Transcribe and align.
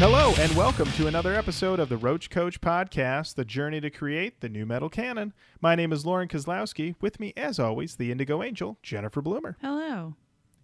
Hello, 0.00 0.32
and 0.38 0.50
welcome 0.56 0.90
to 0.92 1.08
another 1.08 1.34
episode 1.34 1.78
of 1.78 1.90
the 1.90 1.98
Roach 1.98 2.30
Coach 2.30 2.62
Podcast, 2.62 3.34
the 3.34 3.44
journey 3.44 3.82
to 3.82 3.90
create 3.90 4.40
the 4.40 4.48
new 4.48 4.64
metal 4.64 4.88
canon. 4.88 5.34
My 5.60 5.74
name 5.74 5.92
is 5.92 6.06
Lauren 6.06 6.26
Kozlowski. 6.26 6.94
With 7.02 7.20
me, 7.20 7.34
as 7.36 7.58
always, 7.58 7.96
the 7.96 8.10
Indigo 8.10 8.42
Angel, 8.42 8.78
Jennifer 8.82 9.20
Bloomer, 9.20 9.58
Hello. 9.60 10.16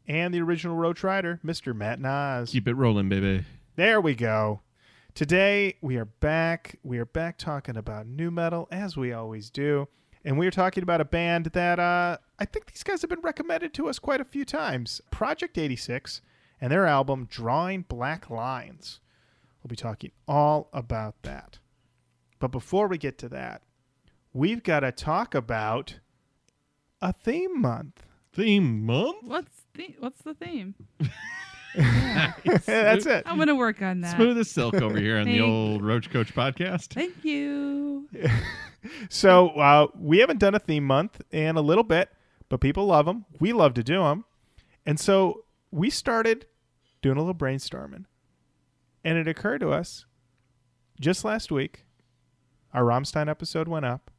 and 0.09 0.33
the 0.33 0.41
original 0.41 0.75
Roach 0.75 1.05
Rider, 1.05 1.39
Mr. 1.45 1.77
Matt 1.77 2.01
Nas. 2.01 2.51
Keep 2.51 2.67
it 2.67 2.77
rolling, 2.77 3.11
baby. 3.11 3.45
There 3.75 4.01
we 4.01 4.15
go. 4.15 4.63
Today 5.15 5.77
we 5.83 5.99
are 5.99 6.07
back. 6.07 6.79
We 6.83 6.97
are 6.97 7.05
back 7.05 7.37
talking 7.37 7.77
about 7.77 8.07
new 8.07 8.31
metal 8.31 8.69
as 8.71 8.97
we 8.97 9.13
always 9.13 9.51
do, 9.51 9.87
and 10.25 10.39
we 10.39 10.47
are 10.47 10.51
talking 10.51 10.83
about 10.83 11.03
a 11.03 11.05
band 11.05 11.47
that 11.53 11.79
uh, 11.79 12.17
I 12.39 12.47
think 12.47 12.73
these 12.73 12.83
guys 12.83 13.03
have 13.03 13.11
been 13.11 13.21
recommended 13.21 13.75
to 13.75 13.89
us 13.91 13.99
quite 13.99 14.23
a 14.23 14.25
few 14.25 14.47
times. 14.47 15.03
Project 15.11 15.59
86 15.59 16.23
and 16.59 16.73
their 16.73 16.87
album 16.87 17.27
Drawing 17.31 17.83
Black 17.83 18.31
Lines. 18.31 19.01
We'll 19.67 19.71
be 19.71 19.75
talking 19.75 20.13
all 20.29 20.69
about 20.73 21.23
that. 21.23 21.59
But 22.39 22.53
before 22.53 22.87
we 22.87 22.99
get 22.99 23.19
to 23.19 23.29
that, 23.31 23.63
we've 24.33 24.63
got 24.63 24.81
to 24.81 24.93
talk 24.93 25.35
about 25.35 25.97
a 27.03 27.13
theme 27.13 27.61
month. 27.61 28.07
Theme 28.33 28.87
month. 28.87 29.25
What's 29.25 29.63
the 29.75 29.97
what's 29.99 30.23
the 30.23 30.35
theme? 30.35 30.77
That's 31.75 33.07
it. 33.07 33.25
I'm 33.27 33.39
gonna 33.39 33.57
work 33.57 33.83
on 33.83 34.03
that. 34.03 34.15
Smooth 34.15 34.39
as 34.39 34.49
silk 34.49 34.75
over 34.77 35.01
here 35.01 35.19
on 35.19 35.25
the 35.25 35.41
old 35.41 35.83
Roach 35.83 36.11
Coach 36.11 36.33
podcast. 36.33 36.95
Thank 36.95 37.25
you. 37.25 38.09
So 39.09 39.49
uh, 39.49 39.89
we 39.99 40.19
haven't 40.19 40.39
done 40.39 40.55
a 40.55 40.61
theme 40.61 40.85
month 40.85 41.21
in 41.33 41.57
a 41.57 41.61
little 41.61 41.83
bit, 41.83 42.09
but 42.49 42.61
people 42.61 42.87
love 42.87 43.07
them. 43.07 43.25
We 43.41 43.53
love 43.53 43.75
to 43.75 43.83
do 43.83 43.99
them, 44.05 44.25
and 44.87 45.01
so 45.01 45.43
we 45.73 45.91
started 45.91 46.47
doing 47.03 47.17
a 47.17 47.21
little 47.21 47.35
brainstorming, 47.35 48.05
and 49.07 49.17
it 49.17 49.29
occurred 49.29 49.61
to 49.61 49.71
us 49.71 50.05
just 51.01 51.25
last 51.25 51.53
week. 51.53 51.85
Our 52.75 52.83
Rammstein 52.83 53.31
episode 53.31 53.69
went 53.69 53.87
up, 53.87 54.11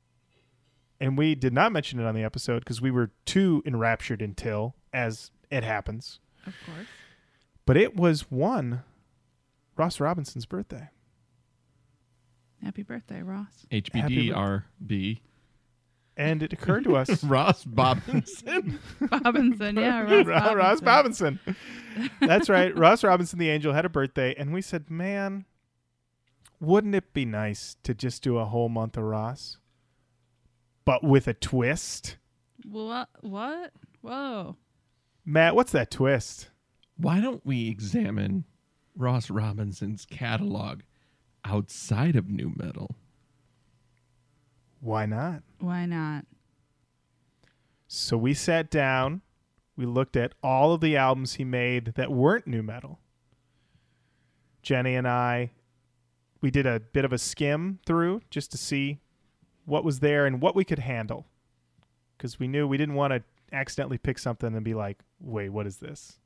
and 1.01 1.17
we 1.17 1.35
did 1.35 1.51
not 1.51 1.73
mention 1.73 1.99
it 1.99 2.05
on 2.05 2.15
the 2.15 2.23
episode 2.23 2.59
because 2.59 2.81
we 2.81 2.89
were 2.89 3.11
too 3.25 3.61
enraptured 3.65 4.21
until, 4.21 4.75
as 4.93 5.29
it 5.51 5.65
happens. 5.65 6.19
Of 6.45 6.55
course. 6.65 6.87
But 7.65 7.75
it 7.75 7.97
was 7.97 8.31
one 8.31 8.83
Ross 9.75 9.99
Robinson's 9.99 10.45
birthday. 10.45 10.87
Happy 12.63 12.81
birthday, 12.81 13.21
Ross. 13.21 13.67
HBDRB. 13.69 15.19
And 16.17 16.41
it 16.41 16.51
occurred 16.51 16.83
to 16.85 16.95
us 16.97 17.23
Ross 17.23 17.63
Bobinson. 17.63 18.79
Robinson, 19.23 19.75
yeah, 19.77 20.01
Ross 20.25 20.25
Ro- 20.25 20.33
Robinson. 20.33 20.57
Ross 20.57 20.81
Robinson. 20.81 21.39
That's 22.19 22.49
right. 22.49 22.75
Ross 22.75 23.03
Robinson, 23.03 23.37
the 23.39 23.49
angel, 23.49 23.71
had 23.71 23.85
a 23.85 23.89
birthday, 23.89 24.33
and 24.35 24.51
we 24.51 24.61
said, 24.61 24.89
man, 24.89 25.45
wouldn't 26.59 26.95
it 26.95 27.13
be 27.13 27.23
nice 27.23 27.77
to 27.83 27.93
just 27.93 28.23
do 28.23 28.37
a 28.37 28.45
whole 28.45 28.67
month 28.67 28.97
of 28.97 29.03
Ross? 29.03 29.57
But 30.85 31.03
with 31.03 31.27
a 31.27 31.33
twist? 31.35 32.17
What? 32.65 33.09
What? 33.21 33.71
Whoa. 34.01 34.57
Matt, 35.23 35.55
what's 35.55 35.71
that 35.73 35.91
twist? 35.91 36.49
Why 36.95 37.19
don't 37.19 37.45
we 37.45 37.67
examine 37.69 38.45
Ross 38.95 39.29
Robinson's 39.29 40.05
catalog 40.05 40.81
outside 41.45 42.15
of 42.15 42.27
new 42.29 42.53
metal? 42.55 42.95
Why 44.79 45.05
not? 45.05 45.43
Why 45.59 45.85
not? 45.85 46.25
So 47.87 48.17
we 48.17 48.33
sat 48.33 48.69
down, 48.69 49.21
we 49.75 49.85
looked 49.85 50.15
at 50.15 50.33
all 50.43 50.73
of 50.73 50.81
the 50.81 50.97
albums 50.97 51.35
he 51.35 51.43
made 51.43 51.93
that 51.95 52.11
weren't 52.11 52.47
new 52.47 52.61
metal. 52.61 52.99
Jenny 54.61 54.95
and 54.95 55.07
I, 55.07 55.51
we 56.41 56.51
did 56.51 56.65
a 56.65 56.79
bit 56.79 57.05
of 57.05 57.13
a 57.13 57.17
skim 57.17 57.79
through 57.85 58.21
just 58.29 58.51
to 58.51 58.57
see 58.57 58.99
what 59.65 59.83
was 59.83 59.99
there 59.99 60.25
and 60.25 60.41
what 60.41 60.55
we 60.55 60.65
could 60.65 60.79
handle. 60.79 61.25
Because 62.17 62.39
we 62.39 62.47
knew 62.47 62.67
we 62.67 62.77
didn't 62.77 62.95
want 62.95 63.13
to 63.13 63.23
accidentally 63.53 63.97
pick 63.97 64.19
something 64.19 64.53
and 64.53 64.63
be 64.63 64.73
like, 64.73 64.99
wait, 65.19 65.49
what 65.49 65.67
is 65.67 65.77
this? 65.77 66.19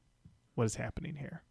What 0.55 0.65
is 0.65 0.75
happening 0.75 1.15
here? 1.15 1.43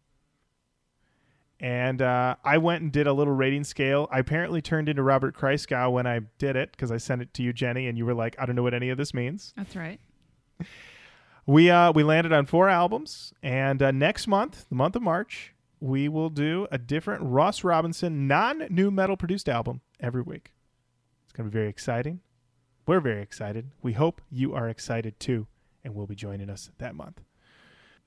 And 1.61 2.01
uh, 2.01 2.37
I 2.43 2.57
went 2.57 2.81
and 2.81 2.91
did 2.91 3.05
a 3.05 3.13
little 3.13 3.33
rating 3.33 3.63
scale. 3.63 4.07
I 4.11 4.17
apparently 4.17 4.63
turned 4.63 4.89
into 4.89 5.03
Robert 5.03 5.37
Christgau 5.37 5.91
when 5.91 6.07
I 6.07 6.21
did 6.39 6.55
it 6.55 6.71
because 6.71 6.91
I 6.91 6.97
sent 6.97 7.21
it 7.21 7.35
to 7.35 7.43
you, 7.43 7.53
Jenny, 7.53 7.87
and 7.87 7.97
you 7.99 8.05
were 8.05 8.15
like, 8.15 8.35
I 8.39 8.47
don't 8.47 8.55
know 8.55 8.63
what 8.63 8.73
any 8.73 8.89
of 8.89 8.97
this 8.97 9.13
means. 9.13 9.53
That's 9.55 9.75
right. 9.75 9.99
We 11.45 11.69
uh 11.69 11.91
we 11.91 12.03
landed 12.03 12.33
on 12.33 12.45
four 12.47 12.67
albums, 12.67 13.33
and 13.43 13.81
uh, 13.81 13.91
next 13.91 14.27
month, 14.27 14.65
the 14.69 14.75
month 14.75 14.95
of 14.95 15.03
March, 15.03 15.53
we 15.79 16.07
will 16.07 16.29
do 16.29 16.67
a 16.71 16.77
different 16.77 17.23
Ross 17.23 17.63
Robinson 17.63 18.27
non-new 18.27 18.89
metal 18.91 19.17
produced 19.17 19.47
album 19.47 19.81
every 19.99 20.21
week. 20.21 20.53
It's 21.23 21.33
gonna 21.33 21.49
be 21.49 21.53
very 21.53 21.69
exciting. 21.69 22.21
We're 22.87 22.99
very 22.99 23.21
excited. 23.21 23.71
We 23.81 23.93
hope 23.93 24.21
you 24.31 24.53
are 24.53 24.67
excited 24.67 25.19
too, 25.19 25.47
and 25.83 25.93
will 25.93 26.07
be 26.07 26.15
joining 26.15 26.49
us 26.49 26.71
that 26.79 26.95
month. 26.95 27.21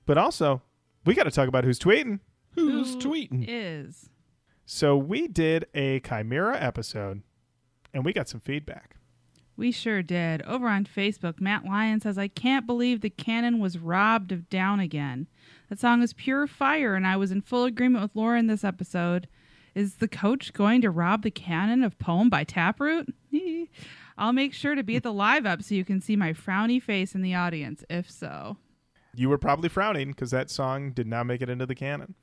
But 0.07 0.19
also, 0.19 0.63
we 1.05 1.15
got 1.15 1.25
to 1.25 1.31
talk 1.31 1.49
about 1.49 1.65
who's 1.65 1.79
tweeting. 1.79 2.21
Who's 2.55 2.95
Who 2.95 3.01
tweeting? 3.01 3.45
Is 3.49 4.11
So 4.67 4.97
we 4.97 5.29
did 5.29 5.67
a 5.75 6.01
Chimaira 6.01 6.61
episode, 6.61 7.23
and 7.93 8.05
we 8.05 8.13
got 8.13 8.29
some 8.29 8.41
feedback. 8.41 8.97
we 9.57 9.71
sure 9.71 10.03
did. 10.03 10.43
Over 10.43 10.69
on 10.69 10.85
Facebook, 10.85 11.41
Matt 11.41 11.65
Lyon 11.65 12.01
says, 12.01 12.19
"I 12.19 12.29
can't 12.29 12.67
believe 12.67 13.01
the 13.01 13.11
canon 13.11 13.59
was 13.61 13.79
robbed 13.79 14.33
of 14.33 14.49
Down 14.49 14.81
again. 14.81 15.29
That 15.69 15.79
song 15.79 16.03
is 16.03 16.13
pure 16.13 16.47
fire, 16.47 16.95
and 16.95 17.07
I 17.07 17.17
was 17.17 17.31
in 17.31 17.41
full 17.41 17.65
agreement 17.65 18.03
with 18.03 18.17
Lauren 18.17 18.47
this 18.47 18.65
episode." 18.65 19.29
Is 19.75 19.97
the 19.97 20.09
coach 20.09 20.53
going 20.53 20.81
to 20.83 20.91
rob 20.91 21.23
the 21.23 21.33
canon 21.33 21.83
of 21.83 21.99
Poem 21.99 22.31
by 22.31 22.45
Taproot? 22.45 23.13
I'll 24.17 24.33
make 24.33 24.55
sure 24.55 24.77
to 24.77 24.85
be 24.85 24.95
at 24.95 25.03
the 25.03 25.13
live 25.13 25.47
up 25.47 25.63
so 25.63 25.75
you 25.75 25.85
can 25.85 26.01
see 26.01 26.15
my 26.15 26.33
frowny 26.33 26.81
face 26.81 27.17
in 27.17 27.23
the 27.23 27.35
audience, 27.35 27.85
if 27.91 28.09
so. 28.09 28.57
You 29.17 29.29
were 29.29 29.39
probably 29.39 29.69
frowning 29.69 30.11
because 30.11 30.31
that 30.31 30.49
song 30.51 30.93
did 30.93 31.09
not 31.09 31.27
make 31.27 31.43
it 31.43 31.49
into 31.51 31.67
the 31.67 31.75
canon. 31.75 32.15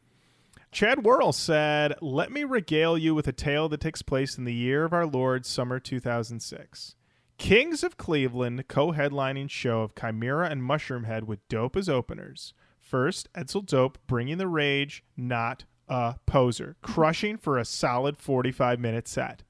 Chad 0.71 1.03
Worrell 1.03 1.33
said, 1.33 1.95
Let 2.01 2.31
me 2.31 2.45
regale 2.45 2.97
you 2.97 3.13
with 3.13 3.27
a 3.27 3.33
tale 3.33 3.67
that 3.69 3.81
takes 3.81 4.01
place 4.01 4.37
in 4.37 4.45
the 4.45 4.53
year 4.53 4.85
of 4.85 4.93
our 4.93 5.05
Lord, 5.05 5.45
summer 5.45 5.81
2006. 5.81 6.95
Kings 7.37 7.83
of 7.83 7.97
Cleveland 7.97 8.69
co 8.69 8.93
headlining 8.93 9.49
show 9.49 9.81
of 9.81 9.95
Chimaira 9.95 10.49
and 10.49 10.61
Mushroomhead 10.61 11.23
with 11.23 11.45
Dope 11.49 11.75
as 11.75 11.89
openers. 11.89 12.53
First, 12.79 13.27
Edsel 13.33 13.65
Dope 13.65 13.97
bringing 14.07 14.37
the 14.37 14.47
rage, 14.47 15.03
not 15.17 15.65
a 15.89 16.15
poser, 16.25 16.77
crushing 16.81 17.35
for 17.35 17.57
a 17.57 17.65
solid 17.65 18.17
45 18.17 18.79
minute 18.79 19.09
set. 19.09 19.43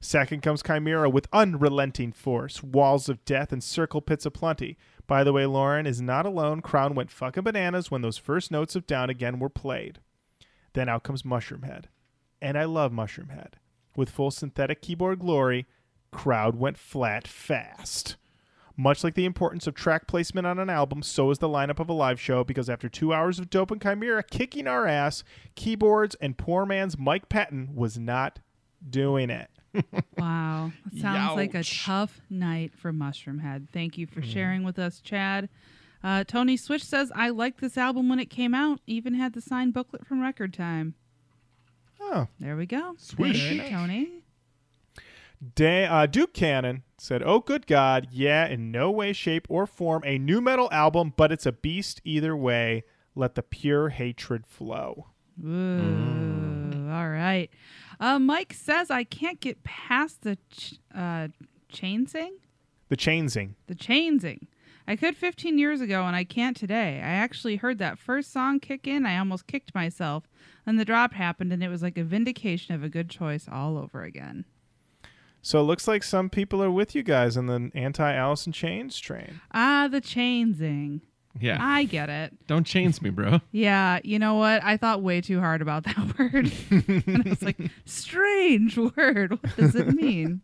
Second 0.00 0.42
comes 0.42 0.62
Chimaira 0.62 1.12
with 1.12 1.26
unrelenting 1.32 2.12
force, 2.12 2.62
walls 2.62 3.08
of 3.08 3.24
death, 3.24 3.52
and 3.52 3.64
circle 3.64 4.00
pits 4.00 4.24
aplenty. 4.24 4.78
By 5.08 5.24
the 5.24 5.32
way, 5.32 5.46
Lauren 5.46 5.84
is 5.84 6.00
not 6.00 6.26
alone. 6.26 6.60
Crown 6.62 6.94
went 6.94 7.10
fucking 7.10 7.42
bananas 7.42 7.90
when 7.90 8.02
those 8.02 8.18
first 8.18 8.52
notes 8.52 8.76
of 8.76 8.86
Down 8.86 9.10
Again 9.10 9.40
were 9.40 9.48
played. 9.48 9.98
Then 10.72 10.88
out 10.88 11.02
comes 11.02 11.22
Mushroomhead. 11.22 11.84
And 12.40 12.56
I 12.56 12.64
love 12.64 12.92
Mushroomhead. 12.92 13.54
With 13.96 14.10
full 14.10 14.30
synthetic 14.30 14.82
keyboard 14.82 15.18
glory, 15.18 15.66
crowd 16.12 16.56
went 16.56 16.78
flat 16.78 17.26
fast. 17.26 18.16
Much 18.76 19.02
like 19.02 19.14
the 19.14 19.24
importance 19.24 19.66
of 19.66 19.74
track 19.74 20.06
placement 20.06 20.46
on 20.46 20.60
an 20.60 20.70
album, 20.70 21.02
so 21.02 21.32
is 21.32 21.38
the 21.38 21.48
lineup 21.48 21.80
of 21.80 21.88
a 21.88 21.92
live 21.92 22.20
show 22.20 22.44
because 22.44 22.70
after 22.70 22.88
two 22.88 23.12
hours 23.12 23.40
of 23.40 23.50
Dope 23.50 23.72
and 23.72 23.80
Chimaira 23.80 24.22
kicking 24.30 24.68
our 24.68 24.86
ass, 24.86 25.24
keyboards 25.56 26.14
and 26.20 26.38
poor 26.38 26.64
man's 26.64 26.96
Mike 26.96 27.28
Patton 27.28 27.70
was 27.74 27.98
not 27.98 28.38
doing 28.88 29.30
it. 29.30 29.50
Wow. 30.16 30.72
That 30.92 31.00
sounds 31.00 31.36
like 31.36 31.54
a 31.54 31.62
tough 31.62 32.20
night 32.28 32.72
for 32.74 32.92
Mushroomhead. 32.92 33.68
Thank 33.70 33.96
you 33.96 34.06
for 34.06 34.20
mm-hmm. 34.20 34.30
sharing 34.30 34.64
with 34.64 34.78
us, 34.78 35.00
Chad. 35.00 35.48
Uh, 36.02 36.22
Tony 36.24 36.56
Switch 36.56 36.84
says, 36.84 37.10
I 37.14 37.30
liked 37.30 37.60
this 37.60 37.76
album 37.76 38.08
when 38.08 38.18
it 38.20 38.30
came 38.30 38.54
out, 38.54 38.80
even 38.86 39.14
had 39.14 39.32
the 39.32 39.40
signed 39.40 39.74
booklet 39.74 40.06
from 40.06 40.20
Record 40.20 40.54
Time. 40.54 40.94
Oh, 42.00 42.28
There 42.38 42.56
we 42.56 42.66
go. 42.66 42.94
Swish. 42.98 43.42
Thank 43.42 43.62
you, 43.64 43.68
Tony. 43.70 44.08
Da- 45.54 45.86
uh, 45.86 46.06
Duke 46.06 46.32
Cannon 46.34 46.82
said, 46.96 47.22
"Oh, 47.22 47.38
good 47.40 47.66
God, 47.66 48.08
yeah, 48.10 48.46
in 48.46 48.70
no 48.72 48.90
way, 48.90 49.12
shape, 49.12 49.46
or 49.48 49.66
form 49.66 50.02
a 50.04 50.18
new 50.18 50.40
metal 50.40 50.68
album, 50.72 51.12
but 51.16 51.30
it's 51.30 51.46
a 51.46 51.52
beast 51.52 52.00
either 52.04 52.36
way. 52.36 52.82
Let 53.14 53.34
the 53.36 53.42
pure 53.42 53.90
hatred 53.90 54.46
flow." 54.46 55.06
Ooh, 55.44 56.88
all 56.90 57.08
right. 57.08 57.48
Uh, 58.00 58.18
Mike 58.18 58.52
says, 58.52 58.90
I 58.90 59.04
can't 59.04 59.40
get 59.40 59.62
past 59.62 60.22
the 60.22 60.38
ch- 60.50 60.74
uh, 60.94 61.28
chain 61.68 62.06
sing. 62.06 62.34
The 62.88 62.96
chainsing. 62.96 63.54
The 63.68 63.74
chainsing. 63.76 64.48
I 64.88 64.96
could 64.96 65.18
15 65.18 65.58
years 65.58 65.82
ago 65.82 66.04
and 66.06 66.16
I 66.16 66.24
can't 66.24 66.56
today. 66.56 66.96
I 66.96 67.10
actually 67.10 67.56
heard 67.56 67.76
that 67.78 67.98
first 67.98 68.32
song 68.32 68.58
kick 68.58 68.86
in. 68.86 69.04
I 69.04 69.18
almost 69.18 69.46
kicked 69.46 69.74
myself. 69.74 70.24
And 70.66 70.80
the 70.80 70.84
drop 70.86 71.12
happened 71.12 71.52
and 71.52 71.62
it 71.62 71.68
was 71.68 71.82
like 71.82 71.98
a 71.98 72.04
vindication 72.04 72.74
of 72.74 72.82
a 72.82 72.88
good 72.88 73.10
choice 73.10 73.46
all 73.52 73.76
over 73.76 74.02
again. 74.02 74.46
So 75.42 75.60
it 75.60 75.64
looks 75.64 75.86
like 75.86 76.02
some 76.02 76.30
people 76.30 76.62
are 76.62 76.70
with 76.70 76.94
you 76.94 77.02
guys 77.02 77.36
on 77.36 77.46
the 77.46 77.70
anti 77.74 78.14
Alice 78.14 78.46
in 78.46 78.52
Chains 78.52 78.98
train. 78.98 79.42
Ah, 79.52 79.88
the 79.90 80.00
chainsing. 80.00 81.02
Yeah. 81.38 81.58
I 81.60 81.84
get 81.84 82.08
it. 82.08 82.32
Don't 82.46 82.64
chains 82.66 83.02
me, 83.02 83.10
bro. 83.10 83.40
Yeah, 83.52 84.00
you 84.02 84.18
know 84.18 84.34
what? 84.36 84.64
I 84.64 84.78
thought 84.78 85.02
way 85.02 85.20
too 85.20 85.38
hard 85.38 85.60
about 85.60 85.84
that 85.84 85.98
word. 86.18 86.50
and 87.06 87.22
I 87.26 87.28
was 87.28 87.42
like, 87.42 87.60
strange 87.84 88.78
word. 88.78 89.32
What 89.32 89.56
does 89.56 89.74
it 89.74 89.88
mean? 89.88 90.40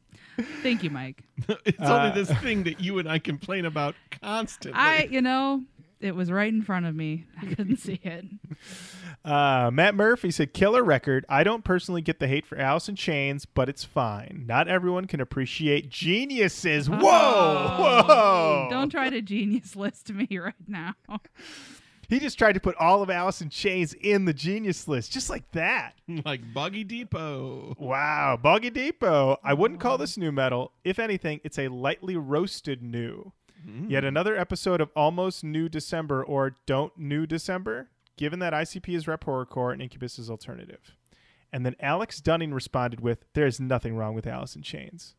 Thank 0.63 0.83
you, 0.83 0.91
Mike. 0.91 1.23
it's 1.65 1.81
Uh, 1.81 1.99
only 1.99 2.23
this 2.23 2.37
thing 2.41 2.65
that 2.65 2.81
you 2.81 2.99
and 2.99 3.09
I 3.09 3.19
complain 3.19 3.65
about 3.65 3.95
constantly. 4.23 4.79
I, 4.81 5.05
you 5.11 5.21
know, 5.21 5.63
it 6.01 6.15
was 6.15 6.31
right 6.31 6.53
in 6.53 6.63
front 6.63 6.87
of 6.87 6.95
me. 6.95 7.25
I 7.43 7.47
couldn't 7.55 7.77
see 7.79 8.01
it. 8.03 8.25
Uh, 9.25 9.71
Matt 9.73 9.95
Murphy 9.95 10.31
said, 10.31 10.53
"Killer 10.53 10.83
record. 10.85 11.25
I 11.31 11.45
don't 11.45 11.65
personally 11.65 12.03
get 12.03 12.19
the 12.19 12.27
hate 12.29 12.45
for 12.45 12.59
Alice 12.59 12.89
in 12.91 12.97
Chains, 12.97 13.47
but 13.47 13.69
it's 13.71 13.83
fine. 13.85 14.45
Not 14.47 14.69
everyone 14.69 15.07
can 15.07 15.21
appreciate 15.21 15.89
geniuses. 15.89 16.91
Whoa, 16.91 16.99
Oh, 17.03 18.05
whoa! 18.07 18.69
Don't 18.71 18.91
try 18.91 19.09
to 19.09 19.23
genius 19.23 19.77
list 19.77 20.13
me 20.13 20.29
right 20.39 20.53
now. 20.69 20.95
He 22.09 22.19
just 22.21 22.39
tried 22.39 22.53
to 22.53 22.61
put 22.61 22.77
all 22.77 23.03
of 23.03 23.11
Alice 23.11 23.41
in 23.41 23.49
Chains 23.49 23.95
in 23.95 24.25
the 24.25 24.35
genius 24.35 24.87
list, 24.89 25.13
just 25.13 25.31
like 25.31 25.51
that. 25.53 25.95
like 26.25 26.53
Boggy 26.53 26.85
Depot. 26.85 27.75
Wow, 27.79 28.39
Boggy 28.41 28.71
Depot. 28.71 29.39
I 29.43 29.55
wouldn't 29.55 29.81
call 29.81 29.99
this 29.99 30.17
new 30.17 30.33
metal. 30.33 30.73
If 30.85 30.99
anything, 30.99 31.41
it's 31.45 31.59
a 31.59 31.69
lightly 31.69 32.17
roasted 32.17 32.83
new. 32.83 33.33
Hmm. 33.65 33.89
Yet 33.89 34.05
another 34.05 34.37
episode 34.37 34.81
of 34.81 34.91
almost 34.95 35.43
new 35.43 35.69
December 35.69 36.23
or 36.23 36.57
don't 36.67 36.97
new 36.99 37.27
December, 37.27 37.89
given 38.17 38.39
that 38.41 38.53
ICP 38.53 38.95
is 38.95 39.09
rep 39.09 39.25
horrorcore 39.25 39.73
and 39.73 39.81
Incubus 39.81 40.19
is 40.19 40.31
alternative. 40.31 40.97
And 41.53 41.65
then 41.65 41.77
Alex 41.81 42.21
Dunning 42.21 42.53
responded 42.53 43.01
with, 43.01 43.25
There 43.33 43.47
is 43.47 43.61
nothing 43.61 43.97
wrong 43.97 44.15
with 44.15 44.27
Alice 44.27 44.57
in 44.57 44.63
Chains. 44.63 45.15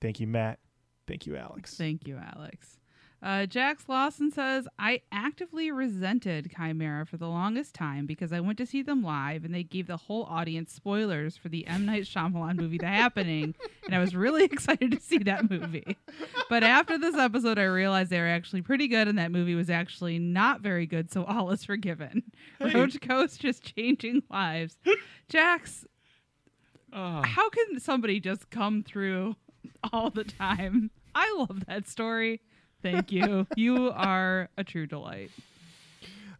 Thank 0.00 0.20
you, 0.20 0.26
Matt. 0.26 0.60
Thank 1.06 1.26
you, 1.26 1.36
Alex. 1.36 1.76
Thank 1.76 2.06
you, 2.06 2.16
Alex. 2.16 2.79
Uh, 3.22 3.44
Jax 3.44 3.86
Lawson 3.86 4.30
says, 4.30 4.66
I 4.78 5.02
actively 5.12 5.70
resented 5.70 6.50
Chimaira 6.58 7.06
for 7.06 7.18
the 7.18 7.28
longest 7.28 7.74
time 7.74 8.06
because 8.06 8.32
I 8.32 8.40
went 8.40 8.56
to 8.58 8.64
see 8.66 8.80
them 8.80 9.02
live 9.02 9.44
and 9.44 9.54
they 9.54 9.62
gave 9.62 9.86
the 9.88 9.98
whole 9.98 10.24
audience 10.24 10.72
spoilers 10.72 11.36
for 11.36 11.50
the 11.50 11.66
M. 11.66 11.84
Night 11.84 12.04
Shyamalan 12.04 12.56
movie, 12.56 12.78
The 12.78 12.86
Happening, 12.86 13.54
and 13.84 13.94
I 13.94 13.98
was 13.98 14.14
really 14.16 14.44
excited 14.50 14.92
to 14.92 15.00
see 15.00 15.18
that 15.18 15.50
movie. 15.50 15.98
But 16.48 16.64
after 16.64 16.96
this 16.96 17.14
episode, 17.14 17.58
I 17.58 17.64
realized 17.64 18.10
they 18.10 18.20
were 18.20 18.26
actually 18.26 18.62
pretty 18.62 18.88
good 18.88 19.06
and 19.06 19.18
that 19.18 19.30
movie 19.32 19.54
was 19.54 19.68
actually 19.68 20.18
not 20.18 20.62
very 20.62 20.86
good, 20.86 21.12
so 21.12 21.24
all 21.24 21.50
is 21.50 21.62
forgiven. 21.62 22.22
Roach 22.58 23.00
Coach 23.02 23.38
just 23.38 23.62
changing 23.76 24.22
lives. 24.30 24.78
Jax, 25.28 25.84
Oh, 26.92 27.22
how 27.24 27.48
can 27.50 27.78
somebody 27.78 28.18
just 28.18 28.50
come 28.50 28.82
through 28.82 29.36
all 29.92 30.10
the 30.10 30.24
time? 30.24 30.90
I 31.14 31.32
love 31.38 31.64
that 31.66 31.86
story. 31.88 32.40
Thank 32.82 33.12
you. 33.12 33.46
you 33.56 33.90
are 33.92 34.48
a 34.56 34.64
true 34.64 34.86
delight. 34.86 35.30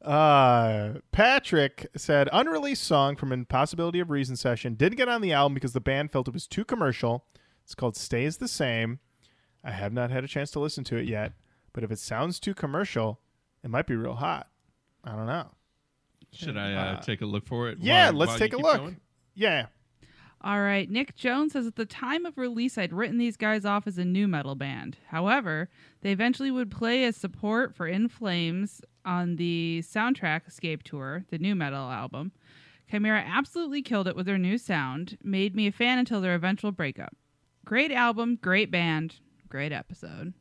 Uh, 0.02 0.94
Patrick 1.12 1.86
said, 1.96 2.28
Unreleased 2.32 2.82
song 2.82 3.16
from 3.16 3.32
Impossibility 3.32 4.00
of 4.00 4.10
Reason 4.10 4.36
session. 4.36 4.74
Didn't 4.74 4.96
get 4.96 5.08
on 5.08 5.20
the 5.20 5.32
album 5.32 5.54
because 5.54 5.72
the 5.74 5.80
band 5.80 6.10
felt 6.10 6.28
it 6.28 6.34
was 6.34 6.46
too 6.46 6.64
commercial. 6.64 7.24
It's 7.64 7.74
called 7.74 7.96
Stays 7.96 8.38
the 8.38 8.48
Same. 8.48 9.00
I 9.62 9.72
have 9.72 9.92
not 9.92 10.10
had 10.10 10.24
a 10.24 10.28
chance 10.28 10.50
to 10.52 10.60
listen 10.60 10.84
to 10.84 10.96
it 10.96 11.06
yet, 11.06 11.32
but 11.74 11.84
if 11.84 11.90
it 11.90 11.98
sounds 11.98 12.40
too 12.40 12.54
commercial, 12.54 13.20
it 13.62 13.68
might 13.68 13.86
be 13.86 13.94
real 13.94 14.14
hot. 14.14 14.48
I 15.04 15.10
don't 15.14 15.26
know. 15.26 15.50
should 16.32 16.56
I 16.56 16.72
uh, 16.72 16.82
Uh, 16.94 17.00
take 17.02 17.20
a 17.20 17.26
look 17.26 17.46
for 17.46 17.68
it? 17.68 17.78
Yeah, 17.80 18.06
while- 18.06 18.14
let's 18.20 18.30
while 18.30 18.38
take 18.38 18.52
a 18.54 18.56
look. 18.58 18.78
going? 18.78 19.00
Yeah. 19.34 19.66
All 20.42 20.60
right. 20.60 20.90
Nick 20.90 21.16
Jones 21.16 21.52
says 21.52 21.66
at 21.66 21.76
the 21.76 21.84
time 21.84 22.24
of 22.24 22.38
release, 22.38 22.78
I'd 22.78 22.94
written 22.94 23.18
these 23.18 23.36
guys 23.36 23.64
off 23.66 23.86
as 23.86 23.98
a 23.98 24.04
new 24.04 24.26
metal 24.26 24.54
band. 24.54 24.96
However, 25.08 25.68
they 26.00 26.12
eventually 26.12 26.50
would 26.50 26.70
play 26.70 27.04
as 27.04 27.16
support 27.16 27.74
for 27.74 27.86
In 27.86 28.08
Flames 28.08 28.80
on 29.04 29.36
the 29.36 29.82
soundtrack 29.84 30.48
Escape 30.48 30.82
Tour, 30.82 31.24
the 31.30 31.38
new 31.38 31.54
metal 31.54 31.90
album. 31.90 32.32
Chimaira 32.90 33.24
absolutely 33.24 33.82
killed 33.82 34.08
it 34.08 34.16
with 34.16 34.26
their 34.26 34.38
new 34.38 34.56
sound, 34.58 35.18
made 35.22 35.54
me 35.54 35.66
a 35.66 35.72
fan 35.72 35.98
until 35.98 36.20
their 36.20 36.34
eventual 36.34 36.72
breakup. 36.72 37.14
Great 37.64 37.92
album, 37.92 38.38
great 38.40 38.70
band, 38.70 39.16
great 39.48 39.72
episode. 39.72 40.32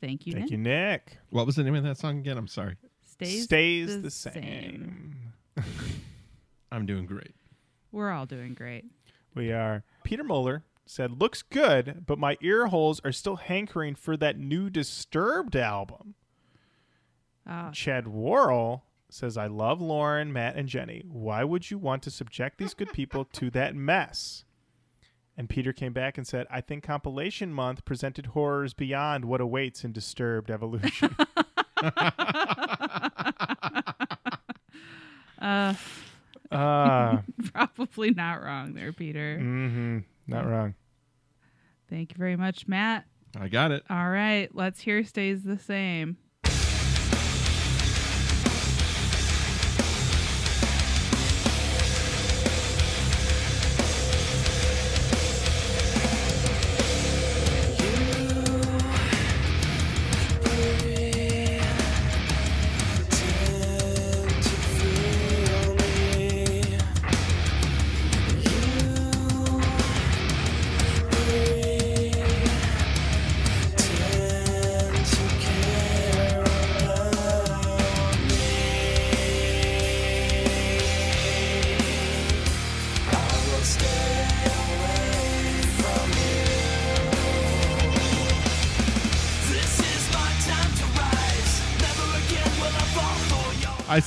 Thank 0.00 0.26
you, 0.26 0.32
Thank 0.32 0.44
Nick. 0.46 0.50
you, 0.52 0.58
Nick. 0.58 1.18
What 1.30 1.46
was 1.46 1.56
the 1.56 1.64
name 1.64 1.74
of 1.74 1.84
that 1.84 1.98
song 1.98 2.18
again? 2.18 2.38
I'm 2.38 2.48
sorry. 2.48 2.76
Stays, 3.02 3.44
Stays 3.44 3.96
the 3.96 4.02
the, 4.02 4.10
same. 4.10 5.16
I'm 6.72 6.86
doing 6.86 7.06
great. 7.06 7.34
We're 7.92 8.10
all 8.10 8.24
doing 8.26 8.54
great. 8.54 8.84
We 9.34 9.52
are. 9.52 9.84
Peter 10.04 10.24
Moeller 10.24 10.64
said, 10.86 11.20
Looks 11.20 11.42
good, 11.42 12.04
but 12.06 12.18
my 12.18 12.36
ear 12.40 12.66
holes 12.66 13.00
are 13.04 13.12
still 13.12 13.36
hankering 13.36 13.94
for 13.94 14.16
that 14.16 14.38
new 14.38 14.70
Disturbed 14.70 15.56
album. 15.56 16.14
Ah, 17.46 17.70
Chad 17.72 18.08
Worrell 18.08 18.84
says, 19.08 19.36
I 19.36 19.46
love 19.46 19.80
Lauren, 19.80 20.32
Matt, 20.32 20.56
and 20.56 20.68
Jenny. 20.68 21.02
Why 21.06 21.44
would 21.44 21.70
you 21.70 21.78
want 21.78 22.02
to 22.04 22.10
subject 22.10 22.58
these 22.58 22.74
good 22.74 22.92
people 22.92 23.24
to 23.26 23.50
that 23.50 23.74
mess? 23.74 24.44
And 25.36 25.48
Peter 25.48 25.72
came 25.72 25.92
back 25.92 26.18
and 26.18 26.26
said, 26.26 26.46
I 26.50 26.60
think 26.60 26.84
compilation 26.84 27.52
month 27.52 27.84
presented 27.84 28.26
horrors 28.26 28.74
beyond 28.74 29.24
what 29.24 29.40
awaits 29.40 29.82
in 29.84 29.92
Disturbed 29.92 30.50
Evolution. 30.50 31.16
uh, 35.40 35.74
uh, 36.52 37.22
probably 37.52 38.10
not 38.10 38.42
wrong 38.42 38.74
there, 38.74 38.92
Peter. 38.92 39.38
hmm 39.38 39.98
Not 40.26 40.46
wrong. 40.46 40.74
Thank 41.88 42.12
you 42.12 42.18
very 42.18 42.36
much, 42.36 42.66
Matt. 42.68 43.04
I 43.38 43.48
got 43.48 43.70
it. 43.72 43.82
All 43.90 44.08
right, 44.10 44.48
let's 44.54 44.80
hear 44.80 45.04
stays 45.04 45.42
the 45.42 45.58
same. 45.58 46.16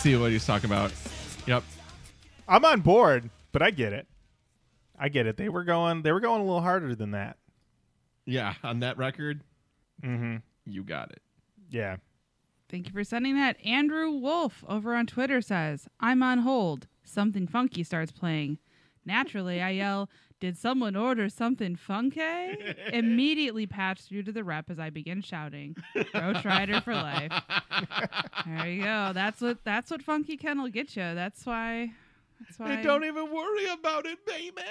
See 0.06 0.16
what 0.16 0.30
he's 0.32 0.46
talking 0.46 0.70
about. 0.70 0.94
Yep. 1.48 1.64
I'm 2.48 2.64
on 2.64 2.82
board, 2.82 3.32
but 3.52 3.64
I 3.64 3.72
get 3.72 3.92
it. 3.92 4.06
I 5.00 5.10
get 5.10 5.26
it. 5.26 5.36
They 5.36 5.50
were 5.50 5.64
going 5.64 6.04
they 6.04 6.12
were 6.12 6.20
going 6.20 6.42
a 6.42 6.46
little 6.46 6.62
harder 6.62 6.94
than 6.94 7.12
that. 7.12 7.38
Yeah, 8.26 8.54
on 8.64 8.80
that 8.82 8.98
record, 8.98 9.42
Mm-hmm. 10.04 10.38
you 10.66 10.84
got 10.84 11.12
it. 11.12 11.22
Yeah. 11.72 11.98
Thank 12.70 12.88
you 12.88 12.94
for 12.94 13.04
sending 13.04 13.36
that. 13.36 13.58
Andrew 13.66 14.12
Wolf 14.12 14.64
over 14.68 14.94
on 14.96 15.06
Twitter 15.08 15.42
says, 15.42 15.88
I'm 16.00 16.22
on 16.22 16.40
hold. 16.40 16.88
Something 17.04 17.48
funky 17.48 17.84
starts 17.84 18.12
playing. 18.12 18.58
Naturally, 19.06 19.62
I 19.62 19.70
yell, 19.72 20.10
Did 20.42 20.58
someone 20.58 20.96
order 20.96 21.30
something 21.30 21.76
funky? 21.76 22.20
Immediately 22.94 23.68
patch 23.68 24.02
through 24.02 24.24
to 24.24 24.32
the 24.32 24.44
rep 24.44 24.70
as 24.70 24.80
I 24.80 24.90
begin 24.90 25.22
shouting, 25.22 25.76
Roach 26.14 26.44
Rider 26.44 26.82
for 26.82 26.94
life. 26.94 27.32
There 28.46 28.68
you 28.70 28.84
go. 28.84 29.12
That's 29.14 29.40
what 29.42 29.64
that's 29.64 29.90
what 29.90 30.02
Funky 30.02 30.36
Ken 30.38 30.62
will 30.62 30.70
get 30.70 30.96
you. 30.96 31.16
That's 31.16 31.46
why 31.46 31.92
that's 32.42 32.60
why 32.60 32.74
And 32.74 32.84
don't 32.84 33.06
even 33.06 33.32
worry 33.34 33.68
about 33.70 34.06
it, 34.06 34.20
baby. 34.26 34.62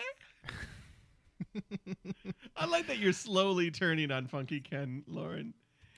I 2.57 2.67
like 2.67 2.87
that 2.89 2.99
you're 2.99 3.13
slowly 3.13 3.71
turning 3.71 4.11
on 4.11 4.27
Funky 4.27 4.61
Ken, 4.61 5.03
Lauren. 5.07 5.55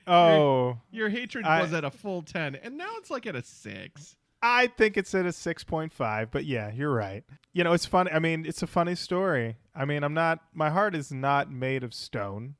Oh, 0.06 0.78
Your 0.92 1.08
hatred 1.08 1.44
I- 1.44 1.60
was 1.62 1.72
at 1.72 1.84
a 1.84 1.90
full 1.90 2.22
10, 2.22 2.54
and 2.56 2.76
now 2.78 2.90
it's 2.98 3.10
like 3.10 3.26
at 3.26 3.34
a 3.34 3.42
6. 3.42 4.16
I 4.46 4.68
think 4.68 4.96
it's 4.96 5.14
at 5.14 5.26
a 5.26 5.30
6.5, 5.30 6.28
but 6.30 6.44
yeah, 6.44 6.70
you're 6.72 6.94
right. 6.94 7.24
You 7.52 7.64
know, 7.64 7.72
it's 7.72 7.84
funny. 7.84 8.12
I 8.12 8.20
mean, 8.20 8.46
it's 8.46 8.62
a 8.62 8.66
funny 8.66 8.94
story. 8.94 9.56
I 9.74 9.84
mean, 9.84 10.04
I'm 10.04 10.14
not, 10.14 10.38
my 10.54 10.70
heart 10.70 10.94
is 10.94 11.10
not 11.10 11.50
made 11.50 11.82
of 11.82 11.92
stone. 11.92 12.54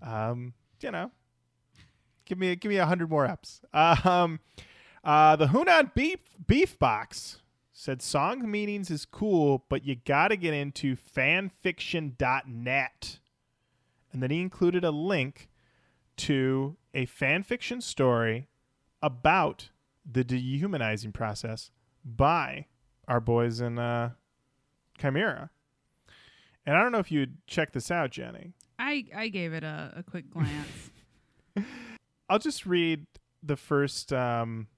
Um, 0.00 0.54
you 0.80 0.90
know, 0.90 1.10
give 2.24 2.38
me, 2.38 2.56
give 2.56 2.70
me 2.70 2.78
a 2.78 2.86
hundred 2.86 3.10
more 3.10 3.26
ups. 3.26 3.60
Um, 3.74 4.40
uh, 5.02 5.34
the 5.36 5.48
Hunan 5.48 5.92
Beef, 5.92 6.20
Beef 6.46 6.78
Box 6.78 7.42
said 7.74 8.00
song 8.00 8.50
meanings 8.50 8.90
is 8.90 9.04
cool, 9.04 9.66
but 9.68 9.84
you 9.84 9.96
got 9.96 10.28
to 10.28 10.36
get 10.36 10.54
into 10.54 10.96
fanfiction.net. 10.96 13.18
And 14.10 14.22
then 14.22 14.30
he 14.30 14.40
included 14.40 14.84
a 14.84 14.90
link 14.90 15.50
to 16.16 16.76
a 16.94 17.04
fanfiction 17.04 17.82
story 17.82 18.48
about 19.02 19.68
the 20.10 20.24
dehumanizing 20.24 21.12
process 21.12 21.70
by 22.04 22.66
our 23.08 23.20
boys 23.20 23.60
in 23.60 23.78
uh, 23.78 24.10
Chimaira. 24.98 25.50
And 26.66 26.76
I 26.76 26.82
don't 26.82 26.92
know 26.92 26.98
if 26.98 27.12
you'd 27.12 27.46
check 27.46 27.72
this 27.72 27.90
out, 27.90 28.10
Jenny. 28.10 28.54
I 28.78 29.04
I 29.14 29.28
gave 29.28 29.52
it 29.52 29.64
a, 29.64 29.92
a 29.96 30.02
quick 30.02 30.30
glance. 30.30 30.90
I'll 32.28 32.38
just 32.38 32.66
read 32.66 33.06
the 33.42 33.56
first. 33.56 34.12
Um, 34.12 34.68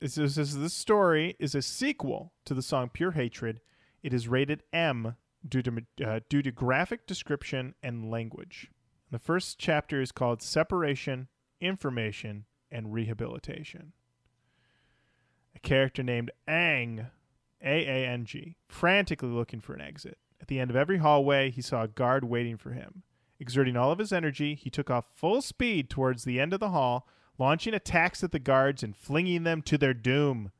this, 0.00 0.16
is, 0.16 0.34
this, 0.34 0.54
this 0.54 0.72
story 0.72 1.36
is 1.38 1.54
a 1.54 1.62
sequel 1.62 2.32
to 2.46 2.54
the 2.54 2.62
song 2.62 2.90
"Pure 2.92 3.12
Hatred." 3.12 3.60
It 4.02 4.14
is 4.14 4.28
rated 4.28 4.62
M 4.72 5.16
due 5.46 5.62
to 5.62 5.82
uh, 6.04 6.20
due 6.28 6.42
to 6.42 6.50
graphic 6.50 7.06
description 7.06 7.74
and 7.82 8.10
language. 8.10 8.70
The 9.10 9.18
first 9.18 9.58
chapter 9.58 10.00
is 10.00 10.12
called 10.12 10.42
"Separation, 10.42 11.28
Information, 11.60 12.46
and 12.70 12.92
Rehabilitation." 12.92 13.92
A 15.54 15.58
character 15.58 16.02
named 16.02 16.30
Aang, 16.48 17.10
A 17.62 17.86
A 17.86 18.06
N 18.06 18.24
G, 18.24 18.56
frantically 18.68 19.28
looking 19.28 19.60
for 19.60 19.74
an 19.74 19.80
exit. 19.80 20.18
At 20.40 20.48
the 20.48 20.58
end 20.58 20.70
of 20.70 20.76
every 20.76 20.98
hallway, 20.98 21.50
he 21.50 21.62
saw 21.62 21.82
a 21.82 21.88
guard 21.88 22.24
waiting 22.24 22.56
for 22.56 22.70
him. 22.70 23.02
Exerting 23.38 23.76
all 23.76 23.90
of 23.90 23.98
his 23.98 24.12
energy, 24.12 24.54
he 24.54 24.70
took 24.70 24.90
off 24.90 25.06
full 25.14 25.40
speed 25.42 25.88
towards 25.88 26.24
the 26.24 26.38
end 26.38 26.52
of 26.52 26.60
the 26.60 26.70
hall, 26.70 27.08
launching 27.38 27.74
attacks 27.74 28.22
at 28.22 28.32
the 28.32 28.38
guards 28.38 28.82
and 28.82 28.96
flinging 28.96 29.44
them 29.44 29.62
to 29.62 29.78
their 29.78 29.94
doom. 29.94 30.52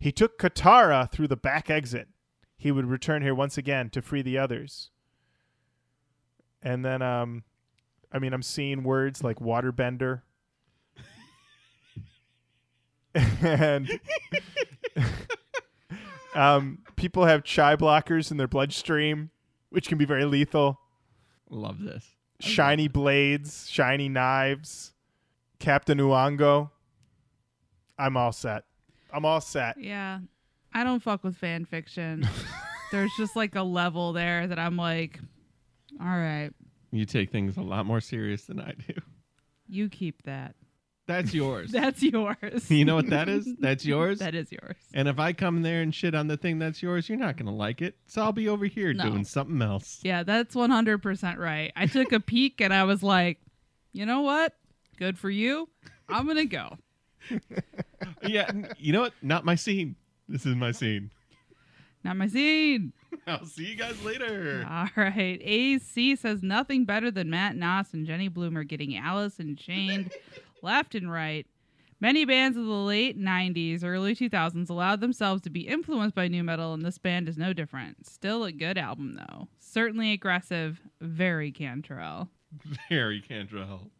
He 0.00 0.12
took 0.12 0.38
Katara 0.38 1.10
through 1.10 1.28
the 1.28 1.36
back 1.36 1.68
exit. 1.68 2.08
He 2.56 2.72
would 2.72 2.86
return 2.86 3.22
here 3.22 3.34
once 3.34 3.58
again 3.58 3.90
to 3.90 4.02
free 4.02 4.22
the 4.22 4.38
others. 4.38 4.90
And 6.62 6.84
then, 6.84 7.02
um, 7.02 7.44
I 8.12 8.18
mean, 8.18 8.32
I'm 8.32 8.42
seeing 8.42 8.82
words 8.82 9.22
like 9.22 9.38
waterbender. 9.38 10.22
And 13.42 13.88
um, 16.34 16.78
people 16.96 17.24
have 17.26 17.44
chai 17.44 17.76
blockers 17.76 18.30
in 18.30 18.36
their 18.36 18.48
bloodstream, 18.48 19.30
which 19.70 19.88
can 19.88 19.98
be 19.98 20.04
very 20.04 20.24
lethal 20.24 20.78
Love 21.50 21.82
this. 21.82 22.04
shiny 22.40 22.88
blades, 22.88 23.68
shiny 23.68 24.08
knives, 24.08 24.92
Captain 25.58 25.98
Uongo. 25.98 26.70
I'm 27.98 28.16
all 28.16 28.32
set. 28.32 28.64
I'm 29.12 29.24
all 29.24 29.40
set. 29.40 29.76
yeah, 29.80 30.20
I 30.72 30.84
don't 30.84 31.00
fuck 31.02 31.24
with 31.24 31.36
fan 31.36 31.64
fiction. 31.64 32.28
There's 32.92 33.10
just 33.18 33.34
like 33.36 33.54
a 33.54 33.62
level 33.62 34.12
there 34.12 34.46
that 34.46 34.58
I'm 34.58 34.76
like, 34.76 35.18
all 36.00 36.06
right, 36.06 36.50
You 36.92 37.04
take 37.04 37.30
things 37.30 37.56
a 37.56 37.62
lot 37.62 37.84
more 37.86 38.00
serious 38.00 38.44
than 38.44 38.60
I 38.60 38.72
do. 38.86 38.94
you 39.68 39.88
keep 39.88 40.22
that. 40.22 40.54
That's 41.08 41.34
yours. 41.34 41.70
That's 41.72 42.00
yours. 42.02 42.70
you 42.70 42.84
know 42.84 42.94
what 42.94 43.08
that 43.10 43.28
is? 43.28 43.48
That's 43.58 43.84
yours. 43.84 44.18
That 44.20 44.34
is 44.36 44.52
yours. 44.52 44.76
and 44.94 45.08
if 45.08 45.18
I 45.18 45.32
come 45.32 45.62
there 45.62 45.80
and 45.82 45.92
shit 45.92 46.14
on 46.14 46.28
the 46.28 46.36
thing 46.36 46.58
that's 46.60 46.82
yours, 46.82 47.08
you're 47.08 47.18
not 47.18 47.36
gonna 47.36 47.54
like 47.54 47.82
it. 47.82 47.96
So 48.06 48.22
I'll 48.22 48.30
be 48.32 48.48
over 48.48 48.66
here 48.66 48.92
No. 48.92 49.04
doing 49.04 49.24
something 49.24 49.60
else. 49.62 49.98
Yeah, 50.04 50.22
that's 50.22 50.54
100% 50.54 51.38
right. 51.38 51.72
I 51.74 51.86
took 51.86 52.12
a 52.12 52.20
peek 52.20 52.60
and 52.60 52.72
I 52.72 52.84
was 52.84 53.02
like, 53.02 53.38
you 53.92 54.04
know 54.06 54.20
what? 54.20 54.54
Good 54.98 55.18
for 55.18 55.30
you. 55.30 55.68
I'm 56.08 56.24
going 56.26 56.36
to 56.36 56.44
go. 56.44 56.76
yeah. 58.22 58.50
You 58.78 58.92
know 58.92 59.00
what? 59.00 59.12
Not 59.22 59.44
my 59.44 59.54
scene. 59.54 59.96
This 60.28 60.44
is 60.46 60.54
my 60.54 60.72
scene. 60.72 61.10
Not 62.04 62.16
my 62.16 62.28
scene. 62.28 62.92
I'll 63.26 63.44
see 63.46 63.64
you 63.66 63.76
guys 63.76 64.02
later. 64.04 64.66
All 64.70 64.88
right. 64.96 65.40
AC 65.42 66.16
says 66.16 66.42
nothing 66.42 66.84
better 66.84 67.10
than 67.10 67.30
Matt 67.30 67.56
Noss 67.56 67.92
and 67.94 68.06
Jenny 68.06 68.28
Bloomer 68.28 68.62
getting 68.64 68.96
Allison 68.96 69.56
chained 69.56 70.12
left 70.62 70.94
and 70.94 71.10
right. 71.10 71.46
Many 72.00 72.24
bands 72.24 72.56
of 72.56 72.64
the 72.64 72.70
late 72.70 73.18
90s, 73.18 73.82
early 73.82 74.14
2000s 74.14 74.70
allowed 74.70 75.00
themselves 75.00 75.42
to 75.42 75.50
be 75.50 75.66
influenced 75.66 76.14
by 76.14 76.28
new 76.28 76.44
metal, 76.44 76.72
and 76.72 76.84
this 76.84 76.98
band 76.98 77.28
is 77.28 77.36
no 77.36 77.52
different. 77.52 78.06
Still 78.06 78.44
a 78.44 78.52
good 78.52 78.78
album, 78.78 79.14
though. 79.14 79.48
Certainly 79.58 80.12
aggressive, 80.12 80.80
very 81.00 81.50
Cantrell. 81.50 82.28
Very 82.88 83.20
Cantrell. 83.20 83.90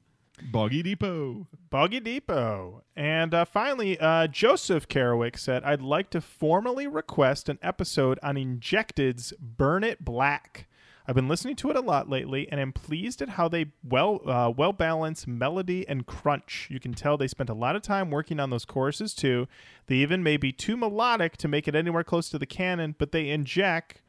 Boggy 0.51 0.83
Depot. 0.83 1.47
Boggy 1.69 2.01
Depot. 2.01 2.83
And 2.97 3.35
uh, 3.35 3.45
finally, 3.45 3.99
uh, 3.99 4.27
Joseph 4.29 4.89
Kerouic 4.89 5.39
said, 5.39 5.65
I'd 5.65 5.83
like 5.83 6.11
to 6.11 6.21
formally 6.21 6.87
request 6.87 7.49
an 7.49 7.59
episode 7.61 8.19
on 8.23 8.37
Injected's 8.37 9.33
Burn 9.39 9.85
It 9.85 10.05
Black. 10.05 10.68
I've 11.09 11.15
been 11.15 11.27
listening 11.27 11.57
to 11.57 11.71
it 11.71 11.77
a 11.77 11.81
lot 11.81 12.11
lately, 12.11 12.47
and 12.53 12.61
I'm 12.61 12.71
pleased 12.71 13.23
at 13.23 13.31
how 13.31 13.49
they 13.49 13.73
well 13.83 14.21
uh, 14.29 14.53
well 14.55 14.75
balance 14.75 15.27
melody 15.27 15.89
and 15.89 16.05
crunch. 16.05 16.69
You 16.71 16.79
can 16.79 16.93
tell 16.93 17.17
they 17.17 17.27
spent 17.27 17.49
a 17.49 17.55
lot 17.55 17.77
of 17.77 17.81
time 17.81 18.11
working 18.11 18.39
on 18.39 18.51
those 18.51 18.67
choruses 18.67 19.15
too. 19.15 19.49
They 19.87 19.95
even 19.97 20.23
may 20.23 20.37
be 20.37 20.53
too 20.53 20.77
melodic 20.77 21.39
to 21.39 21.49
make 21.49 21.67
it 21.67 21.75
anywhere 21.75 22.05
close 22.05 22.29
to 22.29 22.39
the 22.39 22.45
canon, 22.45 22.95
but 22.99 23.13
they 23.13 23.31
inject 23.31 24.03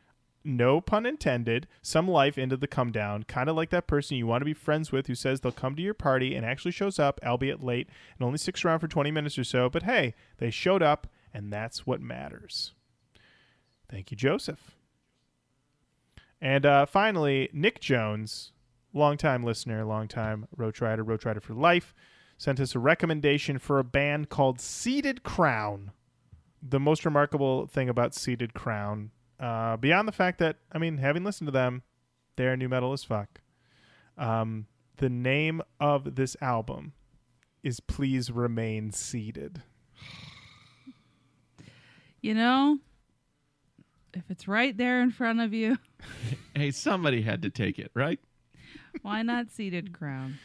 no 0.44 0.82
pun 0.82 1.06
intended, 1.06 1.68
some 1.82 2.06
life 2.06 2.38
into 2.38 2.58
the 2.58 2.68
come 2.68 2.91
down, 2.91 3.24
kind 3.24 3.50
of 3.50 3.56
like 3.56 3.70
that 3.70 3.88
person 3.88 4.18
you 4.18 4.27
want 4.27 4.41
to 4.41 4.46
be 4.46 4.53
friends 4.53 4.91
with 4.91 5.08
who 5.08 5.15
says 5.15 5.39
they'll 5.39 5.53
come 5.53 5.77
to 5.77 5.82
your 5.82 5.94
party 5.94 6.36
and 6.36 6.46
actually 6.46 6.72
shows 6.72 7.00
up, 7.00 7.22
albeit 7.24 7.63
late, 7.63 7.88
and 8.18 8.25
only 8.25 8.38
sticks 8.38 8.65
around 8.65 8.79
for 8.79 8.89
20 8.89 9.10
minutes 9.10 9.38
or 9.38 9.46
so. 9.46 9.70
But 9.70 9.84
hey, 9.84 10.15
they 10.38 10.50
showed 10.50 10.84
up, 10.84 11.08
and 11.34 11.51
that's 11.51 11.88
what 11.88 12.01
matters. 12.01 12.74
Thank 13.89 14.12
you, 14.12 14.18
Joseph. 14.18 14.75
And 16.41 16.65
uh, 16.65 16.86
finally, 16.86 17.50
Nick 17.53 17.79
Jones, 17.81 18.51
longtime 18.93 19.43
listener, 19.43 19.84
longtime 19.84 20.48
Roach 20.55 20.81
Rider, 20.81 21.03
Roach 21.03 21.25
Rider 21.25 21.41
for 21.41 21.53
life, 21.53 21.93
sent 22.38 22.60
us 22.60 22.75
a 22.75 22.79
recommendation 22.79 23.60
for 23.60 23.79
a 23.79 23.84
band 23.84 24.29
called 24.29 24.62
Seated 24.62 25.24
Crown. 25.24 25.91
The 26.62 26.79
most 26.79 27.05
remarkable 27.05 27.67
thing 27.67 27.89
about 27.89 28.13
Seated 28.15 28.53
Crown 28.53 29.12
uh, 29.39 29.77
beyond 29.77 30.08
the 30.08 30.13
fact 30.13 30.39
that 30.39 30.58
I 30.72 30.77
mean, 30.77 30.98
having 30.98 31.24
listened 31.24 31.48
to 31.48 31.51
them, 31.51 31.84
they're 32.36 32.58
new 32.58 32.69
metal 32.69 32.93
as 32.93 33.03
fuck. 33.03 33.41
Um, 34.17 34.67
the 34.98 35.10
name 35.10 35.62
of 35.79 36.15
this 36.15 36.36
album 36.41 36.93
is 37.63 37.79
"Please 37.79 38.31
Remain 38.31 38.91
Seated." 38.91 39.63
You 42.22 42.34
know, 42.34 42.79
if 44.13 44.24
it's 44.30 44.48
right 44.48 44.75
there 44.75 45.01
in 45.01 45.12
front 45.12 45.39
of 45.42 45.54
you, 45.54 45.78
Hey, 46.56 46.72
somebody 46.72 47.22
had 47.22 47.42
to 47.44 47.50
take 47.50 47.80
it, 47.80 47.92
right? 47.94 48.20
why 49.01 49.22
not 49.22 49.51
seated 49.51 49.94
crown? 49.94 50.39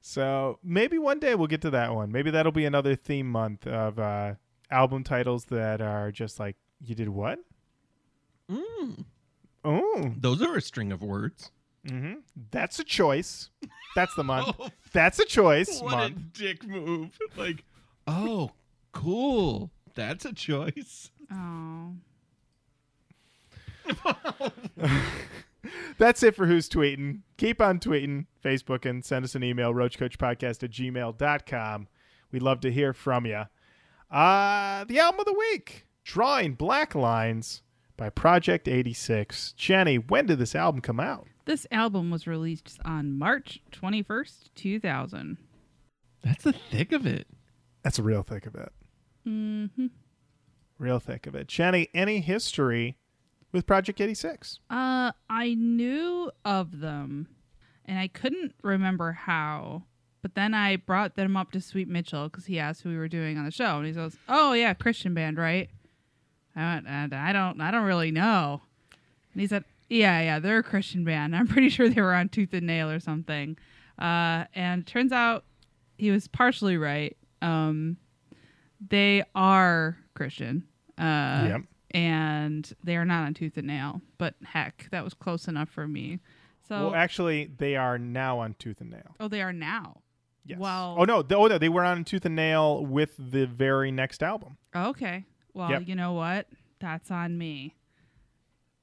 So 0.00 0.58
maybe 0.62 0.98
one 0.98 1.18
day 1.20 1.34
we'll 1.34 1.46
get 1.46 1.62
to 1.62 1.70
that 1.70 1.94
one. 1.94 2.12
Maybe 2.12 2.30
that'll 2.30 2.52
be 2.52 2.64
another 2.66 2.94
theme 2.94 3.30
month 3.30 3.66
of 3.66 3.98
uh, 3.98 4.34
album 4.70 5.02
titles 5.04 5.46
that 5.46 5.80
are 5.80 6.10
just 6.12 6.38
like, 6.38 6.56
"You 6.80 6.94
did 6.94 7.08
what?" 7.08 7.38
Mm. 8.50 9.04
Oh, 9.64 10.12
Those 10.18 10.42
are 10.42 10.56
a 10.56 10.60
string 10.60 10.92
of 10.92 11.02
words. 11.02 11.50
mm-hmm. 11.88 12.14
that's 12.50 12.78
a 12.78 12.84
choice. 12.84 13.48
That's 13.94 14.14
the 14.14 14.24
month. 14.32 14.54
That's 14.92 15.18
a 15.18 15.24
choice 15.24 15.80
what 15.80 15.92
a 15.94 15.96
month. 15.96 16.32
dick 16.34 16.66
move. 16.66 17.18
Like, 17.36 17.64
oh, 18.06 18.50
cool. 18.92 19.70
That's 19.94 20.24
a 20.26 20.32
choice. 20.34 21.10
Oh. 21.32 21.92
That's 25.98 26.22
it 26.22 26.34
for 26.34 26.46
Who's 26.46 26.68
Tweeting. 26.68 27.20
Keep 27.36 27.60
on 27.60 27.78
tweeting, 27.78 28.26
Facebook, 28.44 28.88
and 28.88 29.04
send 29.04 29.24
us 29.24 29.34
an 29.34 29.44
email, 29.44 29.72
roachcoachpodcast 29.72 30.62
at 30.62 30.70
gmail.com. 30.70 31.88
We'd 32.32 32.42
love 32.42 32.60
to 32.60 32.72
hear 32.72 32.92
from 32.92 33.26
you. 33.26 33.44
Uh, 34.10 34.84
the 34.84 34.98
album 34.98 35.20
of 35.20 35.26
the 35.26 35.32
week, 35.32 35.86
Drawing 36.04 36.54
Black 36.54 36.94
Lines 36.94 37.62
by 37.96 38.10
Project 38.10 38.68
86. 38.68 39.52
Jenny, 39.52 39.96
when 39.96 40.26
did 40.26 40.38
this 40.38 40.54
album 40.54 40.80
come 40.80 41.00
out? 41.00 41.26
This 41.46 41.66
album 41.70 42.10
was 42.10 42.26
released 42.26 42.78
on 42.84 43.18
March 43.18 43.60
21st, 43.72 44.48
2000. 44.54 45.38
That's 46.22 46.44
the 46.44 46.52
thick 46.52 46.92
of 46.92 47.06
it. 47.06 47.26
That's 47.82 47.98
a 47.98 48.02
real 48.02 48.22
thick 48.22 48.46
of 48.46 48.54
it. 48.54 48.72
Mm-hmm. 49.28 49.86
Real 50.78 50.98
thick 50.98 51.26
of 51.26 51.34
it. 51.34 51.48
Jenny, 51.48 51.88
any 51.94 52.20
history 52.20 52.96
with 53.54 53.66
Project 53.66 54.00
86? 54.00 54.58
Uh, 54.68 55.12
I 55.30 55.54
knew 55.54 56.30
of 56.44 56.80
them, 56.80 57.28
and 57.86 57.98
I 57.98 58.08
couldn't 58.08 58.52
remember 58.62 59.12
how. 59.12 59.84
But 60.20 60.34
then 60.34 60.54
I 60.54 60.76
brought 60.76 61.14
them 61.16 61.36
up 61.36 61.52
to 61.52 61.60
Sweet 61.60 61.88
Mitchell 61.88 62.28
because 62.28 62.46
he 62.46 62.58
asked 62.58 62.82
who 62.82 62.88
we 62.88 62.96
were 62.96 63.08
doing 63.08 63.38
on 63.38 63.44
the 63.44 63.50
show, 63.50 63.78
and 63.78 63.86
he 63.86 63.92
goes, 63.92 64.16
"Oh 64.28 64.52
yeah, 64.52 64.74
Christian 64.74 65.14
band, 65.14 65.38
right?" 65.38 65.70
I 66.56 66.74
went, 66.74 66.86
and 66.88 67.14
I 67.14 67.32
don't, 67.32 67.60
I 67.60 67.70
don't 67.70 67.84
really 67.84 68.10
know. 68.10 68.60
And 69.32 69.40
he 69.40 69.46
said, 69.46 69.64
"Yeah, 69.88 70.20
yeah, 70.20 70.38
they're 70.40 70.58
a 70.58 70.62
Christian 70.62 71.04
band. 71.04 71.36
I'm 71.36 71.46
pretty 71.46 71.68
sure 71.68 71.88
they 71.88 72.00
were 72.00 72.14
on 72.14 72.28
Tooth 72.28 72.52
and 72.52 72.66
Nail 72.66 72.90
or 72.90 73.00
something." 73.00 73.56
Uh, 73.98 74.44
and 74.54 74.86
turns 74.86 75.12
out 75.12 75.44
he 75.96 76.10
was 76.10 76.26
partially 76.26 76.76
right. 76.76 77.16
Um, 77.40 77.98
they 78.88 79.22
are 79.34 79.96
Christian. 80.14 80.64
Uh, 80.98 81.46
yep. 81.48 81.60
And 81.94 82.70
they 82.82 82.96
are 82.96 83.04
not 83.04 83.24
on 83.26 83.32
Tooth 83.34 83.56
and 83.56 83.66
Nail. 83.68 84.02
But 84.18 84.34
heck, 84.44 84.88
that 84.90 85.04
was 85.04 85.14
close 85.14 85.48
enough 85.48 85.68
for 85.70 85.86
me. 85.88 86.18
So, 86.68 86.86
Well, 86.86 86.94
actually, 86.94 87.50
they 87.58 87.76
are 87.76 87.98
now 87.98 88.38
on 88.40 88.54
Tooth 88.58 88.80
and 88.80 88.90
Nail. 88.90 89.14
oh, 89.20 89.28
they 89.28 89.40
are 89.42 89.52
now. 89.52 90.00
Yes. 90.46 90.58
Well- 90.58 90.96
oh 90.98 91.04
no, 91.04 91.22
th- 91.22 91.38
oh 91.38 91.46
no, 91.46 91.56
they 91.58 91.68
were 91.70 91.84
on 91.84 92.04
Tooth 92.04 92.24
and 92.26 92.36
Nail 92.36 92.84
with 92.84 93.14
the 93.18 93.46
very 93.46 93.90
next 93.90 94.22
album. 94.22 94.56
Okay. 94.74 95.24
Well, 95.54 95.70
Yep. 95.70 95.82
you 95.88 95.94
know 95.94 96.12
what? 96.12 96.48
That's 96.80 97.10
on 97.10 97.38
me. 97.38 97.76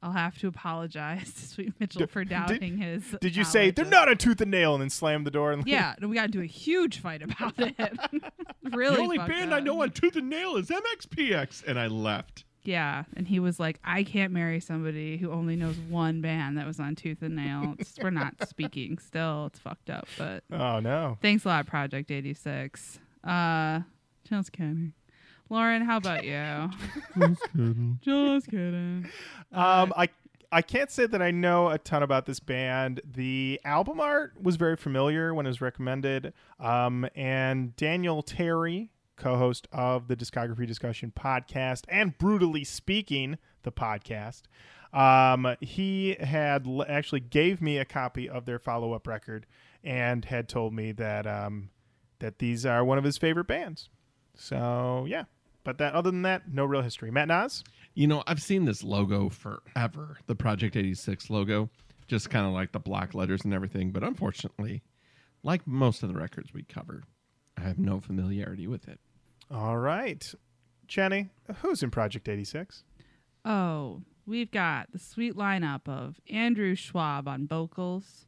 I'll 0.03 0.13
have 0.13 0.37
to 0.39 0.47
apologize 0.47 1.31
to 1.35 1.47
Sweet 1.47 1.73
Mitchell 1.79 2.07
for 2.07 2.23
doubting 2.25 2.77
his. 2.77 3.03
Did 3.21 3.35
you 3.35 3.43
say 3.43 3.69
they're 3.69 3.85
not 3.85 4.09
on 4.09 4.17
Tooth 4.17 4.41
and 4.41 4.49
Nail 4.49 4.73
and 4.73 4.81
then 4.81 4.89
slam 4.89 5.23
the 5.23 5.29
door? 5.31 5.51
And 5.51 5.67
Yeah, 5.67 5.93
we 6.01 6.15
got 6.15 6.25
into 6.25 6.41
a 6.41 6.45
huge 6.47 6.99
fight 6.99 7.21
about 7.21 7.53
it. 7.59 7.75
really, 8.71 8.95
the 8.95 9.01
only 9.01 9.17
band 9.19 9.53
I 9.53 9.59
know 9.59 9.81
on 9.83 9.91
Tooth 9.91 10.15
and 10.15 10.29
Nail 10.29 10.55
is 10.55 10.69
MXPX, 10.69 11.63
and 11.67 11.77
I 11.79 11.85
left. 11.87 12.45
Yeah, 12.63 13.03
and 13.15 13.27
he 13.27 13.39
was 13.39 13.59
like, 13.59 13.79
"I 13.83 14.03
can't 14.03 14.31
marry 14.31 14.59
somebody 14.59 15.17
who 15.17 15.31
only 15.31 15.55
knows 15.55 15.77
one 15.89 16.21
band 16.21 16.57
that 16.57 16.67
was 16.67 16.79
on 16.79 16.95
Tooth 16.95 17.21
and 17.21 17.35
Nail." 17.35 17.75
It's, 17.79 17.97
we're 18.01 18.09
not 18.11 18.33
speaking. 18.49 18.97
Still, 18.99 19.47
it's 19.47 19.59
fucked 19.59 19.89
up. 19.89 20.07
But 20.17 20.43
oh 20.51 20.79
no. 20.79 21.17
thanks 21.21 21.45
a 21.45 21.49
lot, 21.49 21.67
Project 21.67 22.11
eighty 22.11 22.33
six. 22.33 22.99
Uh, 23.23 23.81
just 24.23 24.51
kidding. 24.51 24.93
Lauren, 25.49 25.81
how 25.81 25.97
about 25.97 26.23
you? 26.23 26.69
just 28.01 28.49
kidding. 28.49 29.09
Um, 29.51 29.93
I 29.97 30.07
I 30.51 30.61
can't 30.61 30.91
say 30.91 31.05
that 31.05 31.21
I 31.21 31.31
know 31.31 31.69
a 31.69 31.77
ton 31.77 32.03
about 32.03 32.25
this 32.25 32.39
band. 32.39 33.01
The 33.05 33.59
album 33.63 34.01
art 34.01 34.33
was 34.41 34.57
very 34.57 34.75
familiar 34.75 35.33
when 35.33 35.45
it 35.45 35.49
was 35.49 35.61
recommended. 35.61 36.33
Um, 36.59 37.07
and 37.15 37.75
Daniel 37.77 38.21
Terry, 38.21 38.91
co-host 39.21 39.67
of 39.71 40.07
the 40.07 40.15
Discography 40.15 40.65
Discussion 40.65 41.13
podcast 41.15 41.83
and 41.87 42.17
Brutally 42.17 42.63
Speaking, 42.63 43.37
the 43.61 43.71
podcast, 43.71 44.41
um, 44.93 45.55
he 45.61 46.15
had 46.19 46.65
l- 46.65 46.83
actually 46.87 47.19
gave 47.19 47.61
me 47.61 47.77
a 47.77 47.85
copy 47.85 48.27
of 48.27 48.45
their 48.45 48.57
follow-up 48.57 49.05
record 49.05 49.45
and 49.83 50.25
had 50.25 50.49
told 50.49 50.73
me 50.73 50.91
that 50.93 51.27
um, 51.27 51.69
that 52.19 52.39
these 52.39 52.65
are 52.65 52.83
one 52.83 52.97
of 52.97 53.03
his 53.03 53.17
favorite 53.17 53.47
bands. 53.47 53.89
So 54.35 55.05
yeah. 55.07 55.25
But 55.63 55.77
that 55.77 55.93
other 55.93 56.09
than 56.09 56.23
that, 56.23 56.51
no 56.51 56.65
real 56.65 56.81
history. 56.81 57.11
Matt 57.11 57.27
Nas? 57.27 57.63
You 57.93 58.07
know, 58.07 58.23
I've 58.25 58.41
seen 58.41 58.65
this 58.65 58.83
logo 58.83 59.29
forever, 59.29 60.17
the 60.25 60.35
Project 60.35 60.75
86 60.75 61.29
logo, 61.29 61.69
just 62.07 62.31
kind 62.31 62.47
of 62.47 62.53
like 62.53 62.71
the 62.71 62.79
block 62.79 63.13
letters 63.13 63.41
and 63.43 63.53
everything. 63.53 63.91
But 63.91 64.03
unfortunately, 64.03 64.81
like 65.43 65.67
most 65.67 66.01
of 66.01 66.09
the 66.09 66.15
records 66.19 66.51
we 66.51 66.63
cover, 66.63 67.03
I 67.55 67.61
have 67.61 67.77
no 67.77 67.99
familiarity 67.99 68.65
with 68.65 68.87
it. 68.87 68.99
All 69.53 69.77
right. 69.77 70.33
Jenny, 70.87 71.29
who's 71.61 71.83
in 71.83 71.91
Project 71.91 72.27
86? 72.29 72.83
Oh, 73.43 74.01
we've 74.25 74.51
got 74.51 74.91
the 74.91 74.99
sweet 74.99 75.35
lineup 75.35 75.87
of 75.87 76.19
Andrew 76.29 76.75
Schwab 76.75 77.27
on 77.27 77.47
vocals, 77.47 78.27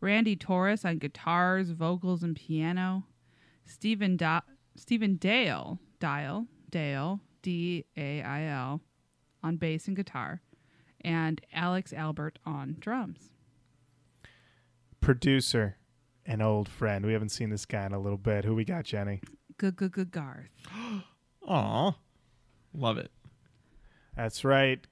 Randy 0.00 0.36
Torres 0.36 0.84
on 0.84 0.98
guitars, 0.98 1.70
vocals, 1.70 2.22
and 2.22 2.34
piano, 2.36 3.04
Stephen 3.64 4.16
da- 4.16 4.40
Stephen 4.76 5.16
Dale, 5.16 5.78
Dial, 6.00 6.46
Dale, 6.70 7.20
D 7.42 7.84
A 7.96 8.22
I 8.22 8.44
L, 8.44 8.80
on 9.42 9.56
bass 9.56 9.86
and 9.86 9.96
guitar, 9.96 10.40
and 11.02 11.40
Alex 11.52 11.92
Albert 11.92 12.38
on 12.44 12.76
drums. 12.80 13.30
Producer, 15.00 15.76
an 16.26 16.40
old 16.40 16.68
friend. 16.68 17.04
We 17.04 17.12
haven't 17.12 17.28
seen 17.30 17.50
this 17.50 17.66
guy 17.66 17.84
in 17.86 17.92
a 17.92 18.00
little 18.00 18.18
bit. 18.18 18.44
Who 18.44 18.54
we 18.54 18.64
got, 18.64 18.84
Jenny? 18.84 19.20
Good, 19.58 19.76
good, 19.76 19.92
good, 19.92 20.10
Garth. 20.10 20.50
Aw, 21.48 21.92
love 22.74 22.98
it. 22.98 23.10
That's 24.16 24.44
right. 24.44 24.84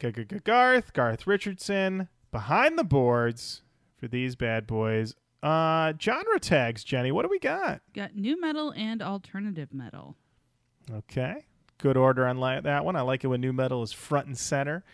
Garth, 0.45 0.93
Garth 0.93 1.27
Richardson, 1.27 2.09
behind 2.31 2.79
the 2.79 2.85
boards 2.85 3.63
for 3.97 4.09
these 4.09 4.35
bad 4.37 4.67
boys. 4.67 5.15
Uh, 5.43 5.93
genre 6.01 6.39
tags, 6.41 6.85
Jenny. 6.85 7.11
What 7.13 7.23
do 7.23 7.29
we 7.29 7.39
got? 7.39 7.81
Got 7.95 8.15
new 8.15 8.41
metal 8.41 8.73
and 8.77 9.03
alternative 9.03 9.73
metal. 9.73 10.17
Okay. 10.91 11.45
Good 11.79 11.97
order 11.97 12.27
on 12.27 12.41
li- 12.41 12.61
that 12.61 12.85
one. 12.85 12.95
I 12.97 13.01
like 13.01 13.25
it 13.25 13.29
when 13.29 13.41
new 13.41 13.53
metal 13.53 13.83
is 13.83 13.93
front 13.93 14.27
and 14.27 14.39
center. 14.39 14.85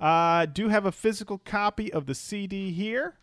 Uh, 0.00 0.46
do 0.46 0.68
have 0.68 0.86
a 0.86 0.92
physical 0.92 1.38
copy 1.38 1.92
of 1.92 2.06
the 2.06 2.14
CD 2.14 2.70
here. 2.72 3.18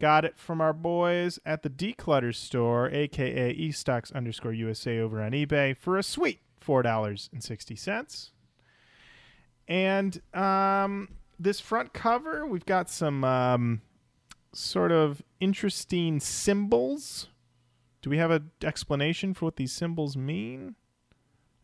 Got 0.00 0.24
it 0.24 0.38
from 0.38 0.62
our 0.62 0.72
boys 0.72 1.38
at 1.44 1.62
the 1.62 1.68
Declutter 1.68 2.34
store, 2.34 2.88
aka 2.90 3.54
eStocks 3.54 4.10
underscore 4.14 4.54
USA 4.54 4.98
over 4.98 5.22
on 5.22 5.32
eBay 5.32 5.76
for 5.76 5.98
a 5.98 6.02
sweet 6.02 6.40
four 6.58 6.82
dollars 6.82 7.28
and 7.32 7.44
sixty 7.44 7.76
cents. 7.76 8.32
And 9.68 10.20
um, 10.34 11.08
this 11.38 11.60
front 11.60 11.92
cover, 11.92 12.46
we've 12.46 12.64
got 12.64 12.88
some 12.88 13.24
um, 13.24 13.82
sort 14.54 14.90
of 14.90 15.22
interesting 15.38 16.18
symbols. 16.18 17.28
Do 18.00 18.08
we 18.08 18.16
have 18.16 18.30
an 18.30 18.50
explanation 18.64 19.34
for 19.34 19.44
what 19.44 19.56
these 19.56 19.72
symbols 19.72 20.16
mean? 20.16 20.76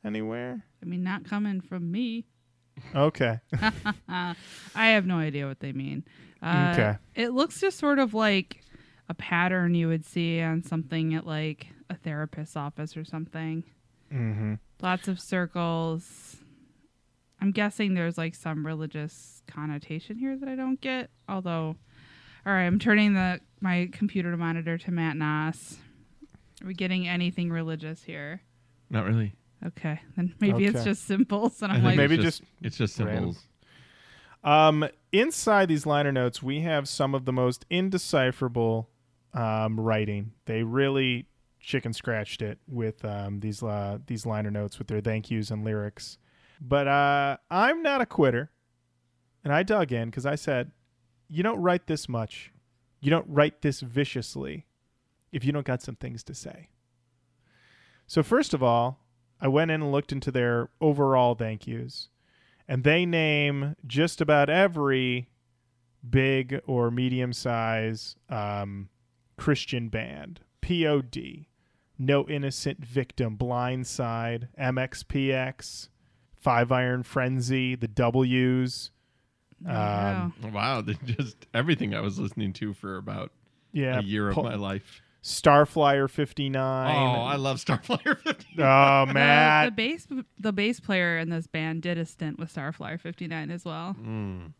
Anywhere? 0.04 0.66
I 0.82 0.84
mean, 0.84 1.02
not 1.02 1.24
coming 1.24 1.62
from 1.62 1.90
me. 1.90 2.26
Okay. 2.94 3.38
I 4.08 4.34
have 4.74 5.06
no 5.06 5.18
idea 5.18 5.46
what 5.46 5.60
they 5.60 5.72
mean. 5.72 6.04
Uh, 6.42 6.70
Okay. 6.72 6.96
It 7.14 7.30
looks 7.30 7.60
just 7.60 7.78
sort 7.78 7.98
of 7.98 8.14
like 8.14 8.62
a 9.08 9.14
pattern 9.14 9.74
you 9.74 9.88
would 9.88 10.04
see 10.04 10.40
on 10.40 10.62
something 10.62 11.14
at 11.14 11.26
like 11.26 11.68
a 11.90 11.96
therapist's 11.96 12.56
office 12.56 12.96
or 12.96 13.04
something. 13.04 13.64
mm-hmm. 14.12 14.54
Lots 14.82 15.08
of 15.08 15.18
circles. 15.20 16.36
I'm 17.40 17.50
guessing 17.52 17.94
there's 17.94 18.18
like 18.18 18.34
some 18.34 18.66
religious 18.66 19.42
connotation 19.46 20.16
here 20.18 20.36
that 20.36 20.48
I 20.48 20.54
don't 20.56 20.80
get. 20.80 21.10
Although, 21.28 21.76
all 22.44 22.52
right, 22.52 22.64
I'm 22.66 22.78
turning 22.78 23.14
the 23.14 23.40
my 23.60 23.88
computer 23.92 24.36
monitor 24.36 24.76
to 24.78 24.90
Matt 24.90 25.16
Noss. 25.16 25.76
Are 26.62 26.66
we 26.66 26.74
getting 26.74 27.06
anything 27.08 27.50
religious 27.50 28.02
here? 28.04 28.42
Not 28.90 29.06
really. 29.06 29.34
Okay, 29.64 30.00
then 30.16 30.34
maybe 30.40 30.66
it's 30.66 30.76
Okay. 30.76 30.84
just 30.84 31.04
symbols, 31.06 31.62
and 31.62 31.72
I 31.72 31.76
I'm 31.76 31.80
think 31.82 31.84
like, 31.90 31.96
maybe 31.96 32.14
it's 32.16 32.24
just 32.24 32.42
it's 32.62 32.76
just 32.76 32.98
random. 32.98 33.32
symbols. 33.32 33.44
Um, 34.44 34.88
inside 35.12 35.68
these 35.68 35.86
liner 35.86 36.12
notes, 36.12 36.42
we 36.42 36.60
have 36.60 36.88
some 36.88 37.14
of 37.14 37.24
the 37.24 37.32
most 37.32 37.64
indecipherable 37.70 38.88
um, 39.34 39.80
writing. 39.80 40.32
They 40.44 40.62
really 40.62 41.26
chicken 41.58 41.92
scratched 41.92 42.42
it 42.42 42.58
with 42.68 43.04
um, 43.04 43.40
these 43.40 43.62
uh, 43.62 43.98
these 44.06 44.24
liner 44.26 44.50
notes 44.50 44.78
with 44.78 44.88
their 44.88 45.00
thank 45.00 45.30
yous 45.30 45.50
and 45.50 45.64
lyrics. 45.64 46.18
But 46.60 46.86
uh, 46.86 47.38
I'm 47.50 47.82
not 47.82 48.00
a 48.00 48.06
quitter, 48.06 48.50
and 49.42 49.52
I 49.52 49.62
dug 49.62 49.90
in 49.90 50.10
because 50.10 50.26
I 50.26 50.36
said, 50.36 50.70
"You 51.28 51.42
don't 51.42 51.60
write 51.60 51.86
this 51.86 52.08
much, 52.08 52.52
you 53.00 53.10
don't 53.10 53.26
write 53.28 53.62
this 53.62 53.80
viciously, 53.80 54.66
if 55.32 55.44
you 55.44 55.50
don't 55.52 55.66
got 55.66 55.82
some 55.82 55.96
things 55.96 56.22
to 56.24 56.34
say." 56.34 56.68
So 58.06 58.22
first 58.22 58.54
of 58.54 58.62
all, 58.62 59.00
I 59.40 59.48
went 59.48 59.70
in 59.70 59.82
and 59.82 59.92
looked 59.92 60.12
into 60.12 60.30
their 60.30 60.70
overall 60.80 61.34
thank 61.34 61.66
yous 61.66 62.08
and 62.68 62.82
they 62.84 63.04
name 63.06 63.76
just 63.86 64.20
about 64.20 64.48
every 64.50 65.28
big 66.08 66.60
or 66.66 66.90
medium 66.90 67.32
size 67.32 68.16
um, 68.28 68.88
Christian 69.36 69.88
band. 69.88 70.40
POD, 70.62 71.46
No 71.98 72.26
Innocent 72.28 72.84
Victim, 72.84 73.36
Blindside, 73.36 74.48
MXPX, 74.58 75.88
Five 76.34 76.72
Iron 76.72 77.02
Frenzy, 77.02 77.74
the 77.76 77.88
W's. 77.88 78.90
wow. 79.64 80.32
Um, 80.42 80.52
Wow, 80.52 80.80
they 80.80 80.94
just 81.04 81.46
everything 81.54 81.94
I 81.94 82.00
was 82.00 82.18
listening 82.18 82.52
to 82.54 82.72
for 82.72 82.96
about 82.96 83.30
Yeah, 83.72 83.98
a 83.98 84.02
year 84.02 84.32
Pul- 84.32 84.46
of 84.46 84.52
my 84.52 84.58
life. 84.58 85.02
Starflyer 85.26 86.08
59. 86.08 86.94
Oh, 86.96 87.20
I 87.22 87.34
love 87.34 87.56
Starflyer 87.56 88.16
59. 88.22 88.64
Oh, 88.64 89.06
The- 89.12 89.64
The, 89.66 89.72
bass 89.74 90.06
the 90.38 90.52
bass 90.52 90.78
player 90.78 91.18
in 91.18 91.30
this 91.30 91.48
band 91.48 91.82
did 91.82 91.98
a 91.98 92.04
stint 92.06 92.38
with 92.38 92.54
Starflyer 92.54 93.00
59 93.00 93.50
as 93.50 93.64
well. 93.64 93.96
Mm. 94.00 94.52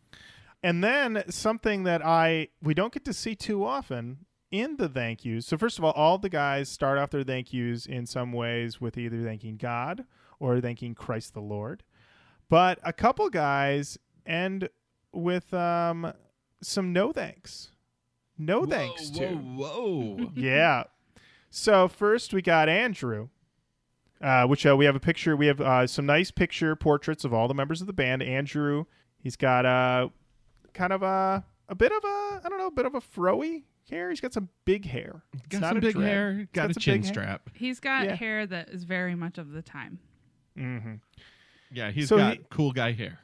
And 0.61 0.83
then 0.83 1.23
something 1.29 1.83
that 1.83 2.05
I 2.05 2.49
we 2.61 2.73
don't 2.73 2.91
get 2.91 3.05
to 3.05 3.13
see 3.13 3.33
too 3.33 3.63
often 3.63 4.25
in 4.51 4.75
the 4.75 4.89
thank 4.89 5.23
yous. 5.23 5.45
So 5.45 5.57
first 5.57 5.77
of 5.77 5.85
all, 5.85 5.91
all 5.91 6.17
the 6.17 6.29
guys 6.29 6.67
start 6.67 6.97
off 6.97 7.11
their 7.11 7.23
thank 7.23 7.53
yous 7.53 7.85
in 7.85 8.05
some 8.05 8.33
ways 8.33 8.81
with 8.81 8.97
either 8.97 9.23
thanking 9.23 9.55
God 9.55 10.03
or 10.37 10.59
thanking 10.59 10.95
Christ 10.95 11.33
the 11.33 11.39
Lord. 11.41 11.83
But 12.49 12.79
a 12.83 12.91
couple 12.91 13.29
guys 13.29 13.97
end 14.25 14.67
with 15.13 15.53
um 15.53 16.11
some 16.61 16.91
no 16.91 17.13
thanks. 17.13 17.71
No 18.37 18.65
thanks 18.65 19.09
whoa, 19.11 19.19
to. 19.19 19.35
Whoa, 19.35 20.15
whoa. 20.17 20.31
Yeah. 20.35 20.83
So 21.49 21.87
first 21.87 22.33
we 22.33 22.41
got 22.41 22.69
Andrew, 22.69 23.29
uh, 24.21 24.45
which 24.45 24.65
uh, 24.65 24.75
we 24.75 24.85
have 24.85 24.95
a 24.95 24.99
picture. 24.99 25.35
We 25.35 25.47
have 25.47 25.61
uh, 25.61 25.87
some 25.87 26.05
nice 26.05 26.29
picture 26.31 26.75
portraits 26.75 27.23
of 27.23 27.33
all 27.33 27.47
the 27.47 27.53
members 27.53 27.81
of 27.81 27.87
the 27.87 27.93
band. 27.93 28.21
Andrew, 28.21 28.85
he's 29.19 29.35
got 29.35 29.65
uh, 29.65 30.09
kind 30.73 30.93
of 30.93 31.03
a 31.03 31.43
a 31.69 31.75
bit 31.75 31.91
of 31.91 32.03
a 32.03 32.41
I 32.43 32.49
don't 32.49 32.57
know, 32.59 32.67
a 32.67 32.71
bit 32.71 32.85
of 32.85 32.95
a 32.95 33.01
froey 33.01 33.63
hair. 33.89 34.09
He's 34.09 34.19
got 34.21 34.33
some 34.33 34.49
big 34.65 34.85
hair. 34.85 35.23
It's 35.33 35.47
got 35.47 35.61
not 35.61 35.67
some 35.69 35.77
a 35.77 35.81
big 35.81 35.95
dread. 35.95 36.07
hair. 36.07 36.33
He's 36.33 36.47
Got, 36.53 36.69
a 36.69 36.73
some 36.73 36.81
chin 36.81 36.93
big 36.95 37.05
hair. 37.05 37.13
strap. 37.13 37.49
He's 37.53 37.79
got 37.79 38.05
Yeah. 38.05 38.15
hair 38.15 38.45
that 38.45 38.69
is 38.69 38.83
very 38.83 39.15
much 39.15 39.37
of 39.37 39.51
the 39.51 39.61
time. 39.61 39.99
Mm-hmm. 40.57 40.93
Yeah, 41.71 41.91
he's 41.91 42.09
So 42.09 42.17
got 42.17 42.33
he- 42.37 42.41
cool 42.49 42.71
guy 42.73 42.91
hair. 42.91 43.19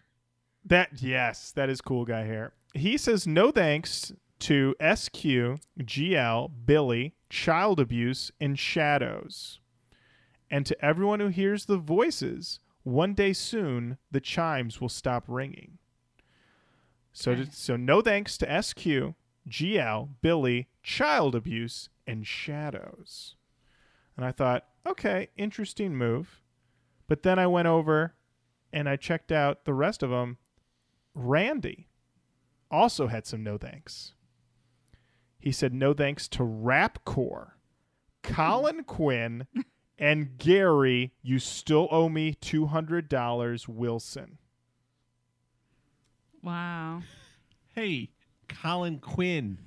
That 0.65 1.01
yes, 1.01 1.51
that 1.51 1.69
is 1.69 1.81
cool 1.81 2.05
guy 2.05 2.23
hair. 2.23 2.53
He 2.73 2.97
says 2.97 3.27
no 3.27 3.51
thanks 3.51 4.13
to 4.43 4.75
SQ, 4.81 5.23
GL, 5.79 6.51
Billy, 6.65 7.15
child 7.29 7.79
abuse, 7.79 8.29
and 8.41 8.59
shadows. 8.59 9.61
And 10.51 10.65
to 10.65 10.85
everyone 10.85 11.21
who 11.21 11.29
hears 11.29 11.65
the 11.65 11.77
voices, 11.77 12.59
one 12.83 13.13
day 13.13 13.31
soon 13.31 13.97
the 14.11 14.19
chimes 14.19 14.81
will 14.81 14.89
stop 14.89 15.23
ringing. 15.29 15.77
So, 17.13 17.31
Okay. 17.31 17.45
to- 17.45 17.51
so 17.51 17.77
no 17.77 18.01
thanks 18.01 18.37
to 18.39 18.51
SQ, 18.51 19.15
GL, 19.47 20.09
Billy, 20.21 20.67
child 20.81 21.35
abuse, 21.35 21.87
and 22.05 22.27
shadows. 22.27 23.37
And 24.17 24.25
I 24.25 24.33
thought, 24.33 24.67
okay, 24.85 25.29
interesting 25.37 25.95
move. 25.95 26.41
But 27.07 27.23
then 27.23 27.39
I 27.39 27.47
went 27.47 27.69
over 27.69 28.15
and 28.73 28.89
I 28.89 28.97
checked 28.97 29.31
out 29.31 29.63
the 29.63 29.73
rest 29.73 30.03
of 30.03 30.09
them. 30.09 30.37
Randy 31.13 31.87
also 32.69 33.07
had 33.07 33.25
some 33.25 33.41
no 33.41 33.57
thanks. 33.57 34.15
He 35.43 35.51
said 35.51 35.73
no 35.73 35.93
thanks 35.93 36.29
to 36.29 36.39
Rapcore, 36.43 37.51
Colin 38.23 38.83
Quinn, 38.87 39.45
and 39.99 40.37
Gary. 40.37 41.11
You 41.21 41.37
still 41.37 41.89
owe 41.91 42.07
me 42.07 42.33
two 42.35 42.67
hundred 42.67 43.09
dollars, 43.09 43.67
Wilson. 43.67 44.37
Wow. 46.41 47.01
Hey, 47.75 48.11
Colin 48.47 48.99
Quinn. 48.99 49.57